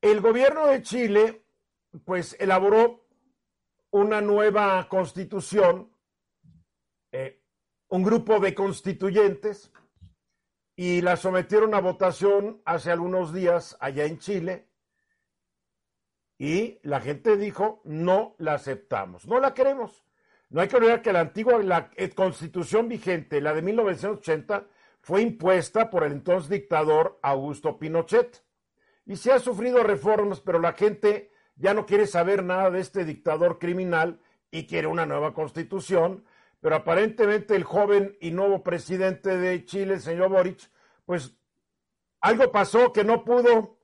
El 0.00 0.20
gobierno 0.20 0.66
de 0.66 0.82
Chile, 0.82 1.44
pues, 2.04 2.36
elaboró 2.38 3.06
una 3.90 4.20
nueva 4.20 4.86
constitución, 4.88 5.90
eh, 7.12 7.42
un 7.88 8.02
grupo 8.02 8.40
de 8.40 8.54
constituyentes, 8.54 9.72
y 10.78 11.00
la 11.00 11.16
sometieron 11.16 11.74
a 11.74 11.80
votación 11.80 12.62
hace 12.64 12.92
algunos 12.92 13.34
días 13.34 13.76
allá 13.80 14.04
en 14.04 14.20
Chile 14.20 14.68
y 16.38 16.78
la 16.84 17.00
gente 17.00 17.36
dijo 17.36 17.82
no 17.84 18.36
la 18.38 18.54
aceptamos, 18.54 19.26
no 19.26 19.40
la 19.40 19.54
queremos. 19.54 20.04
No 20.50 20.60
hay 20.60 20.68
que 20.68 20.76
olvidar 20.76 21.02
que 21.02 21.12
la 21.12 21.18
antigua 21.18 21.58
la 21.58 21.90
eh, 21.96 22.10
constitución 22.10 22.88
vigente, 22.88 23.40
la 23.40 23.54
de 23.54 23.62
1980, 23.62 24.68
fue 25.00 25.20
impuesta 25.20 25.90
por 25.90 26.04
el 26.04 26.12
entonces 26.12 26.48
dictador 26.48 27.18
Augusto 27.22 27.76
Pinochet 27.76 28.44
y 29.04 29.16
se 29.16 29.32
ha 29.32 29.40
sufrido 29.40 29.82
reformas, 29.82 30.40
pero 30.40 30.60
la 30.60 30.74
gente 30.74 31.32
ya 31.56 31.74
no 31.74 31.86
quiere 31.86 32.06
saber 32.06 32.44
nada 32.44 32.70
de 32.70 32.78
este 32.78 33.04
dictador 33.04 33.58
criminal 33.58 34.20
y 34.52 34.68
quiere 34.68 34.86
una 34.86 35.06
nueva 35.06 35.34
constitución 35.34 36.24
pero 36.60 36.76
aparentemente 36.76 37.54
el 37.54 37.64
joven 37.64 38.16
y 38.20 38.30
nuevo 38.30 38.62
presidente 38.62 39.36
de 39.36 39.64
Chile, 39.64 39.94
el 39.94 40.00
señor 40.00 40.30
Boric, 40.30 40.70
pues 41.04 41.36
algo 42.20 42.50
pasó 42.50 42.92
que 42.92 43.04
no 43.04 43.24
pudo, 43.24 43.78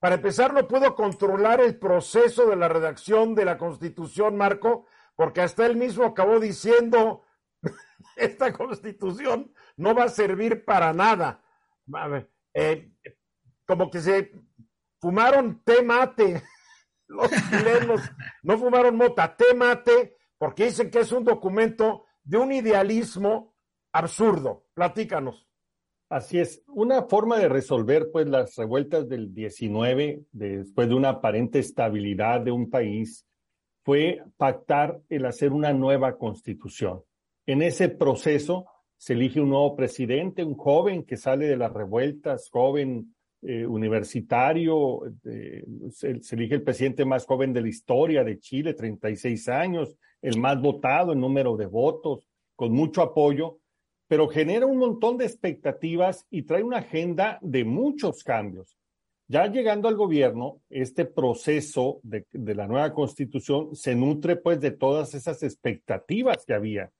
para 0.00 0.16
empezar, 0.16 0.52
no 0.52 0.66
pudo 0.66 0.94
controlar 0.94 1.60
el 1.60 1.78
proceso 1.78 2.46
de 2.46 2.56
la 2.56 2.68
redacción 2.68 3.34
de 3.34 3.44
la 3.44 3.56
constitución, 3.56 4.36
Marco, 4.36 4.86
porque 5.14 5.40
hasta 5.40 5.66
él 5.66 5.76
mismo 5.76 6.04
acabó 6.04 6.40
diciendo, 6.40 7.24
esta 8.16 8.52
constitución 8.52 9.52
no 9.76 9.94
va 9.94 10.04
a 10.04 10.08
servir 10.08 10.64
para 10.64 10.92
nada. 10.92 11.42
Eh, 12.52 12.92
como 13.64 13.90
que 13.90 14.00
se 14.00 14.32
fumaron 15.00 15.62
té 15.64 15.82
mate, 15.82 16.42
los 17.06 17.30
chilenos 17.30 18.00
no 18.42 18.58
fumaron 18.58 18.96
mota, 18.96 19.36
té 19.36 19.54
mate, 19.54 20.16
porque 20.36 20.66
dicen 20.66 20.90
que 20.90 21.00
es 21.00 21.12
un 21.12 21.24
documento 21.24 22.06
de 22.28 22.36
un 22.36 22.52
idealismo 22.52 23.54
absurdo. 23.90 24.66
Platícanos. 24.74 25.48
Así 26.10 26.38
es, 26.38 26.62
una 26.68 27.02
forma 27.02 27.38
de 27.38 27.48
resolver 27.48 28.10
pues 28.12 28.28
las 28.28 28.54
revueltas 28.56 29.08
del 29.08 29.34
19, 29.34 30.24
después 30.32 30.88
de 30.88 30.94
una 30.94 31.10
aparente 31.10 31.58
estabilidad 31.58 32.42
de 32.42 32.50
un 32.50 32.70
país, 32.70 33.26
fue 33.82 34.22
pactar 34.36 35.00
el 35.08 35.24
hacer 35.24 35.52
una 35.52 35.72
nueva 35.72 36.16
constitución. 36.16 37.02
En 37.46 37.62
ese 37.62 37.88
proceso 37.88 38.66
se 38.96 39.14
elige 39.14 39.40
un 39.40 39.48
nuevo 39.48 39.74
presidente, 39.74 40.44
un 40.44 40.56
joven 40.56 41.04
que 41.04 41.16
sale 41.16 41.46
de 41.46 41.56
las 41.56 41.72
revueltas, 41.72 42.50
joven 42.50 43.14
eh, 43.40 43.66
universitario, 43.66 45.00
se, 45.22 46.20
se, 46.20 46.36
elige 46.36 46.56
el 46.56 46.62
presidente 46.62 47.04
más 47.06 47.24
joven 47.24 47.52
de 47.54 47.62
la 47.62 47.68
historia 47.68 48.22
de 48.24 48.38
Chile, 48.38 48.74
36 48.74 49.48
años, 49.48 49.96
el 50.22 50.38
más 50.38 50.60
votado 50.60 51.12
en 51.12 51.20
número 51.20 51.56
de 51.56 51.66
votos, 51.66 52.26
con 52.56 52.72
mucho 52.72 53.02
apoyo, 53.02 53.58
pero 54.08 54.28
genera 54.28 54.66
un 54.66 54.78
montón 54.78 55.18
de 55.18 55.26
expectativas 55.26 56.26
y 56.30 56.42
trae 56.42 56.62
una 56.62 56.78
agenda 56.78 57.38
de 57.42 57.64
muchos 57.64 58.24
cambios. 58.24 58.76
Ya 59.30 59.46
llegando 59.46 59.88
al 59.88 59.96
gobierno, 59.96 60.62
este 60.70 61.04
proceso 61.04 62.00
de, 62.02 62.24
la 62.32 62.66
nueva 62.66 62.94
constitución 62.94 63.76
se 63.76 63.94
nutre 63.94 64.36
pues 64.36 64.58
de 64.58 64.70
todas 64.70 65.14
esas 65.14 65.42
expectativas 65.42 66.46
que 66.46 66.54
había 66.54 66.90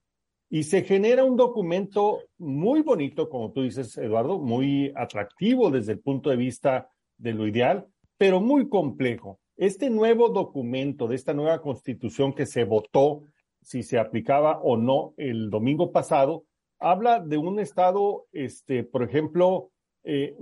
y 0.51 0.65
se 0.65 0.83
genera 0.83 1.25
un 1.25 1.37
documento 1.37 2.21
muy 2.37 2.83
bonito, 2.83 3.31
como 3.31 3.53
tú 3.53 3.63
dices, 3.63 3.97
Eduardo, 3.97 4.39
muy 4.39 4.93
atractivo 4.95 5.71
desde 5.71 5.93
el 5.93 6.01
punto 6.01 6.29
de 6.29 6.37
vista 6.37 6.91
de 7.17 7.33
lo 7.33 7.47
ideal, 7.47 7.87
pero 8.19 8.41
muy 8.41 8.69
complejo. 8.69 9.41
Este 9.59 9.91
nuevo 9.91 10.29
documento 10.29 11.09
de 11.09 11.17
esta 11.17 11.35
nueva 11.35 11.61
constitución 11.61 12.33
que 12.33 12.47
se 12.47 12.63
votó, 12.63 13.25
si 13.61 13.83
se 13.83 13.99
aplicaba 13.99 14.61
o 14.61 14.77
no 14.77 15.15
el 15.17 15.51
domingo 15.51 15.91
pasado, 15.91 16.45
habla 16.79 17.19
de 17.19 17.39
un 17.39 17.59
Estado, 17.59 18.27
este, 18.31 18.85
por 18.85 19.03
ejemplo, 19.03 19.73
eh, 20.05 20.37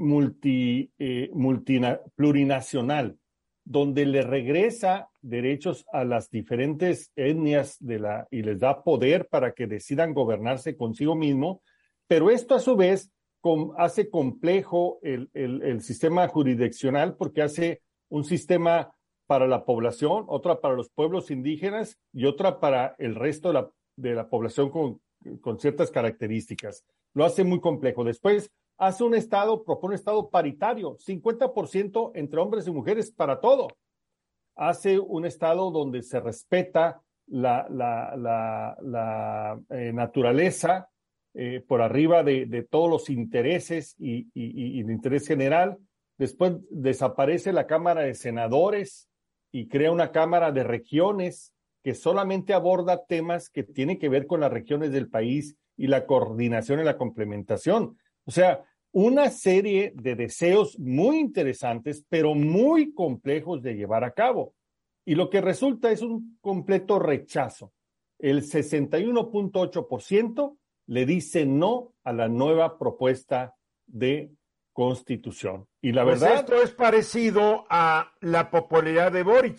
eh, 0.99 1.31
plurinacional, 2.14 3.17
donde 3.64 4.05
le 4.05 4.21
regresa 4.21 5.09
derechos 5.23 5.87
a 5.95 6.05
las 6.05 6.29
diferentes 6.29 7.11
etnias 7.17 7.79
y 8.31 8.43
les 8.43 8.61
da 8.61 8.83
poder 8.83 9.29
para 9.29 9.53
que 9.53 9.67
decidan 9.67 10.12
gobernarse 10.12 10.77
consigo 10.77 11.14
mismo, 11.14 11.62
pero 12.07 12.31
esto 12.31 12.55
a 12.55 12.61
su 12.61 12.77
vez 12.77 13.11
hace 13.79 14.11
complejo 14.11 14.99
el, 15.03 15.31
el, 15.33 15.81
sistema 15.81 16.29
jurisdiccional 16.29 17.17
porque 17.17 17.43
hace 17.43 17.81
un 18.09 18.25
sistema 18.25 18.93
para 19.27 19.47
la 19.47 19.64
población, 19.64 20.24
otra 20.29 20.61
para 20.61 20.74
los 20.74 20.91
pueblos 20.91 21.31
indígenas 21.31 21.99
y 22.12 22.27
otra 22.27 22.61
para 22.61 22.95
el 22.99 23.14
resto 23.14 23.49
de 23.49 23.55
la, 23.55 23.70
de 23.97 24.14
la 24.14 24.29
población 24.29 24.70
con, 24.70 25.01
con 25.41 25.59
ciertas 25.59 25.91
características. 25.91 26.85
Lo 27.14 27.24
hace 27.24 27.45
muy 27.45 27.61
complejo. 27.61 28.05
Después 28.05 28.51
hace 28.79 29.05
un 29.05 29.14
Estado, 29.14 29.64
propone 29.64 29.93
un 29.93 29.95
Estado 29.95 30.29
paritario, 30.31 30.97
50% 30.99 32.12
entre 32.14 32.41
hombres 32.41 32.66
y 32.66 32.70
mujeres 32.70 33.11
para 33.11 33.41
todo. 33.41 33.68
Hace 34.55 34.99
un 34.99 35.27
Estado 35.27 35.70
donde 35.70 36.03
se 36.03 36.20
respeta 36.20 37.03
la, 37.27 37.66
la, 37.68 39.61
eh, 39.70 39.93
naturaleza 39.93 40.89
eh, 41.35 41.62
por 41.66 41.83
arriba 41.83 42.22
de, 42.22 42.47
de, 42.47 42.62
todos 42.62 42.89
los 42.89 43.11
intereses 43.11 43.95
y, 43.99 44.29
y 44.33 44.81
el 44.81 44.91
interés 44.91 45.27
general. 45.27 45.77
Después 46.16 46.55
desaparece 46.70 47.53
la 47.53 47.66
Cámara 47.66 48.03
de 48.03 48.14
Senadores 48.14 49.09
y 49.53 49.68
crea 49.68 49.92
una 49.92 50.12
Cámara 50.12 50.53
de 50.53 50.64
Regiones 50.64 51.53
que 51.82 51.94
solamente 51.94 52.53
aborda 52.53 53.07
temas 53.07 53.49
que 53.49 53.62
tienen 53.62 53.99
que 53.99 54.09
ver 54.09 54.26
con 54.26 54.40
las 54.40 54.53
regiones 54.53 54.90
del 54.90 55.09
país 55.09 55.57
y 55.76 55.86
la 55.86 56.07
coordinación 56.07 56.80
y 56.80 56.84
la 56.84 56.99
complementación. 56.99 57.97
O 58.24 58.30
sea, 58.30 58.64
una 58.92 59.30
serie 59.30 59.92
de 59.94 60.16
deseos 60.16 60.78
muy 60.78 61.18
interesantes, 61.18 62.05
pero 62.09 62.34
muy 62.34 62.94
complejos 62.94 63.62
de 63.62 63.74
llevar 63.74 64.05
a 64.05 64.12
cabo. 64.12 64.55
Y 65.05 65.14
lo 65.14 65.28
que 65.30 65.40
resulta 65.40 65.92
es 65.92 66.03
un 66.03 66.36
completo 66.40 66.99
rechazo. 66.99 67.72
El 68.18 68.42
61.8% 68.42 70.57
le 70.86 71.07
dice 71.07 71.47
no 71.47 71.94
a 72.05 72.12
la 72.12 72.28
nueva 72.28 72.78
propuesta 72.78 73.55
de 73.86 74.30
constitución. 74.77 75.66
Y 75.81 75.91
la 75.93 76.05
pues 76.05 76.20
verdad. 76.20 76.41
Esto 76.41 76.61
es 76.61 76.70
parecido 76.70 77.64
a 77.70 78.12
la 78.20 78.51
popularidad 78.51 79.11
de 79.11 79.22
Boric 79.22 79.59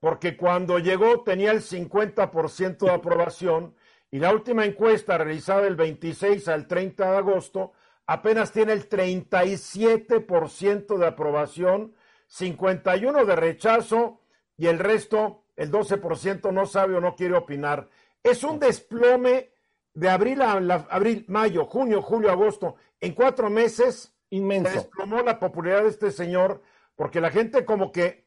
porque 0.00 0.36
cuando 0.36 0.80
llegó 0.80 1.22
tenía 1.22 1.52
el 1.52 1.62
50% 1.62 2.78
de 2.78 2.90
aprobación 2.90 3.76
y 4.10 4.18
la 4.18 4.32
última 4.32 4.64
encuesta 4.64 5.16
realizada 5.16 5.68
el 5.68 5.76
26 5.76 6.48
al 6.48 6.66
30 6.66 7.08
de 7.08 7.18
agosto 7.18 7.70
apenas 8.04 8.50
tiene 8.50 8.72
el 8.72 8.88
37% 8.88 10.98
de 10.98 11.06
aprobación, 11.06 11.94
51% 12.28 13.26
de 13.26 13.36
rechazo 13.36 14.22
y 14.56 14.66
el 14.66 14.80
resto, 14.80 15.44
el 15.54 15.70
12% 15.70 16.52
no 16.52 16.66
sabe 16.66 16.96
o 16.96 17.00
no 17.00 17.14
quiere 17.14 17.36
opinar. 17.36 17.88
Es 18.24 18.42
un 18.42 18.58
desplome 18.58 19.52
de 19.94 20.08
abril 20.08 20.42
a 20.42 20.54
abril, 20.90 21.26
mayo, 21.28 21.66
junio, 21.66 22.02
julio, 22.02 22.32
agosto, 22.32 22.74
en 23.00 23.14
cuatro 23.14 23.50
meses 23.50 24.17
inmenso. 24.30 24.70
Desplomó 24.70 25.22
la 25.22 25.38
popularidad 25.38 25.82
de 25.84 25.90
este 25.90 26.10
señor 26.10 26.62
porque 26.96 27.20
la 27.20 27.30
gente 27.30 27.64
como 27.64 27.92
que 27.92 28.26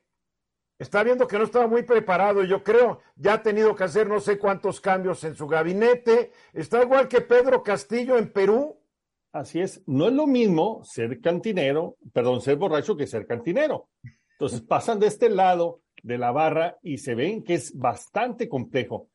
está 0.80 1.04
viendo 1.04 1.28
que 1.28 1.38
no 1.38 1.44
estaba 1.44 1.68
muy 1.68 1.84
preparado, 1.84 2.44
yo 2.44 2.64
creo, 2.64 3.02
ya 3.16 3.34
ha 3.34 3.44
tenido 3.44 3.76
que 3.76 3.84
hacer 3.84 4.08
no 4.08 4.20
sé 4.20 4.40
cuántos 4.40 4.82
cambios 4.82 5.24
en 5.24 5.36
su 5.36 5.46
gabinete, 5.46 6.32
está 6.54 6.82
igual 6.82 7.08
que 7.08 7.22
Pedro 7.22 7.62
Castillo 7.62 8.18
en 8.18 8.32
Perú. 8.32 8.80
Así 9.32 9.62
es, 9.62 9.84
no 9.88 10.08
es 10.08 10.14
lo 10.14 10.26
mismo 10.26 10.84
ser 10.84 11.22
cantinero, 11.22 11.98
perdón, 12.12 12.42
ser 12.42 12.56
borracho 12.56 12.98
que 12.98 13.08
ser 13.08 13.28
cantinero. 13.28 13.90
Entonces 14.34 14.62
pasan 14.62 15.00
de 15.00 15.08
este 15.08 15.30
lado 15.30 15.82
de 16.02 16.18
la 16.18 16.32
barra 16.32 16.78
y 16.82 16.98
se 16.98 17.14
ven 17.14 17.44
que 17.44 17.54
es 17.54 17.78
bastante 17.78 18.50
complejo. 18.50 19.10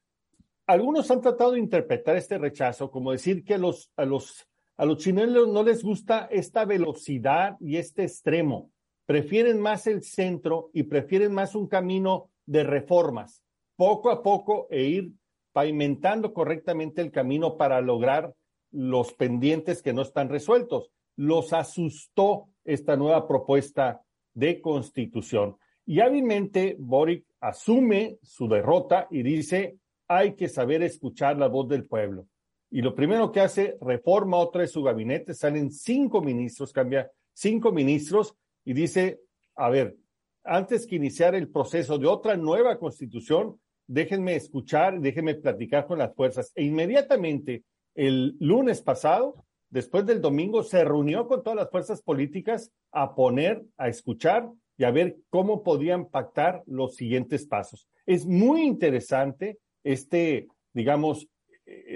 Algunos 0.67 1.11
han 1.11 1.21
tratado 1.21 1.53
de 1.53 1.59
interpretar 1.59 2.17
este 2.17 2.39
rechazo 2.39 2.91
como 2.91 3.13
decir 3.13 3.45
que 3.45 3.55
a 3.55 3.59
los, 3.59 3.91
a 3.97 4.05
los, 4.05 4.49
a 4.77 4.85
los 4.85 4.99
chilenos 4.99 5.49
no 5.49 5.63
les 5.63 5.83
gusta 5.83 6.29
esta 6.31 6.65
velocidad 6.65 7.57
y 7.61 7.77
este 7.77 8.03
extremo 8.03 8.71
prefieren 9.07 9.61
más 9.61 9.87
el 9.87 10.03
centro 10.03 10.71
y 10.75 10.83
prefieren 10.83 11.33
más 11.33 11.55
un 11.55 11.69
camino 11.69 12.31
de 12.45 12.65
reformas, 12.65 13.43
poco 13.77 14.11
a 14.11 14.23
poco 14.23 14.67
e 14.71 14.83
ir 14.83 15.13
pavimentando 15.53 16.35
correctamente 16.35 17.01
el 17.01 17.11
camino 17.11 17.57
para 17.57 17.81
lograr 17.81 18.35
los 18.73 19.15
pendientes 19.15 19.81
que 19.81 19.95
no 19.95 20.03
están 20.03 20.29
resueltos. 20.29 20.91
Los 21.17 21.53
asustó 21.53 22.49
esta 22.65 22.97
nueva 22.97 23.27
propuesta 23.27 24.03
de 24.35 24.61
constitución. 24.61 25.57
Y 25.87 26.01
hábilmente 26.01 26.77
Boric 26.79 27.25
asume 27.41 28.19
su 28.23 28.49
derrota 28.49 29.07
y 29.11 29.23
dice, 29.23 29.79
hay 30.09 30.35
que 30.35 30.49
saber 30.49 30.83
escuchar 30.83 31.39
la 31.39 31.47
voz 31.47 31.69
del 31.69 31.87
pueblo. 31.87 32.27
Y 32.71 32.83
lo 32.83 32.95
primero 32.95 33.31
que 33.31 33.41
hace, 33.41 33.77
reforma 33.81 34.39
otra 34.39 34.63
de 34.63 34.69
su 34.69 34.83
gabinete, 34.83 35.35
salen 35.35 35.71
cinco 35.71 36.21
ministros, 36.21 36.73
cambia 36.73 37.11
cinco 37.33 37.73
ministros 37.73 38.35
y 38.65 38.73
dice, 38.73 39.21
a 39.55 39.71
ver, 39.71 39.97
antes 40.45 40.87
que 40.87 40.97
iniciar 40.97 41.35
el 41.35 41.49
proceso 41.49 41.99
de 41.99 42.07
otra 42.07 42.37
nueva 42.37 42.79
constitución, 42.79 43.61
déjenme 43.87 44.35
escuchar, 44.37 45.01
déjenme 45.01 45.35
platicar 45.35 45.87
con 45.87 45.99
las 45.99 46.15
fuerzas. 46.15 46.53
E 46.55 46.65
inmediatamente, 46.65 47.65
el 47.95 48.37
lunes 48.41 48.83
pasado, 48.83 49.45
después 49.71 50.05
del 50.07 50.21
domingo, 50.21 50.63
se 50.63 50.85
reunió 50.85 51.27
con 51.27 51.43
todas 51.43 51.57
las 51.57 51.71
fuerzas 51.71 52.03
políticas 52.03 52.73
a 52.93 53.15
poner, 53.15 53.65
a 53.77 53.89
escuchar 53.89 54.51
y 54.77 54.85
a 54.85 54.91
ver 54.91 55.17
cómo 55.31 55.63
podían 55.63 56.07
pactar 56.07 56.63
los 56.67 56.97
siguientes 56.97 57.47
pasos. 57.47 57.89
Es 58.07 58.27
muy 58.27 58.63
interesante 58.63 59.59
este, 59.87 60.49
digamos, 60.75 61.29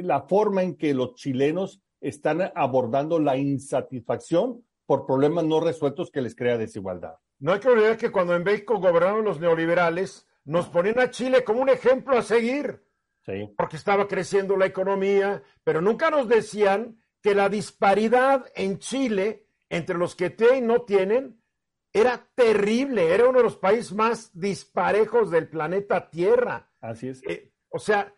la 0.03 0.23
forma 0.23 0.63
en 0.63 0.77
que 0.77 0.95
los 0.95 1.15
chilenos 1.15 1.83
están 2.01 2.51
abordando 2.55 3.19
la 3.19 3.37
insatisfacción 3.37 4.65
por 4.87 5.07
problemas 5.07 5.45
no 5.45 5.61
resueltos 5.61 6.11
que 6.11 6.23
les 6.23 6.35
crea 6.35 6.59
desigualdad. 6.59 7.15
No 7.39 7.53
hay 7.53 7.61
que 7.61 7.69
olvidar 7.69 7.97
que 7.97 8.11
cuando 8.11 8.35
en 8.35 8.43
México 8.43 8.79
gobernaron 8.79 9.25
los 9.25 9.41
neoliberales, 9.41 10.27
nos 10.45 10.69
ponían 10.69 10.99
a 10.99 11.11
Chile 11.11 11.45
como 11.45 11.63
un 11.63 11.69
ejemplo 11.69 12.17
a 12.19 12.23
seguir. 12.23 12.83
porque 13.57 13.77
estaba 13.77 14.09
creciendo 14.09 14.57
la 14.57 14.67
economía, 14.67 15.43
pero 15.63 15.81
nunca 15.81 16.11
nos 16.11 16.27
decían 16.27 17.01
que 17.23 17.35
la 17.35 17.49
disparidad 17.49 18.47
en 18.57 18.79
Chile 18.79 19.47
entre 19.69 19.97
los 19.97 20.17
que 20.17 20.31
tienen 20.31 20.65
y 20.65 20.67
no 20.67 20.83
tienen 20.83 21.41
era 21.93 22.29
terrible, 22.35 23.15
era 23.15 23.29
uno 23.29 23.39
de 23.39 23.45
los 23.45 23.57
países 23.57 23.93
más 23.93 24.31
disparejos 24.39 25.31
del 25.31 25.49
planeta 25.49 26.11
Tierra. 26.11 26.71
Así 26.81 27.09
es. 27.09 27.23
Eh, 27.25 27.53
o 27.69 27.79
sea, 27.79 28.13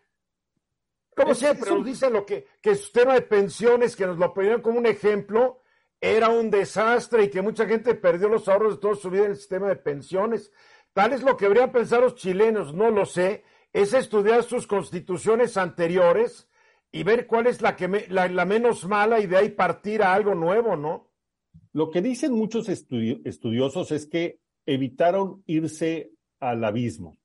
como 1.15 1.35
siempre 1.35 1.71
nos 1.71 1.85
dicen 1.85 2.13
lo 2.13 2.25
que, 2.25 2.47
que 2.61 2.71
el 2.71 2.77
sistema 2.77 3.13
de 3.13 3.21
pensiones, 3.21 3.95
que 3.95 4.05
nos 4.05 4.17
lo 4.17 4.33
ponían 4.33 4.61
como 4.61 4.79
un 4.79 4.85
ejemplo, 4.85 5.61
era 6.01 6.29
un 6.29 6.49
desastre 6.49 7.23
y 7.23 7.29
que 7.29 7.41
mucha 7.41 7.65
gente 7.65 7.95
perdió 7.95 8.27
los 8.27 8.47
ahorros 8.49 8.75
de 8.75 8.81
toda 8.81 8.95
su 8.95 9.09
vida 9.09 9.25
en 9.25 9.31
el 9.31 9.37
sistema 9.37 9.69
de 9.69 9.77
pensiones. 9.77 10.51
Tal 10.91 11.13
es 11.13 11.23
lo 11.23 11.37
que 11.37 11.45
deberían 11.45 11.71
pensar 11.71 12.01
los 12.01 12.15
chilenos, 12.15 12.73
no 12.73 12.91
lo 12.91 13.05
sé, 13.05 13.43
es 13.71 13.93
estudiar 13.93 14.43
sus 14.43 14.67
constituciones 14.67 15.57
anteriores 15.57 16.49
y 16.91 17.03
ver 17.03 17.25
cuál 17.25 17.47
es 17.47 17.61
la, 17.61 17.75
que 17.75 17.87
la, 18.09 18.45
menos 18.45 18.85
mala 18.85 19.19
y 19.19 19.27
de 19.27 19.37
ahí 19.37 19.49
partir 19.49 20.03
a 20.03 20.13
algo 20.13 20.35
nuevo, 20.35 20.75
¿no? 20.75 21.09
Lo 21.71 21.89
que 21.89 22.01
dicen 22.01 22.33
muchos 22.33 22.69
estudiosos 22.69 23.91
es 23.91 24.05
que 24.05 24.39
evitaron 24.65 25.41
irse 25.47 26.11
al 26.39 26.63
abismo, 26.63 27.17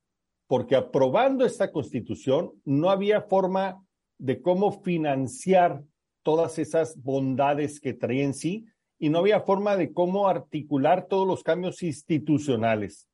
porque 0.49 0.75
aprobando 0.75 1.45
esta 1.45 1.71
constitución 1.71 2.51
no 2.65 2.91
había 2.91 3.23
forma 3.23 3.81
de 4.19 4.43
cómo 4.43 4.83
financiar 4.83 5.85
todas 6.25 6.59
esas 6.59 7.01
bondades 7.01 7.79
que 7.79 7.95
traía 7.95 8.25
en 8.25 8.35
sí 8.35 8.67
y 8.99 9.09
no 9.11 9.21
había 9.21 9.43
forma 9.43 9.77
de 9.77 9.93
cómo 9.93 10.27
articular 10.27 11.07
todos 11.07 11.29
los 11.29 11.45
cambios 11.45 11.85
institucionales 11.85 13.09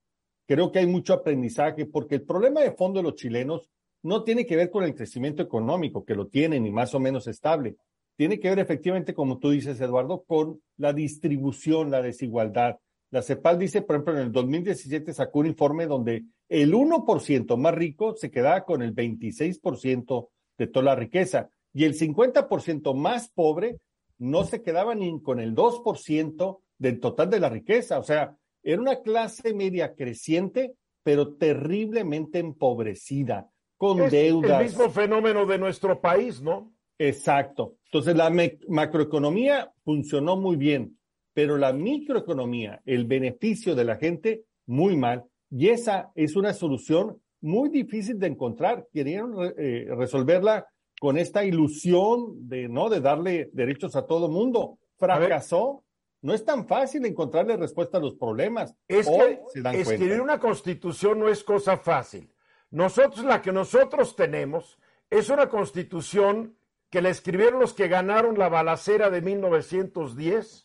creo 0.46 0.72
que 0.72 0.80
hay 0.80 0.86
mucho 0.86 1.14
aprendizaje 1.14 1.86
porque 1.86 2.16
el 2.16 2.22
problema 2.22 2.60
de 2.60 2.72
fondo 2.72 3.00
de 3.00 3.04
los 3.04 3.14
chilenos 3.14 3.70
no 4.02 4.22
tiene 4.24 4.46
que 4.46 4.56
ver 4.56 4.70
con 4.70 4.84
el 4.84 4.94
crecimiento 4.94 5.42
económico, 5.42 6.04
que 6.04 6.14
lo 6.14 6.26
tienen 6.26 6.66
y 6.66 6.70
más 6.70 6.94
o 6.94 7.00
menos 7.00 7.26
estable. 7.26 7.76
Tiene 8.16 8.38
que 8.38 8.50
ver 8.50 8.58
efectivamente, 8.58 9.14
como 9.14 9.38
tú 9.38 9.50
dices, 9.50 9.80
Eduardo, 9.80 10.24
con 10.24 10.60
la 10.76 10.92
distribución, 10.92 11.90
la 11.90 12.02
desigualdad. 12.02 12.76
La 13.14 13.22
CEPAL 13.22 13.60
dice, 13.60 13.80
por 13.82 13.94
ejemplo, 13.94 14.14
en 14.14 14.22
el 14.22 14.32
2017 14.32 15.14
sacó 15.14 15.38
un 15.38 15.46
informe 15.46 15.86
donde 15.86 16.24
el 16.48 16.74
1% 16.74 17.56
más 17.56 17.72
rico 17.72 18.16
se 18.16 18.28
quedaba 18.28 18.64
con 18.64 18.82
el 18.82 18.92
26% 18.92 20.30
de 20.58 20.66
toda 20.66 20.84
la 20.84 20.96
riqueza 20.96 21.48
y 21.72 21.84
el 21.84 21.96
50% 21.96 22.92
más 22.92 23.30
pobre 23.30 23.78
no 24.18 24.42
se 24.42 24.62
quedaba 24.62 24.96
ni 24.96 25.22
con 25.22 25.38
el 25.38 25.54
2% 25.54 26.58
del 26.76 26.98
total 26.98 27.30
de 27.30 27.38
la 27.38 27.48
riqueza. 27.48 28.00
O 28.00 28.02
sea, 28.02 28.36
era 28.64 28.82
una 28.82 28.96
clase 29.00 29.54
media 29.54 29.94
creciente, 29.94 30.74
pero 31.04 31.36
terriblemente 31.36 32.40
empobrecida, 32.40 33.48
con 33.76 34.00
es 34.00 34.10
deudas. 34.10 34.60
El 34.60 34.66
mismo 34.66 34.90
fenómeno 34.90 35.46
de 35.46 35.58
nuestro 35.58 36.00
país, 36.00 36.42
¿no? 36.42 36.74
Exacto. 36.98 37.76
Entonces 37.84 38.16
la 38.16 38.32
macroeconomía 38.66 39.72
funcionó 39.84 40.36
muy 40.36 40.56
bien, 40.56 40.98
pero 41.34 41.58
la 41.58 41.72
microeconomía, 41.72 42.80
el 42.86 43.04
beneficio 43.04 43.74
de 43.74 43.84
la 43.84 43.96
gente, 43.96 44.44
muy 44.66 44.96
mal. 44.96 45.24
Y 45.50 45.68
esa 45.68 46.10
es 46.14 46.36
una 46.36 46.54
solución 46.54 47.20
muy 47.40 47.68
difícil 47.68 48.18
de 48.18 48.28
encontrar. 48.28 48.86
Querían 48.92 49.34
eh, 49.58 49.88
resolverla 49.90 50.66
con 50.98 51.18
esta 51.18 51.44
ilusión 51.44 52.48
de 52.48 52.68
no 52.68 52.88
de 52.88 53.00
darle 53.00 53.50
derechos 53.52 53.96
a 53.96 54.06
todo 54.06 54.28
mundo. 54.28 54.78
Fracasó 54.96 55.84
no 56.22 56.32
es 56.32 56.42
tan 56.42 56.66
fácil 56.66 57.04
encontrarle 57.04 57.54
respuesta 57.58 57.98
a 57.98 58.00
los 58.00 58.14
problemas. 58.14 58.74
Es 58.88 59.06
que 59.06 59.42
escribir 59.74 60.22
una 60.22 60.40
constitución 60.40 61.18
no 61.18 61.28
es 61.28 61.44
cosa 61.44 61.76
fácil. 61.76 62.32
Nosotros, 62.70 63.26
la 63.26 63.42
que 63.42 63.52
nosotros 63.52 64.16
tenemos, 64.16 64.78
es 65.10 65.28
una 65.28 65.50
constitución 65.50 66.56
que 66.88 67.02
la 67.02 67.10
escribieron 67.10 67.60
los 67.60 67.74
que 67.74 67.88
ganaron 67.88 68.38
la 68.38 68.48
balacera 68.48 69.10
de 69.10 69.20
1910, 69.20 70.63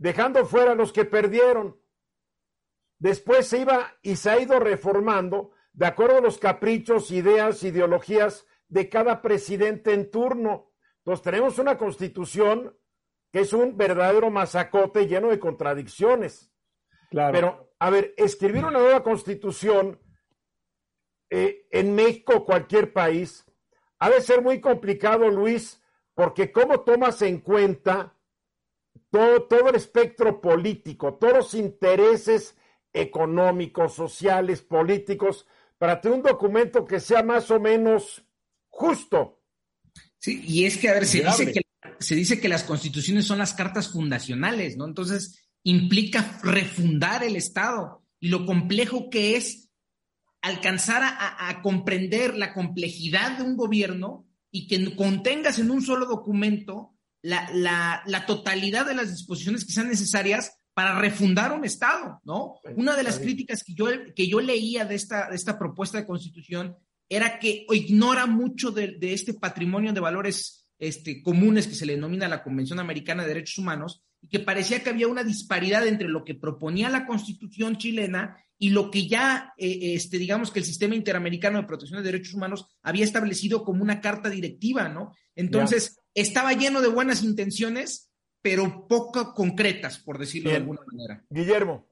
dejando 0.00 0.46
fuera 0.46 0.72
a 0.72 0.74
los 0.74 0.92
que 0.92 1.04
perdieron. 1.04 1.78
Después 2.98 3.46
se 3.46 3.58
iba 3.58 3.98
y 4.02 4.16
se 4.16 4.30
ha 4.30 4.40
ido 4.40 4.58
reformando 4.58 5.52
de 5.74 5.86
acuerdo 5.86 6.16
a 6.16 6.20
los 6.22 6.38
caprichos, 6.38 7.10
ideas, 7.10 7.62
ideologías 7.62 8.46
de 8.68 8.88
cada 8.88 9.20
presidente 9.20 9.92
en 9.92 10.10
turno. 10.10 10.72
Entonces 10.98 11.22
tenemos 11.22 11.58
una 11.58 11.76
constitución 11.76 12.76
que 13.30 13.40
es 13.40 13.52
un 13.52 13.76
verdadero 13.76 14.30
masacote 14.30 15.06
lleno 15.06 15.28
de 15.28 15.38
contradicciones. 15.38 16.50
Claro. 17.10 17.32
Pero, 17.32 17.74
a 17.78 17.90
ver, 17.90 18.14
escribir 18.16 18.64
una 18.64 18.78
nueva 18.78 19.02
constitución 19.02 20.00
eh, 21.28 21.66
en 21.70 21.94
México 21.94 22.32
o 22.36 22.44
cualquier 22.46 22.92
país 22.92 23.44
ha 23.98 24.08
de 24.08 24.22
ser 24.22 24.40
muy 24.40 24.62
complicado, 24.62 25.28
Luis, 25.28 25.82
porque 26.14 26.50
cómo 26.50 26.80
tomas 26.80 27.20
en 27.20 27.40
cuenta 27.40 28.16
todo, 29.10 29.42
todo 29.44 29.70
el 29.70 29.76
espectro 29.76 30.40
político, 30.40 31.14
todos 31.14 31.34
los 31.34 31.54
intereses 31.54 32.56
económicos, 32.92 33.94
sociales, 33.94 34.62
políticos, 34.62 35.46
para 35.78 36.00
tener 36.00 36.18
un 36.18 36.24
documento 36.24 36.84
que 36.84 37.00
sea 37.00 37.22
más 37.22 37.50
o 37.50 37.60
menos 37.60 38.24
justo. 38.68 39.40
Sí, 40.18 40.42
y 40.46 40.66
es 40.66 40.76
que, 40.76 40.88
a 40.88 40.94
ver, 40.94 41.06
se 41.06 41.22
dice 41.24 41.52
que 41.52 41.60
se 42.00 42.14
dice 42.14 42.40
que 42.40 42.48
las 42.48 42.64
constituciones 42.64 43.26
son 43.26 43.38
las 43.38 43.54
cartas 43.54 43.92
fundacionales, 43.92 44.76
¿no? 44.76 44.86
Entonces, 44.86 45.50
implica 45.62 46.40
refundar 46.42 47.22
el 47.22 47.36
Estado 47.36 48.02
y 48.18 48.28
lo 48.28 48.46
complejo 48.46 49.10
que 49.10 49.36
es 49.36 49.68
alcanzar 50.42 51.02
a, 51.04 51.60
comprender 51.62 52.34
la 52.36 52.54
complejidad 52.54 53.36
de 53.36 53.44
un 53.44 53.56
gobierno 53.56 54.26
y 54.50 54.66
que 54.66 54.96
contengas 54.96 55.58
en 55.58 55.70
un 55.70 55.82
solo 55.82 56.06
documento 56.06 56.89
la, 57.22 58.24
totalidad 58.26 58.86
de 58.86 58.94
las 58.94 59.10
disposiciones 59.10 59.64
que 59.64 59.72
sean 59.72 59.88
necesarias 59.88 60.52
para 60.74 60.98
refundar 60.98 61.52
un 61.52 61.64
Estado, 61.64 62.20
¿no? 62.24 62.54
Una 62.76 62.96
de 62.96 63.02
las 63.02 63.18
críticas 63.18 63.62
que 63.64 63.74
yo, 63.74 63.86
que 64.14 64.28
yo 64.28 64.40
leía 64.40 64.84
de 64.84 64.94
esta, 64.94 65.28
de 65.28 65.36
esta 65.36 65.58
propuesta 65.58 65.98
de 65.98 66.06
constitución 66.06 66.76
era 67.08 67.38
que 67.38 67.66
ignora 67.70 68.26
mucho 68.26 68.70
de, 68.70 68.96
de 68.98 69.12
este 69.12 69.34
patrimonio 69.34 69.92
de 69.92 70.00
valores 70.00 70.60
este, 70.80 71.22
comunes 71.22 71.66
que 71.66 71.74
se 71.74 71.84
le 71.84 71.94
denomina 71.94 72.28
la 72.28 72.42
Convención 72.42 72.80
Americana 72.80 73.22
de 73.22 73.28
Derechos 73.28 73.58
Humanos, 73.58 74.02
y 74.22 74.28
que 74.28 74.40
parecía 74.40 74.82
que 74.82 74.90
había 74.90 75.08
una 75.08 75.24
disparidad 75.24 75.86
entre 75.86 76.08
lo 76.08 76.24
que 76.24 76.34
proponía 76.34 76.88
la 76.88 77.06
Constitución 77.06 77.76
chilena 77.76 78.36
y 78.58 78.70
lo 78.70 78.90
que 78.90 79.06
ya, 79.06 79.54
eh, 79.56 79.94
este, 79.94 80.18
digamos 80.18 80.50
que 80.50 80.58
el 80.58 80.64
Sistema 80.64 80.94
Interamericano 80.94 81.58
de 81.58 81.66
Protección 81.66 82.02
de 82.02 82.10
Derechos 82.10 82.34
Humanos 82.34 82.66
había 82.82 83.04
establecido 83.04 83.64
como 83.64 83.82
una 83.82 84.00
carta 84.00 84.28
directiva, 84.28 84.88
¿no? 84.88 85.14
Entonces, 85.34 85.99
estaba 86.14 86.52
lleno 86.52 86.80
de 86.80 86.88
buenas 86.88 87.22
intenciones, 87.22 88.10
pero 88.42 88.86
poco 88.88 89.34
concretas, 89.34 89.98
por 89.98 90.18
decirlo 90.18 90.50
de 90.50 90.56
alguna 90.56 90.80
manera. 90.86 91.24
Guillermo. 91.30 91.86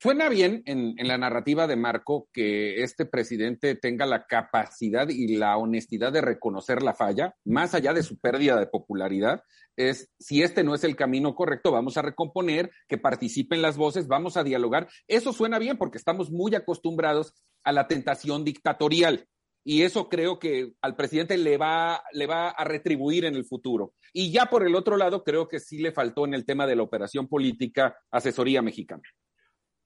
Suena 0.00 0.28
bien 0.28 0.62
en, 0.66 0.94
la 1.08 1.18
narrativa 1.18 1.66
de 1.66 1.74
Marco 1.74 2.28
que 2.32 2.84
este 2.84 3.04
presidente 3.04 3.74
tenga 3.74 4.06
la 4.06 4.26
capacidad 4.26 5.08
y 5.08 5.36
la 5.36 5.56
honestidad 5.56 6.12
de 6.12 6.20
reconocer 6.20 6.84
la 6.84 6.94
falla, 6.94 7.34
más 7.44 7.74
allá 7.74 7.92
de 7.92 8.04
su 8.04 8.16
pérdida 8.16 8.60
de 8.60 8.68
popularidad, 8.68 9.42
es 9.74 10.08
si 10.20 10.42
este 10.44 10.62
no 10.62 10.76
es 10.76 10.84
el 10.84 10.94
camino 10.94 11.34
correcto, 11.34 11.72
vamos 11.72 11.96
a 11.96 12.02
recomponer, 12.02 12.70
que 12.86 12.96
participen 12.96 13.60
las 13.60 13.76
voces, 13.76 14.06
vamos 14.06 14.36
a 14.36 14.44
dialogar. 14.44 14.88
Eso 15.08 15.32
suena 15.32 15.58
bien 15.58 15.78
porque 15.78 15.98
estamos 15.98 16.30
muy 16.30 16.54
acostumbrados 16.54 17.34
a 17.64 17.72
la 17.72 17.88
tentación 17.88 18.44
dictatorial. 18.44 19.26
Y 19.70 19.82
eso 19.82 20.08
creo 20.08 20.38
que 20.38 20.72
al 20.80 20.96
presidente 20.96 21.36
le 21.36 21.58
va, 21.58 22.02
le 22.12 22.26
va 22.26 22.48
a 22.48 22.64
retribuir 22.64 23.26
en 23.26 23.34
el 23.34 23.44
futuro. 23.44 23.92
Y 24.14 24.32
ya 24.32 24.46
por 24.46 24.66
el 24.66 24.74
otro 24.74 24.96
lado, 24.96 25.22
creo 25.22 25.46
que 25.46 25.60
sí 25.60 25.76
le 25.76 25.92
faltó 25.92 26.24
en 26.24 26.32
el 26.32 26.46
tema 26.46 26.66
de 26.66 26.74
la 26.74 26.84
operación 26.84 27.28
política 27.28 27.94
asesoría 28.10 28.62
mexicana. 28.62 29.02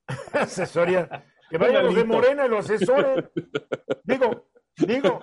Asesoría. 0.35 1.26
Que 1.51 1.59
vayan 1.59 1.85
los 1.85 1.97
de 1.97 2.05
Morena 2.05 2.47
y 2.47 2.49
lo 2.49 2.59
asesoren. 2.59 3.28
Digo, 4.05 4.47
digo, 4.76 5.18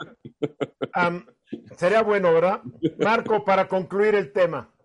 sería 1.78 2.02
bueno, 2.02 2.34
¿verdad? 2.34 2.62
Marco, 3.00 3.46
para 3.46 3.66
concluir 3.66 4.14
el 4.16 4.34
tema. 4.34 4.76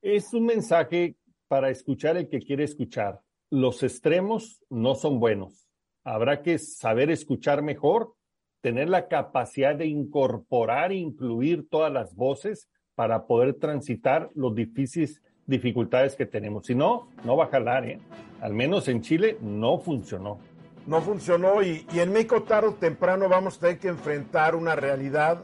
Es 0.00 0.32
un 0.32 0.46
mensaje 0.46 1.16
para 1.48 1.70
escuchar 1.70 2.16
el 2.16 2.28
que 2.28 2.38
quiere 2.38 2.62
escuchar. 2.62 3.20
Los 3.50 3.82
extremos 3.82 4.64
no 4.70 4.94
son 4.94 5.18
buenos. 5.18 5.68
Habrá 6.04 6.40
que 6.40 6.56
saber 6.60 7.10
escuchar 7.10 7.62
mejor, 7.62 8.14
tener 8.60 8.88
la 8.88 9.08
capacidad 9.08 9.74
de 9.74 9.86
incorporar 9.86 10.92
e 10.92 10.96
incluir 10.96 11.68
todas 11.68 11.92
las 11.92 12.14
voces 12.14 12.68
para 12.94 13.26
poder 13.26 13.54
transitar 13.54 14.30
los 14.34 14.54
difíciles 14.54 15.22
dificultades 15.46 16.14
que 16.14 16.26
tenemos. 16.26 16.66
Si 16.66 16.74
no, 16.74 17.08
no 17.24 17.36
va 17.36 17.44
a 17.44 17.48
jalar, 17.48 17.86
¿eh? 17.86 17.98
Al 18.40 18.52
menos 18.52 18.86
en 18.88 19.00
Chile 19.00 19.38
no 19.40 19.78
funcionó. 19.78 20.38
No 20.86 21.00
funcionó 21.00 21.62
y, 21.62 21.86
y 21.92 22.00
en 22.00 22.12
México 22.12 22.42
tarde 22.42 22.68
o 22.68 22.74
temprano 22.74 23.28
vamos 23.28 23.56
a 23.56 23.60
tener 23.60 23.78
que 23.78 23.88
enfrentar 23.88 24.54
una 24.54 24.76
realidad 24.76 25.42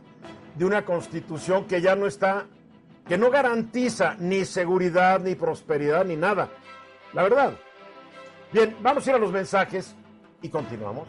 de 0.57 0.65
una 0.65 0.85
constitución 0.85 1.65
que 1.65 1.81
ya 1.81 1.97
no 1.97 2.07
está, 2.07 2.47
que 3.09 3.19
no 3.19 3.31
garantiza 3.31 4.17
ni 4.19 4.45
seguridad, 4.45 5.21
ni 5.21 5.35
prosperidad, 5.35 6.05
ni 6.05 6.17
nada. 6.17 6.51
La 7.13 7.23
verdad. 7.23 7.55
Bien, 8.53 8.77
vamos 8.83 9.07
a 9.07 9.11
ir 9.11 9.17
a 9.17 9.19
los 9.19 9.33
mensajes 9.33 9.97
y 10.43 10.49
continuamos. 10.49 11.09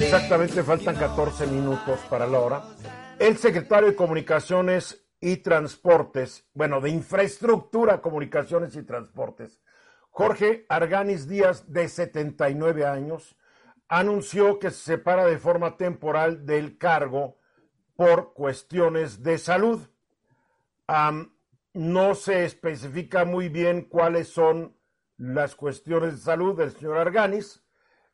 Exactamente, 0.00 0.62
faltan 0.62 0.96
14 0.96 1.46
minutos 1.46 2.00
para 2.08 2.26
la 2.26 2.38
hora. 2.40 2.62
El 3.18 3.36
secretario 3.36 3.88
de 3.88 3.96
Comunicaciones 3.96 5.04
y 5.20 5.38
Transportes, 5.38 6.48
bueno, 6.54 6.80
de 6.80 6.90
Infraestructura, 6.90 8.00
Comunicaciones 8.00 8.76
y 8.76 8.82
Transportes, 8.84 9.60
Jorge 10.10 10.66
Arganis 10.68 11.28
Díaz, 11.28 11.72
de 11.72 11.88
79 11.88 12.86
años, 12.86 13.36
anunció 13.88 14.58
que 14.58 14.70
se 14.70 14.96
separa 14.96 15.26
de 15.26 15.38
forma 15.38 15.76
temporal 15.76 16.46
del 16.46 16.78
cargo 16.78 17.38
por 17.96 18.32
cuestiones 18.32 19.22
de 19.22 19.38
salud. 19.38 19.80
no 21.74 22.14
se 22.14 22.44
especifica 22.44 23.24
muy 23.24 23.48
bien 23.48 23.82
cuáles 23.82 24.28
son 24.28 24.77
las 25.18 25.54
cuestiones 25.54 26.14
de 26.14 26.20
salud 26.20 26.56
del 26.56 26.72
señor 26.72 26.96
Arganis. 26.96 27.62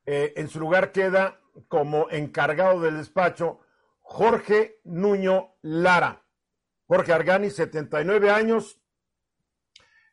Eh, 0.07 0.33
en 0.37 0.49
su 0.49 0.59
lugar 0.59 0.93
queda 0.93 1.41
como 1.69 2.11
encargado 2.11 2.81
del 2.81 2.97
despacho 2.97 3.61
Jorge 4.01 4.81
Nuño 4.85 5.55
Lara. 5.63 6.25
Jorge 6.87 7.13
Argani, 7.13 7.51
79 7.51 8.31
años. 8.31 8.81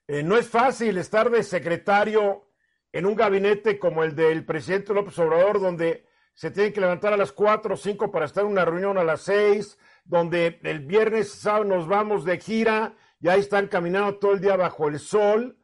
Eh, 0.07 0.23
no 0.23 0.37
es 0.37 0.47
fácil 0.47 0.97
estar 0.97 1.29
de 1.29 1.43
secretario 1.43 2.49
en 2.91 3.05
un 3.05 3.15
gabinete 3.15 3.79
como 3.79 4.03
el 4.03 4.15
del 4.15 4.45
presidente 4.45 4.93
López 4.93 5.17
Obrador, 5.19 5.59
donde 5.59 6.05
se 6.33 6.51
tiene 6.51 6.73
que 6.73 6.81
levantar 6.81 7.13
a 7.13 7.17
las 7.17 7.31
4 7.31 7.73
o 7.73 7.77
5 7.77 8.11
para 8.11 8.25
estar 8.25 8.43
en 8.43 8.51
una 8.51 8.65
reunión 8.65 8.97
a 8.97 9.03
las 9.03 9.21
6, 9.21 9.77
donde 10.05 10.59
el 10.63 10.79
viernes 10.81 11.31
sábado 11.31 11.65
nos 11.65 11.87
vamos 11.87 12.25
de 12.25 12.39
gira 12.39 12.95
y 13.19 13.27
ahí 13.29 13.39
están 13.39 13.67
caminando 13.67 14.17
todo 14.17 14.33
el 14.33 14.41
día 14.41 14.55
bajo 14.55 14.87
el 14.87 14.99
sol. 14.99 15.57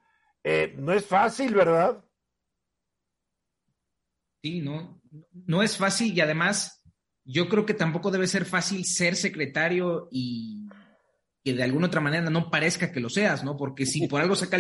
Eh, 0.49 0.73
no 0.77 0.93
es 0.93 1.05
fácil, 1.05 1.53
¿verdad? 1.53 2.01
Sí, 4.41 4.61
no, 4.61 5.01
no 5.45 5.61
es 5.61 5.75
fácil 5.75 6.13
y 6.13 6.21
además 6.21 6.81
yo 7.25 7.49
creo 7.49 7.65
que 7.65 7.73
tampoco 7.73 8.11
debe 8.11 8.27
ser 8.27 8.45
fácil 8.45 8.85
ser 8.85 9.17
secretario 9.17 10.07
y 10.09 10.65
que 11.43 11.53
de 11.53 11.63
alguna 11.63 11.87
otra 11.87 11.99
manera 11.99 12.29
no 12.29 12.49
parezca 12.49 12.93
que 12.93 13.01
lo 13.01 13.09
seas, 13.09 13.43
¿no? 13.43 13.57
Porque 13.57 13.85
si 13.85 14.07
por 14.07 14.21
algo 14.21 14.37
se 14.37 14.45
ha 14.45 14.57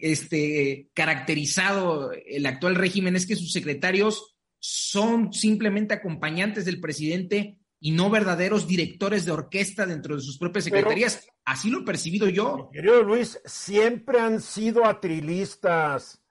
este, 0.00 0.88
caracterizado 0.94 2.10
el 2.12 2.46
actual 2.46 2.74
régimen 2.74 3.14
es 3.14 3.26
que 3.26 3.36
sus 3.36 3.52
secretarios 3.52 4.38
son 4.58 5.34
simplemente 5.34 5.92
acompañantes 5.92 6.64
del 6.64 6.80
presidente 6.80 7.57
y 7.80 7.92
no 7.92 8.10
verdaderos 8.10 8.66
directores 8.66 9.24
de 9.24 9.32
orquesta 9.32 9.86
dentro 9.86 10.16
de 10.16 10.22
sus 10.22 10.38
propias 10.38 10.64
secretarías. 10.64 11.28
Así 11.44 11.70
lo 11.70 11.80
he 11.80 11.84
percibido 11.84 12.28
yo. 12.28 12.70
Querido 12.72 13.02
Luis, 13.02 13.40
siempre 13.44 14.20
han 14.20 14.40
sido 14.40 14.84
atrilistas. 14.84 16.22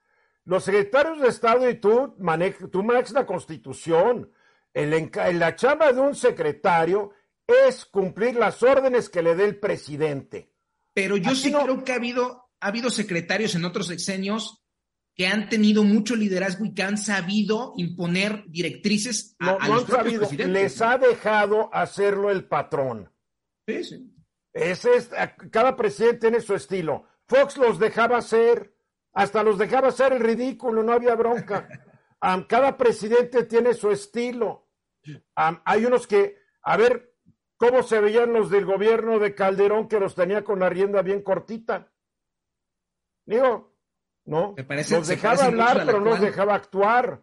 Los 0.44 0.64
secretarios 0.64 1.20
de 1.20 1.28
Estado 1.28 1.68
y 1.68 1.74
tú, 1.80 2.16
tú 2.70 2.82
manejas 2.82 3.12
la 3.12 3.26
Constitución 3.26 4.30
en 4.74 5.38
la 5.38 5.56
chamba 5.56 5.92
de 5.92 6.00
un 6.00 6.14
secretario 6.14 7.12
es 7.46 7.84
cumplir 7.86 8.36
las 8.36 8.62
órdenes 8.62 9.08
que 9.08 9.22
le 9.22 9.34
dé 9.34 9.44
el 9.44 9.58
presidente. 9.58 10.52
Pero 10.92 11.16
yo 11.16 11.34
sí 11.34 11.52
creo 11.52 11.82
que 11.82 11.92
ha 11.92 11.96
habido, 11.96 12.50
ha 12.60 12.68
habido 12.68 12.90
secretarios 12.90 13.54
en 13.54 13.64
otros 13.64 13.86
sexenios 13.86 14.62
que 15.18 15.26
han 15.26 15.48
tenido 15.48 15.82
mucho 15.82 16.14
liderazgo 16.14 16.64
y 16.64 16.74
que 16.74 16.84
han 16.84 16.96
sabido 16.96 17.74
imponer 17.76 18.44
directrices 18.46 19.34
a, 19.40 19.46
no, 19.46 19.58
no 19.58 19.74
han 19.80 19.86
sabido, 19.88 20.28
les 20.30 20.80
ha 20.80 20.96
dejado 20.96 21.74
hacerlo 21.74 22.30
el 22.30 22.44
patrón. 22.44 23.12
Sí, 23.66 23.82
sí. 23.82 24.14
Es, 24.52 24.86
cada 25.50 25.74
presidente 25.74 26.20
tiene 26.20 26.40
su 26.40 26.54
estilo. 26.54 27.04
Fox 27.26 27.56
los 27.56 27.80
dejaba 27.80 28.18
hacer, 28.18 28.72
hasta 29.12 29.42
los 29.42 29.58
dejaba 29.58 29.88
hacer 29.88 30.12
el 30.12 30.20
ridículo, 30.20 30.84
no 30.84 30.92
había 30.92 31.16
bronca. 31.16 31.68
cada 32.48 32.76
presidente 32.76 33.42
tiene 33.42 33.74
su 33.74 33.90
estilo. 33.90 34.68
hay 35.34 35.84
unos 35.84 36.06
que, 36.06 36.36
a 36.62 36.76
ver, 36.76 37.16
¿cómo 37.56 37.82
se 37.82 38.00
veían 38.00 38.32
los 38.32 38.50
del 38.50 38.64
gobierno 38.64 39.18
de 39.18 39.34
Calderón 39.34 39.88
que 39.88 39.98
los 39.98 40.14
tenía 40.14 40.44
con 40.44 40.60
la 40.60 40.68
rienda 40.68 41.02
bien 41.02 41.22
cortita? 41.22 41.92
Digo, 43.26 43.77
¿no? 44.28 44.54
nos 44.90 45.08
dejaba 45.08 45.44
hablar, 45.44 45.82
pero 45.86 46.00
no 46.00 46.10
nos 46.10 46.20
dejaba 46.20 46.54
actuar. 46.54 47.22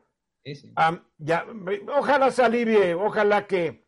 ya, 1.18 1.46
ojalá 1.96 2.32
se 2.32 2.44
alivie, 2.44 2.96
ojalá 2.96 3.46
que 3.46 3.86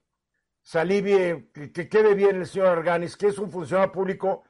se 0.61 0.80
alivie, 0.80 1.49
que, 1.53 1.72
que, 1.72 1.89
quede 1.89 2.13
bien 2.13 2.36
el 2.38 2.45
señor 2.45 2.68
Arganis, 2.68 3.18
que 3.18 3.28
es 3.28 3.39
un 3.39 3.49
funcionario 3.49 3.91
público 3.91 4.43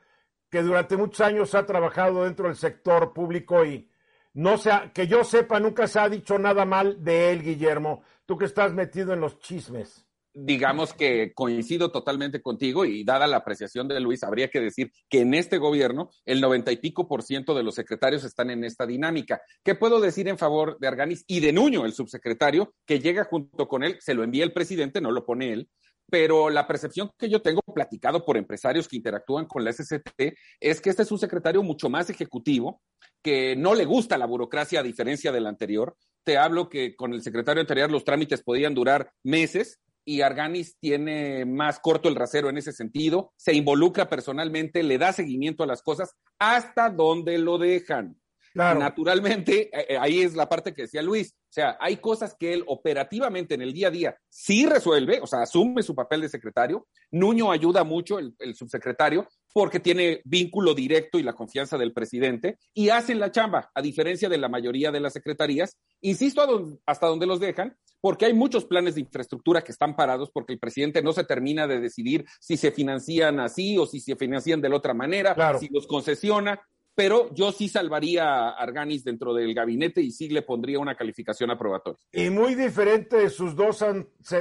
que 0.49 0.61
durante 0.61 0.97
muchos 0.97 1.21
años 1.21 1.53
ha 1.55 1.65
trabajado 1.65 2.23
dentro 2.23 2.47
del 2.47 2.55
sector 2.55 3.13
público 3.13 3.63
y, 3.65 3.89
no 4.33 4.57
sea, 4.57 4.91
que 4.93 5.07
yo 5.07 5.23
sepa, 5.23 5.59
nunca 5.59 5.87
se 5.87 5.99
ha 5.99 6.09
dicho 6.09 6.37
nada 6.37 6.65
mal 6.65 7.03
de 7.03 7.31
él, 7.31 7.43
Guillermo. 7.43 8.03
Tú 8.25 8.37
que 8.37 8.45
estás 8.45 8.73
metido 8.73 9.13
en 9.13 9.21
los 9.21 9.39
chismes. 9.39 10.06
Digamos 10.39 10.93
que 10.93 11.33
coincido 11.33 11.89
totalmente 11.89 12.43
contigo 12.43 12.85
y 12.85 13.03
dada 13.03 13.25
la 13.25 13.37
apreciación 13.37 13.87
de 13.87 13.99
Luis, 13.99 14.23
habría 14.23 14.49
que 14.49 14.59
decir 14.59 14.91
que 15.09 15.21
en 15.21 15.33
este 15.33 15.57
gobierno 15.57 16.11
el 16.25 16.41
noventa 16.41 16.71
y 16.71 16.77
pico 16.77 17.07
por 17.07 17.23
ciento 17.23 17.55
de 17.55 17.63
los 17.63 17.73
secretarios 17.73 18.23
están 18.23 18.51
en 18.51 18.63
esta 18.63 18.85
dinámica. 18.85 19.41
¿Qué 19.63 19.73
puedo 19.73 19.99
decir 19.99 20.27
en 20.27 20.37
favor 20.37 20.77
de 20.77 20.89
Arganis 20.89 21.23
y 21.25 21.39
de 21.39 21.53
Nuño, 21.53 21.85
el 21.85 21.93
subsecretario, 21.93 22.75
que 22.85 22.99
llega 22.99 23.23
junto 23.23 23.67
con 23.67 23.83
él, 23.83 23.97
se 23.99 24.13
lo 24.13 24.23
envía 24.23 24.43
el 24.43 24.53
presidente, 24.53 25.01
no 25.01 25.09
lo 25.09 25.25
pone 25.25 25.53
él, 25.53 25.69
pero 26.07 26.51
la 26.51 26.67
percepción 26.67 27.09
que 27.17 27.29
yo 27.29 27.41
tengo 27.41 27.61
platicado 27.73 28.23
por 28.23 28.37
empresarios 28.37 28.87
que 28.87 28.97
interactúan 28.97 29.47
con 29.47 29.65
la 29.65 29.73
SCT 29.73 30.35
es 30.59 30.81
que 30.81 30.91
este 30.91 31.01
es 31.01 31.11
un 31.11 31.17
secretario 31.17 31.63
mucho 31.63 31.89
más 31.89 32.11
ejecutivo, 32.11 32.79
que 33.23 33.55
no 33.55 33.73
le 33.73 33.85
gusta 33.85 34.19
la 34.19 34.27
burocracia 34.27 34.81
a 34.81 34.83
diferencia 34.83 35.31
del 35.31 35.47
anterior. 35.47 35.97
Te 36.23 36.37
hablo 36.37 36.69
que 36.69 36.95
con 36.95 37.13
el 37.13 37.23
secretario 37.23 37.61
anterior 37.61 37.89
los 37.89 38.03
trámites 38.03 38.43
podían 38.43 38.75
durar 38.75 39.11
meses 39.23 39.79
y 40.07 40.21
Arganis 40.21 40.77
tiene 40.79 41.43
más 41.43 41.79
corto 41.79 42.07
el 42.07 42.15
rasero 42.15 42.49
en 42.49 42.57
ese 42.57 42.71
sentido, 42.71 43.33
se 43.35 43.53
involucra 43.53 44.07
personalmente, 44.07 44.81
le 44.81 44.97
da 44.97 45.11
seguimiento 45.11 45.63
a 45.63 45.67
las 45.67 45.81
cosas 45.81 46.15
hasta 46.39 46.89
donde 46.89 47.37
lo 47.37 47.57
dejan. 47.57 48.17
Naturalmente, 48.55 49.69
eh, 49.71 49.85
eh, 49.89 49.97
ahí 49.99 50.21
es 50.21 50.33
la 50.33 50.47
parte 50.47 50.73
que 50.73 50.83
decía 50.83 51.01
Luis. 51.01 51.35
O 51.35 51.53
sea, 51.53 51.77
hay 51.79 51.97
cosas 51.97 52.35
que 52.39 52.53
él 52.53 52.63
operativamente 52.67 53.53
en 53.53 53.61
el 53.61 53.73
día 53.73 53.89
a 53.89 53.91
día 53.91 54.17
sí 54.29 54.65
resuelve, 54.65 55.19
o 55.21 55.27
sea, 55.27 55.41
asume 55.41 55.83
su 55.83 55.93
papel 55.93 56.21
de 56.21 56.29
secretario. 56.29 56.87
Nuño 57.11 57.51
ayuda 57.51 57.83
mucho, 57.83 58.17
el, 58.17 58.55
subsecretario, 58.55 59.27
porque 59.57 59.79
tiene 59.79 60.21
vínculo 60.23 60.75
directo 60.75 61.17
y 61.17 61.23
la 61.23 61.33
confianza 61.33 61.79
del 61.79 61.91
presidente 61.91 62.59
y 62.75 62.89
hacen 62.89 63.19
la 63.19 63.31
chamba, 63.31 63.71
a 63.73 63.81
diferencia 63.81 64.29
de 64.29 64.37
la 64.37 64.49
mayoría 64.49 64.91
de 64.91 64.99
las 64.99 65.13
secretarías. 65.13 65.79
Insisto, 66.01 66.77
hasta 66.85 67.07
donde 67.07 67.25
los 67.25 67.39
dejan, 67.39 67.75
porque 67.99 68.27
hay 68.27 68.35
muchos 68.35 68.65
planes 68.65 68.93
de 68.93 69.01
infraestructura 69.01 69.63
que 69.63 69.71
están 69.71 69.95
parados 69.95 70.29
porque 70.31 70.53
el 70.53 70.59
presidente 70.59 71.01
no 71.01 71.11
se 71.11 71.23
termina 71.23 71.65
de 71.65 71.79
decidir 71.79 72.23
si 72.39 72.55
se 72.55 72.69
financian 72.69 73.39
así 73.39 73.79
o 73.79 73.87
si 73.87 73.99
se 73.99 74.15
financian 74.15 74.61
de 74.61 74.69
la 74.69 74.75
otra 74.75 74.93
manera, 74.93 75.35
si 75.59 75.69
los 75.69 75.87
concesiona 75.87 76.61
pero 76.93 77.31
yo 77.31 77.51
sí 77.51 77.69
salvaría 77.69 78.25
a 78.25 78.49
Arganis 78.49 79.03
dentro 79.03 79.31
del 79.31 79.53
gabinete 79.53 80.01
y 80.01 80.09
sí 80.09 80.29
le 80.29 80.41
pondría 80.41 80.79
una 80.79 80.95
calificación 80.95 81.51
aprobatoria. 81.51 81.99
Y 82.11 82.31
muy 82.31 82.55
diferente 82.55 83.17
de 83.17 83.29
sus 83.29 83.55
dos 83.55 83.85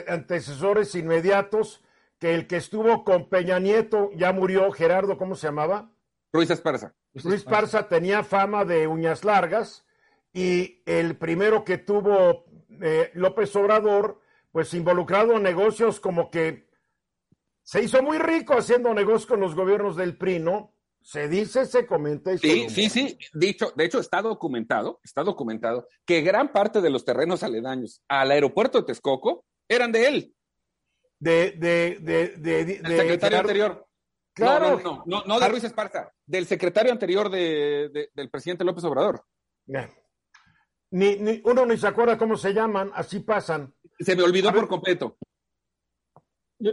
antecesores 0.09 0.95
inmediatos, 0.95 1.83
que 2.19 2.35
el 2.35 2.47
que 2.47 2.57
estuvo 2.57 3.05
con 3.05 3.29
Peña 3.29 3.59
Nieto 3.59 4.11
ya 4.17 4.33
murió, 4.33 4.71
Gerardo, 4.73 5.19
¿cómo 5.19 5.35
se 5.35 5.47
llamaba? 5.47 5.91
Ruiz 6.33 6.51
Esparza. 6.51 6.95
Ruiz 7.15 7.27
Esparza 7.27 7.89
tenía 7.89 8.23
fama 8.23 8.65
de 8.65 8.87
uñas 8.87 9.25
largas 9.25 9.85
y 10.33 10.83
el 10.87 11.17
primero 11.17 11.65
que 11.65 11.79
tuvo 11.79 12.45
eh, 12.83 13.11
López 13.15 13.55
Obrador, 13.57 14.21
pues 14.53 14.75
involucrado 14.75 15.37
en 15.37 15.43
negocios 15.43 16.01
como 16.01 16.31
que 16.31 16.69
se 17.63 17.83
hizo 17.83 18.03
muy 18.03 18.19
rico 18.19 18.55
haciendo 18.55 18.95
negocios 18.95 19.27
con 19.27 19.41
los 19.41 19.55
gobiernos 19.55 19.97
del 19.97 20.17
PRI, 20.17 20.39
¿no? 20.39 20.73
Se 21.01 21.29
dice, 21.29 21.67
se 21.67 21.87
comenta 21.87 22.33
y 22.33 22.39
Sí, 22.39 22.69
sí, 22.69 22.89
sí. 22.89 23.19
Dicho, 23.33 23.73
de 23.77 23.85
hecho, 23.85 23.99
está 23.99 24.23
documentado, 24.23 25.01
está 25.03 25.23
documentado 25.23 25.89
que 26.05 26.21
gran 26.21 26.53
parte 26.53 26.81
de 26.81 26.91
los 26.91 27.05
terrenos 27.05 27.43
aledaños 27.43 28.03
al 28.09 28.31
aeropuerto 28.31 28.79
de 28.79 28.85
Texcoco 28.85 29.45
eran 29.69 29.91
de 29.91 30.09
él. 30.09 30.36
De, 31.19 31.53
de, 31.53 31.99
de, 32.01 32.29
de, 32.37 32.65
del 32.65 32.97
secretario 32.97 33.39
anterior. 33.39 33.87
Claro. 34.37 34.79
No, 34.81 35.03
no, 35.07 35.25
no, 35.25 35.41
de 35.41 35.49
Ruiz 35.49 35.65
Esparza, 35.65 36.13
del 36.27 36.45
secretario 36.45 36.93
anterior 36.93 37.31
de, 37.31 38.11
del 38.13 38.31
presidente 38.31 38.65
López 38.65 38.85
Obrador. 38.85 39.25
Ni, 40.91 41.17
ni, 41.17 41.41
uno 41.45 41.65
ni 41.65 41.79
se 41.79 41.87
acuerda 41.87 42.19
cómo 42.19 42.37
se 42.37 42.53
llaman, 42.53 42.91
así 42.95 43.21
pasan. 43.21 43.73
Se 43.99 44.15
me 44.15 44.23
olvidó 44.23 44.53
por 44.53 44.69
completo. 44.69 45.17
Yo, 46.59 46.73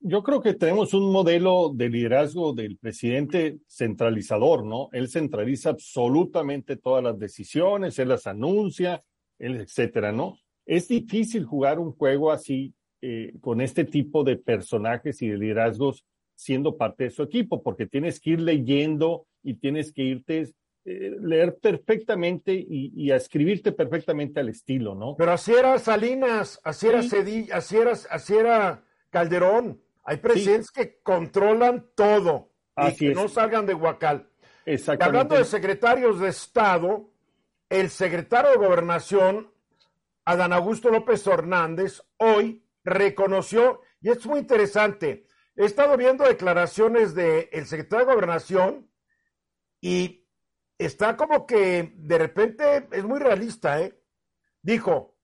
yo, 0.00 0.22
creo 0.22 0.40
que 0.40 0.54
tenemos 0.54 0.94
un 0.94 1.10
modelo 1.10 1.72
de 1.74 1.88
liderazgo 1.88 2.52
del 2.52 2.78
presidente 2.78 3.58
centralizador, 3.66 4.64
¿no? 4.64 4.88
Él 4.92 5.08
centraliza 5.08 5.70
absolutamente 5.70 6.76
todas 6.76 7.02
las 7.02 7.18
decisiones, 7.18 7.98
él 7.98 8.08
las 8.08 8.26
anuncia, 8.26 9.04
él, 9.38 9.60
etcétera, 9.60 10.12
¿no? 10.12 10.36
Es 10.64 10.88
difícil 10.88 11.44
jugar 11.44 11.78
un 11.78 11.92
juego 11.92 12.30
así 12.30 12.74
eh, 13.02 13.34
con 13.40 13.60
este 13.60 13.84
tipo 13.84 14.24
de 14.24 14.36
personajes 14.36 15.22
y 15.22 15.28
de 15.28 15.38
liderazgos 15.38 16.04
siendo 16.34 16.76
parte 16.76 17.04
de 17.04 17.10
su 17.10 17.22
equipo, 17.22 17.62
porque 17.62 17.86
tienes 17.86 18.18
que 18.18 18.30
ir 18.30 18.40
leyendo 18.40 19.26
y 19.42 19.54
tienes 19.54 19.92
que 19.92 20.02
irte 20.02 20.50
eh, 20.86 21.16
leer 21.20 21.58
perfectamente 21.58 22.54
y, 22.54 23.10
a 23.10 23.16
escribirte 23.16 23.72
perfectamente 23.72 24.40
al 24.40 24.48
estilo, 24.48 24.94
¿no? 24.94 25.14
Pero 25.18 25.32
así 25.32 25.52
era 25.52 25.78
Salinas, 25.78 26.58
así 26.64 26.88
era 26.88 27.02
Cedillo, 27.02 27.54
así 27.54 27.76
era, 27.76 27.92
así 27.92 28.34
era 28.34 28.82
Calderón. 29.10 29.78
Hay 30.04 30.16
presidentes 30.16 30.70
que 30.70 30.98
controlan 31.02 31.86
todo 31.94 32.50
y 32.76 32.96
que 32.96 33.14
no 33.14 33.28
salgan 33.28 33.66
de 33.66 33.74
Huacal. 33.74 34.26
Exactamente. 34.64 35.04
hablando 35.04 35.36
de 35.36 35.44
secretarios 35.44 36.20
de 36.20 36.28
Estado, 36.28 37.10
el 37.68 37.90
secretario 37.90 38.50
de 38.52 38.56
Gobernación, 38.56 39.50
Adán 40.24 40.54
Augusto 40.54 40.88
López 40.88 41.26
Hernández, 41.26 42.02
hoy 42.16 42.62
reconoció, 42.84 43.80
y 44.00 44.10
es 44.10 44.24
muy 44.26 44.40
interesante, 44.40 45.26
he 45.56 45.64
estado 45.64 45.96
viendo 45.96 46.24
declaraciones 46.24 47.14
del 47.14 47.66
secretario 47.66 48.06
de 48.06 48.12
Gobernación 48.14 48.90
y 49.80 50.26
está 50.78 51.16
como 51.16 51.46
que 51.46 51.92
de 51.96 52.18
repente 52.18 52.88
es 52.92 53.04
muy 53.04 53.18
realista, 53.18 53.80
¿eh? 53.80 54.00
Dijo, 54.62 55.18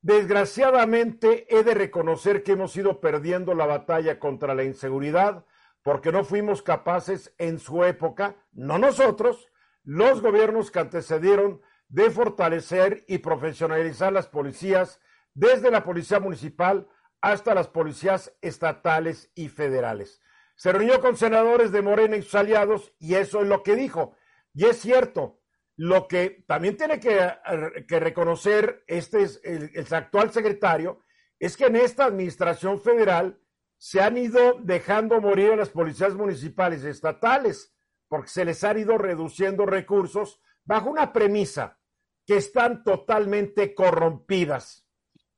desgraciadamente 0.00 1.46
he 1.54 1.64
de 1.64 1.74
reconocer 1.74 2.42
que 2.42 2.52
hemos 2.52 2.76
ido 2.76 3.00
perdiendo 3.00 3.54
la 3.54 3.66
batalla 3.66 4.18
contra 4.18 4.54
la 4.54 4.64
inseguridad 4.64 5.44
porque 5.82 6.12
no 6.12 6.24
fuimos 6.24 6.62
capaces 6.62 7.34
en 7.38 7.58
su 7.58 7.84
época, 7.84 8.36
no 8.52 8.78
nosotros, 8.78 9.48
los 9.82 10.20
gobiernos 10.20 10.70
que 10.70 10.78
antecedieron, 10.78 11.62
de 11.88 12.10
fortalecer 12.10 13.04
y 13.08 13.18
profesionalizar 13.18 14.12
las 14.12 14.28
policías, 14.28 15.00
desde 15.34 15.70
la 15.70 15.82
policía 15.82 16.20
municipal 16.20 16.86
hasta 17.20 17.54
las 17.54 17.68
policías 17.68 18.36
estatales 18.40 19.30
y 19.34 19.48
federales. 19.48 20.20
Se 20.56 20.72
reunió 20.72 21.00
con 21.00 21.16
senadores 21.16 21.72
de 21.72 21.82
Morena 21.82 22.16
y 22.16 22.22
sus 22.22 22.34
aliados 22.34 22.92
y 22.98 23.14
eso 23.14 23.42
es 23.42 23.48
lo 23.48 23.62
que 23.62 23.76
dijo. 23.76 24.16
Y 24.52 24.66
es 24.66 24.78
cierto, 24.78 25.40
lo 25.76 26.08
que 26.08 26.44
también 26.46 26.76
tiene 26.76 27.00
que, 27.00 27.98
reconocer 27.98 28.84
este 28.86 29.22
es 29.22 29.40
el, 29.44 29.70
el 29.74 29.94
actual 29.94 30.30
secretario 30.32 31.02
es 31.38 31.56
que 31.56 31.66
en 31.66 31.76
esta 31.76 32.04
administración 32.04 32.80
federal 32.80 33.40
se 33.78 34.02
han 34.02 34.18
ido 34.18 34.58
dejando 34.60 35.20
morir 35.22 35.52
a 35.52 35.56
las 35.56 35.70
policías 35.70 36.14
municipales 36.14 36.84
y 36.84 36.88
estatales 36.88 37.74
porque 38.08 38.28
se 38.28 38.44
les 38.44 38.62
han 38.64 38.78
ido 38.78 38.98
reduciendo 38.98 39.64
recursos 39.64 40.42
bajo 40.64 40.90
una 40.90 41.12
premisa 41.12 41.78
que 42.26 42.36
están 42.36 42.84
totalmente 42.84 43.74
corrompidas. 43.74 44.86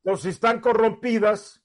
Entonces, 0.03 0.23
si 0.23 0.29
están 0.29 0.59
corrompidas, 0.59 1.62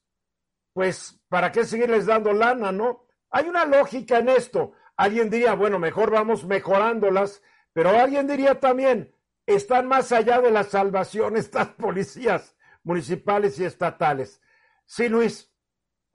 pues, 0.78 1.18
¿para 1.28 1.50
qué 1.50 1.64
seguirles 1.64 2.06
dando 2.06 2.32
lana, 2.32 2.70
no? 2.70 3.04
Hay 3.30 3.48
una 3.48 3.64
lógica 3.64 4.18
en 4.18 4.28
esto. 4.28 4.74
Alguien 4.96 5.28
diría, 5.28 5.54
bueno, 5.54 5.80
mejor 5.80 6.12
vamos 6.12 6.46
mejorándolas, 6.46 7.42
pero 7.72 7.90
alguien 7.90 8.28
diría 8.28 8.60
también, 8.60 9.12
están 9.44 9.88
más 9.88 10.12
allá 10.12 10.40
de 10.40 10.52
la 10.52 10.62
salvación 10.62 11.36
estas 11.36 11.70
policías 11.70 12.54
municipales 12.84 13.58
y 13.58 13.64
estatales. 13.64 14.40
Sí, 14.86 15.08
Luis. 15.08 15.50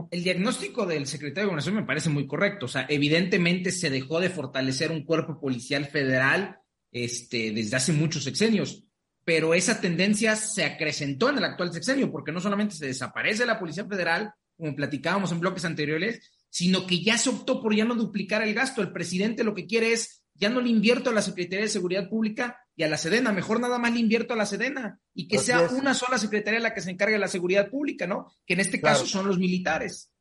El 0.10 0.24
diagnóstico 0.24 0.86
del 0.86 1.08
secretario 1.08 1.42
de 1.42 1.48
Gobernación 1.48 1.76
me 1.76 1.84
parece 1.84 2.10
muy 2.10 2.26
correcto. 2.26 2.68
O 2.68 2.70
sea, 2.70 2.86
evidentemente 2.88 3.70
se 3.70 3.90
dejó 3.90 4.22
de 4.22 4.30
fortalecer 4.30 4.92
un 4.92 5.04
cuerpo 5.04 5.42
policial 5.42 5.88
federal 5.88 6.62
este, 6.90 7.52
desde 7.52 7.76
hace 7.76 7.92
muchos 7.92 8.24
sexenios 8.24 8.86
pero 9.26 9.54
esa 9.54 9.80
tendencia 9.80 10.36
se 10.36 10.66
acrecentó 10.66 11.30
en 11.30 11.38
el 11.38 11.46
actual 11.46 11.72
sexenio, 11.72 12.12
porque 12.12 12.32
no 12.32 12.42
solamente 12.42 12.76
se 12.76 12.88
desaparece 12.88 13.46
la 13.46 13.60
Policía 13.60 13.86
Federal, 13.86 14.34
como 14.64 14.78
platicábamos 14.78 15.34
en 15.34 15.42
bloques 15.42 15.66
anteriores, 15.66 16.32
sino 16.50 16.88
que 16.88 17.04
ya 17.04 17.18
se 17.18 17.30
optó 17.30 17.62
por 17.62 17.76
ya 17.76 17.84
no 17.84 17.96
duplicar 17.96 18.42
el 18.44 18.54
gasto. 18.54 18.82
El 18.82 18.94
presidente 18.94 19.44
lo 19.44 19.54
que 19.54 19.68
quiere 19.68 19.92
es, 19.92 20.24
ya 20.36 20.50
no 20.50 20.62
le 20.62 20.70
invierto 20.70 21.10
a 21.10 21.14
la 21.14 21.22
Secretaría 21.22 21.66
de 21.66 21.70
Seguridad 21.70 22.08
Pública 22.08 22.58
y 22.74 22.84
a 22.84 22.88
la 22.88 22.96
Sedena, 22.96 23.34
mejor 23.34 23.60
nada 23.60 23.78
más 23.78 23.92
le 23.92 24.00
invierto 24.00 24.34
a 24.34 24.38
la 24.38 24.46
Sedena 24.46 25.02
y 25.14 25.28
que 25.28 25.38
sea 25.38 25.68
una 25.68 25.94
sola 25.94 26.18
Secretaría 26.18 26.62
la 26.62 26.74
que 26.74 26.80
se 26.80 26.92
encargue 26.92 27.16
de 27.16 27.20
la 27.20 27.28
seguridad 27.28 27.70
pública, 27.70 28.08
¿no? 28.08 28.32
Que 28.46 28.54
en 28.54 28.62
este 28.62 28.80
caso 28.80 29.06
son 29.06 29.28
los 29.28 29.38
militares. 29.38 30.14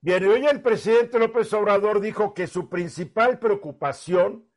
Bien, 0.00 0.24
hoy 0.24 0.46
el 0.46 0.62
presidente 0.62 1.18
López 1.18 1.52
Obrador 1.52 2.00
dijo 2.00 2.32
que 2.32 2.46
su 2.46 2.70
principal 2.70 3.38
preocupación 3.38 4.48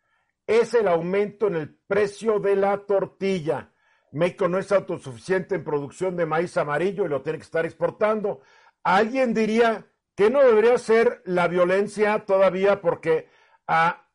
es 0.48 0.74
el 0.74 0.88
aumento 0.88 1.48
en 1.48 1.56
el 1.56 1.76
precio 1.86 2.40
de 2.40 2.56
la 2.56 2.86
tortilla 2.86 3.74
México 4.14 4.48
no 4.48 4.60
es 4.60 4.72
autosuficiente 4.72 5.56
en 5.56 5.64
producción 5.64 6.16
de 6.16 6.28
maíz 6.28 6.56
amarillo 6.58 7.06
y 7.06 7.10
lo 7.10 7.24
tiene 7.24 7.40
que 7.40 7.46
estar 7.46 7.66
exportando. 7.66 8.42
Alguien 8.84 9.34
diría 9.34 9.88
que 10.16 10.30
no 10.30 10.44
debería 10.44 10.78
ser 10.78 11.22
la 11.26 11.48
violencia 11.48 12.26
todavía 12.26 12.82
porque 12.82 13.28
a, 13.68 14.08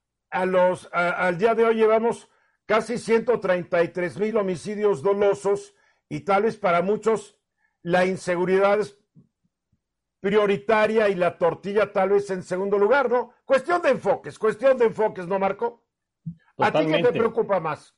los, 0.46 0.88
al 0.92 1.38
día 1.38 1.54
de 1.54 1.64
hoy 1.64 1.76
llevamos 1.76 2.28
casi 2.66 2.98
133 2.98 4.18
mil 4.18 4.36
homicidios 4.36 5.02
dolosos 5.02 5.74
y 6.08 6.20
tal 6.20 6.44
vez 6.44 6.56
para 6.56 6.82
muchos 6.82 7.38
la 7.82 8.04
inseguridad 8.04 8.80
es 8.80 8.98
prioritaria 10.20 11.08
y 11.08 11.14
la 11.14 11.38
tortilla 11.38 11.92
tal 11.92 12.10
vez 12.10 12.28
en 12.30 12.42
segundo 12.42 12.78
lugar, 12.78 13.10
¿no? 13.10 13.32
Cuestión 13.44 13.80
de 13.82 13.90
enfoques, 13.90 14.38
cuestión 14.38 14.76
de 14.76 14.86
enfoques, 14.86 15.26
¿no, 15.26 15.38
Marco? 15.38 15.84
¿A 16.58 16.72
ti 16.72 16.86
qué 16.86 17.02
te 17.02 17.12
preocupa 17.12 17.60
más? 17.60 17.96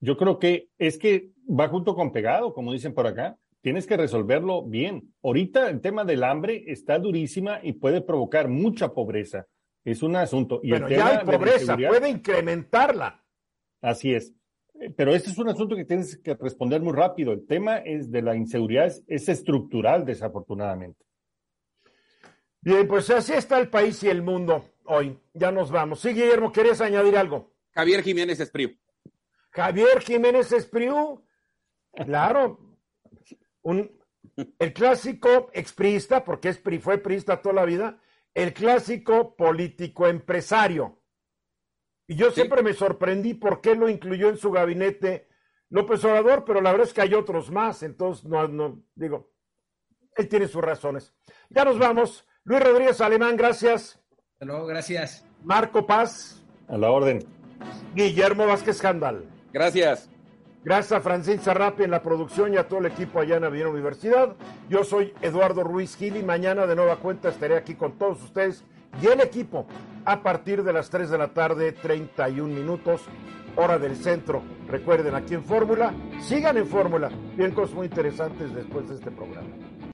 Yo 0.00 0.16
creo 0.16 0.38
que 0.38 0.70
es 0.78 0.96
que 0.96 1.32
va 1.48 1.68
junto 1.68 1.94
con 1.94 2.12
pegado, 2.12 2.54
como 2.54 2.72
dicen 2.72 2.94
por 2.94 3.06
acá. 3.06 3.36
Tienes 3.62 3.86
que 3.86 3.96
resolverlo 3.96 4.64
bien. 4.64 5.12
Ahorita 5.22 5.68
el 5.68 5.80
tema 5.80 6.04
del 6.04 6.24
hambre 6.24 6.64
está 6.66 6.98
durísima 6.98 7.60
y 7.62 7.74
puede 7.74 8.00
provocar 8.00 8.48
mucha 8.48 8.92
pobreza. 8.94 9.46
Es 9.84 10.02
un 10.02 10.16
asunto. 10.16 10.60
Y 10.62 10.70
ya 10.70 11.06
hay 11.06 11.24
pobreza, 11.24 11.76
puede 11.76 12.08
incrementarla. 12.08 13.24
Así 13.80 14.14
es. 14.14 14.34
Pero 14.96 15.14
este 15.14 15.30
es 15.30 15.38
un 15.38 15.48
asunto 15.48 15.76
que 15.76 15.84
tienes 15.84 16.16
que 16.18 16.34
responder 16.34 16.80
muy 16.80 16.94
rápido. 16.94 17.32
El 17.32 17.46
tema 17.46 17.78
es 17.78 18.10
de 18.10 18.22
la 18.22 18.34
inseguridad 18.34 18.90
es, 19.06 19.28
estructural, 19.28 20.06
desafortunadamente. 20.06 21.04
Bien, 22.62 22.88
pues 22.88 23.10
así 23.10 23.32
está 23.32 23.58
el 23.58 23.68
país 23.68 24.02
y 24.02 24.08
el 24.08 24.22
mundo 24.22 24.64
hoy. 24.84 25.18
Ya 25.34 25.50
nos 25.50 25.70
vamos. 25.70 26.00
Sí, 26.00 26.10
Guillermo, 26.10 26.50
¿querías 26.50 26.80
añadir 26.80 27.16
algo? 27.16 27.52
Javier 27.72 28.02
Jiménez 28.02 28.40
Espriu. 28.40 28.70
Javier 29.50 30.00
Jiménez 30.00 30.52
Espriu, 30.52 31.22
claro, 31.92 32.69
un, 33.62 33.90
el 34.58 34.72
clásico 34.72 35.50
expriista, 35.52 36.24
porque 36.24 36.48
es, 36.50 36.60
fue 36.80 36.98
priista 36.98 37.40
toda 37.40 37.54
la 37.54 37.64
vida, 37.64 38.00
el 38.34 38.52
clásico 38.52 39.34
político 39.36 40.06
empresario. 40.06 41.00
Y 42.06 42.16
yo 42.16 42.30
siempre 42.30 42.62
me 42.62 42.72
sorprendí 42.72 43.34
por 43.34 43.60
qué 43.60 43.74
lo 43.74 43.88
incluyó 43.88 44.28
en 44.28 44.36
su 44.36 44.50
gabinete 44.50 45.28
López 45.68 46.04
Obrador, 46.04 46.44
pero 46.44 46.60
la 46.60 46.72
verdad 46.72 46.88
es 46.88 46.92
que 46.92 47.02
hay 47.02 47.14
otros 47.14 47.50
más, 47.50 47.82
entonces 47.84 48.24
no, 48.24 48.48
no, 48.48 48.82
digo, 48.94 49.30
él 50.16 50.28
tiene 50.28 50.48
sus 50.48 50.62
razones. 50.62 51.14
Ya 51.48 51.64
nos 51.64 51.78
vamos. 51.78 52.26
Luis 52.44 52.62
Rodríguez 52.62 53.00
Alemán, 53.00 53.36
gracias. 53.36 54.00
Hasta 54.32 54.44
luego, 54.44 54.66
gracias. 54.66 55.24
Marco 55.44 55.86
Paz. 55.86 56.44
A 56.68 56.76
la 56.76 56.90
orden. 56.90 57.24
Guillermo 57.94 58.46
Vázquez 58.46 58.80
Candal. 58.80 59.24
Gracias. 59.52 60.10
Gracias 60.62 60.92
a 60.92 61.00
Francín 61.00 61.40
Sarrapi 61.40 61.84
en 61.84 61.90
la 61.90 62.02
producción 62.02 62.52
y 62.52 62.58
a 62.58 62.68
todo 62.68 62.80
el 62.80 62.86
equipo 62.86 63.18
allá 63.18 63.38
en 63.38 63.44
Avenida 63.44 63.70
Universidad. 63.70 64.36
Yo 64.68 64.84
soy 64.84 65.14
Eduardo 65.22 65.64
Ruiz 65.64 65.96
Gil 65.96 66.18
y 66.18 66.22
mañana 66.22 66.66
de 66.66 66.76
nueva 66.76 66.96
cuenta 66.96 67.30
estaré 67.30 67.56
aquí 67.56 67.74
con 67.74 67.92
todos 67.92 68.22
ustedes 68.22 68.62
y 69.00 69.06
el 69.06 69.20
equipo 69.20 69.66
a 70.04 70.22
partir 70.22 70.62
de 70.62 70.74
las 70.74 70.90
3 70.90 71.08
de 71.08 71.16
la 71.16 71.28
tarde, 71.28 71.72
31 71.72 72.54
minutos, 72.54 73.00
hora 73.56 73.78
del 73.78 73.96
centro. 73.96 74.42
Recuerden, 74.68 75.14
aquí 75.14 75.32
en 75.32 75.44
Fórmula, 75.44 75.94
sigan 76.20 76.58
en 76.58 76.66
Fórmula. 76.66 77.08
Bien 77.36 77.52
cosas 77.52 77.74
muy 77.74 77.86
interesantes 77.86 78.54
después 78.54 78.86
de 78.90 78.96
este 78.96 79.10
programa. 79.10 79.48